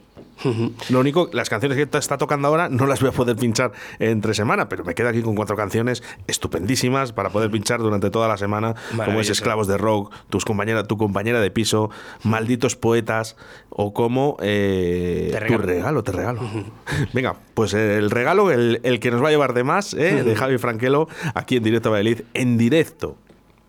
Lo 0.89 0.99
único, 0.99 1.29
las 1.33 1.49
canciones 1.49 1.77
que 1.77 1.97
está 1.97 2.17
tocando 2.17 2.47
ahora 2.47 2.69
no 2.69 2.85
las 2.85 2.99
voy 2.99 3.09
a 3.09 3.11
poder 3.13 3.35
pinchar 3.35 3.71
entre 3.99 4.33
semana, 4.33 4.69
pero 4.69 4.83
me 4.83 4.93
quedo 4.93 5.09
aquí 5.09 5.21
con 5.21 5.35
cuatro 5.35 5.55
canciones 5.55 6.03
estupendísimas 6.27 7.13
para 7.13 7.29
poder 7.29 7.49
pinchar 7.51 7.79
durante 7.79 8.09
toda 8.09 8.27
la 8.27 8.37
semana, 8.37 8.75
como 9.05 9.19
es. 9.21 9.29
Esclavos 9.29 9.67
de 9.67 9.77
Rock, 9.77 10.13
tus 10.29 10.45
compañera, 10.45 10.83
tu 10.83 10.97
compañera 10.97 11.39
de 11.41 11.51
piso, 11.51 11.89
Malditos 12.23 12.75
Poetas 12.75 13.35
o 13.69 13.93
como 13.93 14.37
eh, 14.41 15.29
Te 15.31 15.37
Tu 15.37 15.43
regalo. 15.57 15.63
regalo, 15.65 16.03
te 16.03 16.11
regalo. 16.11 16.41
Venga, 17.13 17.35
pues 17.53 17.73
el 17.73 18.09
regalo, 18.11 18.51
el, 18.51 18.79
el 18.83 18.99
que 18.99 19.11
nos 19.11 19.23
va 19.23 19.29
a 19.29 19.31
llevar 19.31 19.53
de 19.53 19.63
más, 19.63 19.93
eh, 19.93 20.23
de 20.23 20.35
Javi 20.35 20.57
Franquelo, 20.57 21.07
aquí 21.33 21.57
en 21.57 21.63
Directo 21.63 21.91
Valladolid, 21.91 22.21
en 22.33 22.57
directo. 22.57 23.17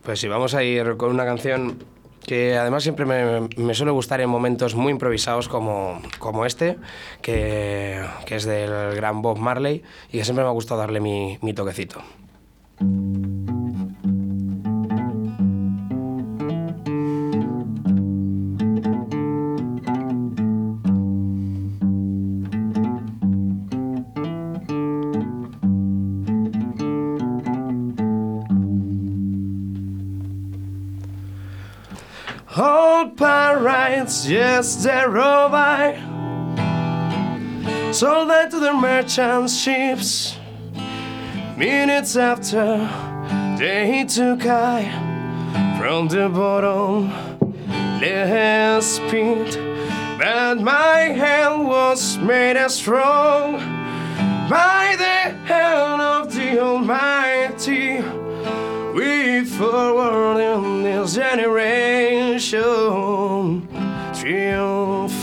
Pues 0.02 0.20
sí, 0.20 0.28
vamos 0.28 0.54
a 0.54 0.62
ir 0.62 0.96
con 0.96 1.10
una 1.10 1.24
canción 1.24 1.78
que 2.26 2.56
además 2.56 2.82
siempre 2.82 3.06
me, 3.06 3.74
suele 3.74 3.92
gustar 3.92 4.20
en 4.20 4.28
momentos 4.28 4.74
muy 4.74 4.90
improvisados 4.90 5.48
como, 5.48 6.02
como 6.18 6.44
este, 6.44 6.76
que, 7.22 8.04
que 8.26 8.36
es 8.36 8.44
del 8.44 8.94
gran 8.96 9.22
Bob 9.22 9.38
Marley 9.38 9.82
y 10.08 10.18
que 10.18 10.24
siempre 10.24 10.44
me 10.44 10.50
ha 10.50 10.52
gustado 10.52 10.80
darle 10.80 11.00
mi, 11.00 11.38
mi 11.40 11.54
toquecito. 11.54 12.02
Pirates, 33.66 34.28
yes, 34.28 34.76
they're 34.76 35.10
by. 35.10 35.96
Sold 37.92 38.30
out 38.30 38.50
to 38.52 38.60
the 38.60 38.72
merchant 38.72 39.50
ships. 39.50 40.36
Minutes 41.56 42.14
after, 42.16 42.88
they 43.58 44.06
took 44.08 44.46
I 44.46 44.84
from 45.78 46.06
the 46.06 46.28
bottom. 46.28 47.10
Less 48.00 48.86
speed, 48.86 49.56
but 50.18 50.60
my 50.60 50.98
hand 51.22 51.66
was 51.66 52.18
made 52.18 52.56
as 52.56 52.76
strong 52.76 53.58
by 54.48 54.94
the 54.96 55.34
hand 55.50 56.02
of 56.02 56.32
the 56.32 56.60
Almighty. 56.60 58.00
We 58.94 59.44
forward 59.44 60.40
in 60.40 60.82
this 60.82 61.14
generation 61.14 63.15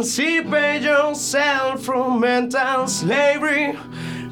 Emancipate 0.00 0.80
yourself 0.80 1.84
from 1.84 2.20
mental 2.20 2.86
slavery. 2.86 3.76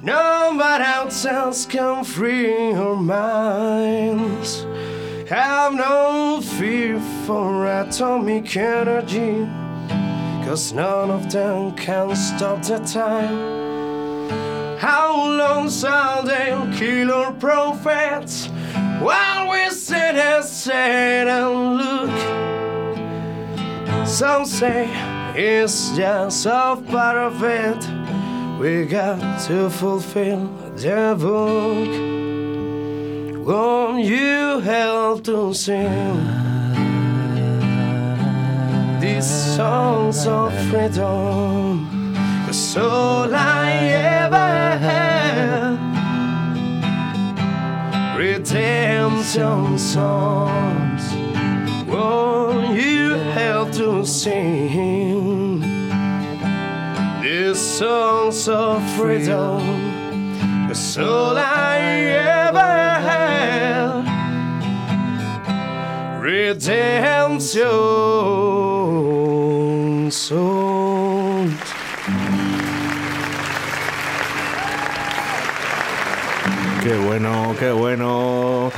No 0.02 0.54
but 0.56 0.80
outsiders 0.80 1.66
can 1.66 2.04
free 2.04 2.70
your 2.70 2.96
minds. 2.96 4.64
Have 5.28 5.74
no 5.74 6.40
fear 6.40 6.98
for 7.26 7.66
atomic 7.66 8.56
energy, 8.56 9.46
cause 10.46 10.72
none 10.72 11.10
of 11.10 11.30
them 11.30 11.76
can 11.76 12.16
stop 12.16 12.62
the 12.62 12.78
time. 12.78 13.36
How 14.78 15.14
long 15.14 15.68
shall 15.68 16.22
they 16.22 16.56
kill 16.78 17.12
our 17.12 17.34
prophets 17.34 18.46
while 19.02 19.50
we 19.50 19.68
sit 19.68 20.16
and 20.16 20.42
sit 20.42 21.28
and 21.28 21.76
look? 21.76 22.38
Some 24.06 24.46
say 24.46 25.07
it's 25.40 25.96
just 25.96 26.46
a 26.46 26.82
part 26.90 27.16
of 27.16 27.42
it. 27.44 27.78
We 28.58 28.86
got 28.86 29.40
to 29.46 29.70
fulfill 29.70 30.48
the 30.74 31.14
book. 31.16 31.88
Won't 33.46 34.04
you 34.04 34.58
help 34.58 35.22
to 35.24 35.54
sing 35.54 36.26
these 39.00 39.30
songs 39.56 40.26
of 40.26 40.52
freedom? 40.68 42.14
Cause 42.44 42.76
all 42.76 43.32
I 43.32 43.70
ever 44.24 44.78
had 44.86 45.78
redemption 48.18 49.78
songs. 49.78 51.14
Won't 51.86 52.76
you 52.76 53.14
help 53.34 53.70
to 53.72 54.04
sing 54.04 55.17
songs 57.58 58.48
of 58.48 58.82
freedom? 58.96 59.60
Cause 60.68 60.98
all 60.98 61.36
I 61.36 61.78
ever 62.48 63.00
had 63.08 64.04
redemption 66.22 67.40
songs. 70.10 71.54
Qué 76.82 76.96
bueno, 76.96 77.54
qué 77.58 77.70
bueno. 77.72 78.70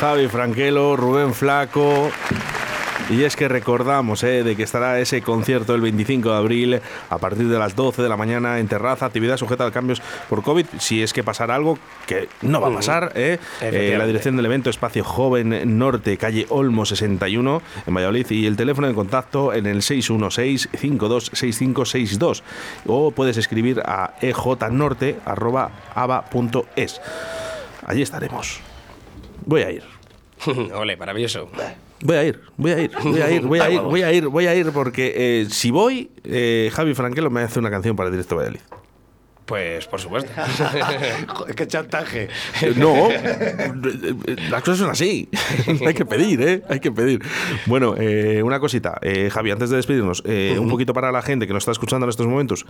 Javi 0.00 0.28
Franquelo, 0.28 0.96
Rubén 0.96 1.34
Flaco. 1.34 2.10
Y 3.10 3.24
es 3.24 3.36
que 3.36 3.48
recordamos 3.48 4.22
eh, 4.24 4.42
de 4.42 4.56
que 4.56 4.62
estará 4.62 4.98
ese 4.98 5.20
concierto 5.20 5.74
el 5.74 5.82
25 5.82 6.30
de 6.30 6.36
abril 6.36 6.80
a 7.10 7.18
partir 7.18 7.48
de 7.48 7.58
las 7.58 7.76
12 7.76 8.00
de 8.02 8.08
la 8.08 8.16
mañana 8.16 8.58
en 8.58 8.66
terraza, 8.66 9.04
actividad 9.04 9.36
sujeta 9.36 9.66
a 9.66 9.70
cambios 9.70 10.00
por 10.30 10.42
COVID. 10.42 10.64
Si 10.78 11.02
es 11.02 11.12
que 11.12 11.22
pasará 11.22 11.56
algo, 11.56 11.78
que 12.06 12.30
no 12.40 12.62
va 12.62 12.68
a 12.68 12.74
pasar. 12.74 13.12
eh. 13.14 13.38
Eh, 13.60 13.94
la 13.98 14.06
dirección 14.06 14.36
del 14.36 14.46
evento, 14.46 14.70
Espacio 14.70 15.04
Joven 15.04 15.76
Norte, 15.78 16.16
calle 16.16 16.46
Olmo 16.48 16.86
61, 16.86 17.60
en 17.86 17.94
Valladolid. 17.94 18.26
Y 18.30 18.46
el 18.46 18.56
teléfono 18.56 18.88
de 18.88 18.94
contacto 18.94 19.52
en 19.52 19.66
el 19.66 19.82
616-526562. 19.82 22.42
O 22.86 23.10
puedes 23.10 23.36
escribir 23.36 23.82
a 23.84 24.14
ejnorte.ava.es. 24.22 27.00
Allí 27.86 28.00
estaremos. 28.02 28.60
Voy 29.44 29.60
a 29.62 29.70
ir. 29.70 29.82
Ole, 30.74 30.96
maravilloso. 30.96 31.50
Voy 32.04 32.16
a 32.16 32.24
ir, 32.24 32.40
voy 32.58 32.70
a 32.70 32.80
ir, 32.82 32.90
voy 33.02 33.20
a 33.20 33.30
ir, 33.30 33.40
voy 33.46 33.60
a 33.60 33.70
ir, 33.70 33.80
voy 33.80 34.02
a 34.02 34.12
ir, 34.12 34.26
voy 34.28 34.46
a 34.46 34.54
ir, 34.54 34.70
porque 34.72 35.14
eh, 35.16 35.46
si 35.48 35.70
voy, 35.70 36.10
eh, 36.22 36.70
Javi 36.70 36.92
Franquelo 36.92 37.30
me 37.30 37.40
hace 37.40 37.58
una 37.58 37.70
canción 37.70 37.96
para 37.96 38.08
el 38.08 38.12
directo 38.12 38.36
Valladolid. 38.36 38.60
Pues 39.46 39.86
por 39.86 40.00
supuesto. 40.00 40.30
Joder, 41.28 41.54
qué 41.54 41.66
chantaje. 41.66 42.28
Eh, 42.60 42.74
No, 42.76 43.08
las 44.50 44.62
cosas 44.62 44.78
son 44.78 44.90
así. 44.90 45.28
Hay 45.86 45.94
que 45.94 46.04
pedir, 46.04 46.42
¿eh? 46.42 46.62
Hay 46.68 46.80
que 46.80 46.92
pedir. 46.92 47.22
Bueno, 47.66 47.94
eh, 47.98 48.42
una 48.42 48.60
cosita, 48.60 48.98
eh, 49.00 49.30
Javi, 49.30 49.50
antes 49.50 49.70
de 49.70 49.76
despedirnos, 49.76 50.22
eh, 50.26 50.56
un 50.58 50.68
poquito 50.68 50.92
para 50.92 51.10
la 51.10 51.22
gente 51.22 51.46
que 51.46 51.52
nos 51.54 51.62
está 51.62 51.72
escuchando 51.72 52.04
en 52.04 52.10
estos 52.10 52.26
momentos, 52.26 52.66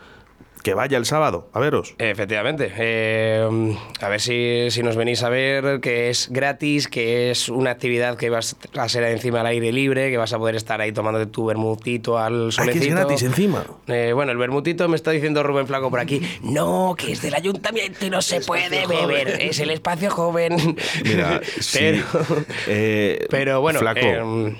que 0.64 0.72
vaya 0.72 0.96
el 0.96 1.04
sábado 1.04 1.46
a 1.52 1.60
veros. 1.60 1.94
Efectivamente. 1.98 2.72
Eh, 2.76 3.76
a 4.00 4.08
ver 4.08 4.20
si, 4.20 4.70
si 4.70 4.82
nos 4.82 4.96
venís 4.96 5.22
a 5.22 5.28
ver, 5.28 5.80
que 5.80 6.08
es 6.08 6.28
gratis, 6.30 6.88
que 6.88 7.30
es 7.30 7.50
una 7.50 7.70
actividad 7.70 8.16
que 8.16 8.30
vas 8.30 8.56
a 8.74 8.88
ser 8.88 9.04
encima 9.04 9.42
al 9.42 9.46
aire 9.46 9.70
libre, 9.72 10.10
que 10.10 10.16
vas 10.16 10.32
a 10.32 10.38
poder 10.38 10.56
estar 10.56 10.80
ahí 10.80 10.90
tomándote 10.90 11.26
tu 11.26 11.44
vermutito 11.44 12.18
al 12.18 12.50
solecito. 12.50 12.86
es 12.86 12.90
gratis 12.90 13.22
encima. 13.22 13.66
Eh, 13.88 14.12
bueno, 14.14 14.32
el 14.32 14.38
vermutito 14.38 14.88
me 14.88 14.96
está 14.96 15.10
diciendo 15.10 15.42
Rubén 15.42 15.66
Flaco 15.66 15.90
por 15.90 16.00
aquí. 16.00 16.22
No, 16.42 16.94
que 16.96 17.12
es 17.12 17.20
del 17.20 17.34
ayuntamiento 17.34 18.06
y 18.06 18.10
no 18.10 18.22
se 18.22 18.40
puede 18.40 18.86
beber. 18.86 19.42
Es 19.42 19.60
el 19.60 19.70
espacio 19.70 20.10
joven. 20.10 20.56
Mira, 21.04 21.42
sí, 21.60 21.78
pero, 21.78 22.44
eh, 22.68 23.26
pero 23.28 23.60
bueno, 23.60 23.80
Flaco, 23.80 24.00
eh, 24.00 24.56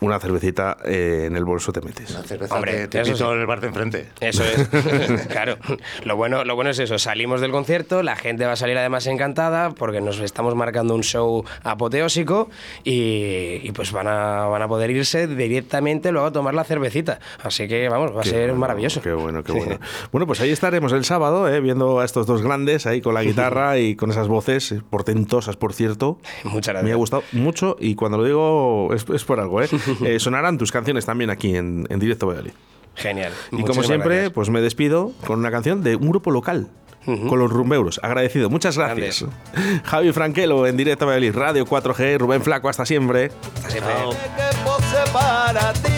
una 0.00 0.18
cervecita 0.18 0.76
eh, 0.84 1.24
en 1.26 1.36
el 1.36 1.44
bolso 1.44 1.72
te 1.72 1.80
metes. 1.80 2.10
La 2.10 2.22
cerveza 2.22 2.54
Hombre, 2.54 2.88
te 2.88 3.00
eso 3.00 3.12
pito 3.12 3.26
sí. 3.28 3.34
en 3.34 3.40
el 3.40 3.46
bar 3.46 3.60
de 3.60 3.66
enfrente. 3.68 4.08
Eso 4.20 4.44
es, 4.44 4.68
claro. 5.28 5.56
Lo 6.04 6.16
bueno, 6.16 6.44
lo 6.44 6.54
bueno 6.54 6.70
es 6.70 6.78
eso, 6.78 6.98
salimos 6.98 7.40
del 7.40 7.50
concierto, 7.50 8.02
la 8.02 8.16
gente 8.16 8.44
va 8.46 8.52
a 8.52 8.56
salir 8.56 8.76
además 8.78 9.06
encantada 9.06 9.70
porque 9.70 10.00
nos 10.00 10.18
estamos 10.20 10.54
marcando 10.54 10.94
un 10.94 11.02
show 11.02 11.44
apoteósico 11.62 12.50
y, 12.84 13.60
y 13.62 13.72
pues 13.72 13.92
van 13.92 14.08
a, 14.08 14.46
van 14.46 14.62
a 14.62 14.68
poder 14.68 14.90
irse 14.90 15.26
directamente 15.26 16.12
luego 16.12 16.26
a 16.26 16.32
tomar 16.32 16.54
la 16.54 16.64
cervecita. 16.64 17.20
Así 17.42 17.68
que 17.68 17.88
vamos, 17.88 18.14
va 18.14 18.20
a 18.20 18.24
ser 18.24 18.48
bueno, 18.48 18.56
maravilloso. 18.56 19.00
Qué 19.00 19.12
bueno, 19.12 19.42
qué 19.42 19.52
bueno. 19.52 19.78
Bueno, 20.12 20.26
pues 20.26 20.40
ahí 20.40 20.50
estaremos 20.50 20.92
el 20.92 21.04
sábado, 21.04 21.48
eh, 21.48 21.60
viendo 21.60 22.00
a 22.00 22.04
estos 22.04 22.26
dos 22.26 22.42
grandes 22.42 22.86
ahí 22.86 23.00
con 23.00 23.14
la 23.14 23.22
guitarra 23.22 23.78
y 23.78 23.96
con 23.96 24.10
esas 24.10 24.28
voces 24.28 24.74
portentosas, 24.90 25.56
por 25.56 25.72
cierto. 25.72 26.18
Muchas 26.44 26.74
gracias. 26.74 26.84
Me 26.84 26.92
ha 26.92 26.96
gustado 26.96 27.22
mucho 27.32 27.76
y 27.80 27.94
cuando 27.94 28.18
lo 28.18 28.24
digo 28.24 28.94
es, 28.94 29.06
es 29.08 29.24
por 29.24 29.40
algo, 29.40 29.62
¿eh? 29.62 29.68
Eh, 30.04 30.18
Sonarán 30.20 30.58
tus 30.58 30.70
canciones 30.72 31.06
también 31.06 31.30
aquí 31.30 31.56
en, 31.56 31.86
en 31.90 31.98
Directo 31.98 32.26
Valladolid. 32.26 32.52
Genial. 32.94 33.32
Y 33.52 33.62
como 33.62 33.82
siempre, 33.82 34.14
gracias. 34.14 34.32
pues 34.32 34.48
me 34.50 34.60
despido 34.60 35.12
con 35.26 35.38
una 35.38 35.50
canción 35.50 35.82
de 35.82 35.96
un 35.96 36.08
grupo 36.08 36.30
local. 36.30 36.68
Con 37.04 37.38
los 37.38 37.52
rumbeuros. 37.52 38.00
Agradecido. 38.02 38.50
Muchas 38.50 38.76
gracias. 38.76 39.24
Javi 39.84 40.10
Franquelo 40.12 40.66
en 40.66 40.76
Directo 40.76 41.06
Valladolid, 41.06 41.36
Radio 41.36 41.64
4G, 41.64 42.18
Rubén 42.18 42.42
Flaco, 42.42 42.68
hasta 42.68 42.84
siempre. 42.84 43.30
Hasta 43.54 43.70
siempre. 43.70 43.92
que 44.36 44.56
pose 44.64 45.12
para 45.12 45.72
ti. 45.74 45.92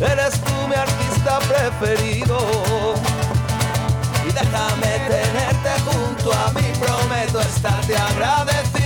Eres 0.00 0.38
tú 0.42 0.52
mi 0.68 0.74
artista 0.74 1.38
preferido. 1.38 2.38
Y 4.28 4.32
déjame 4.32 4.98
tenerte 5.08 5.80
junto 5.86 6.32
a 6.34 6.52
mí, 6.52 6.66
prometo 6.78 7.40
estarte 7.40 7.96
agradecido. 7.96 8.77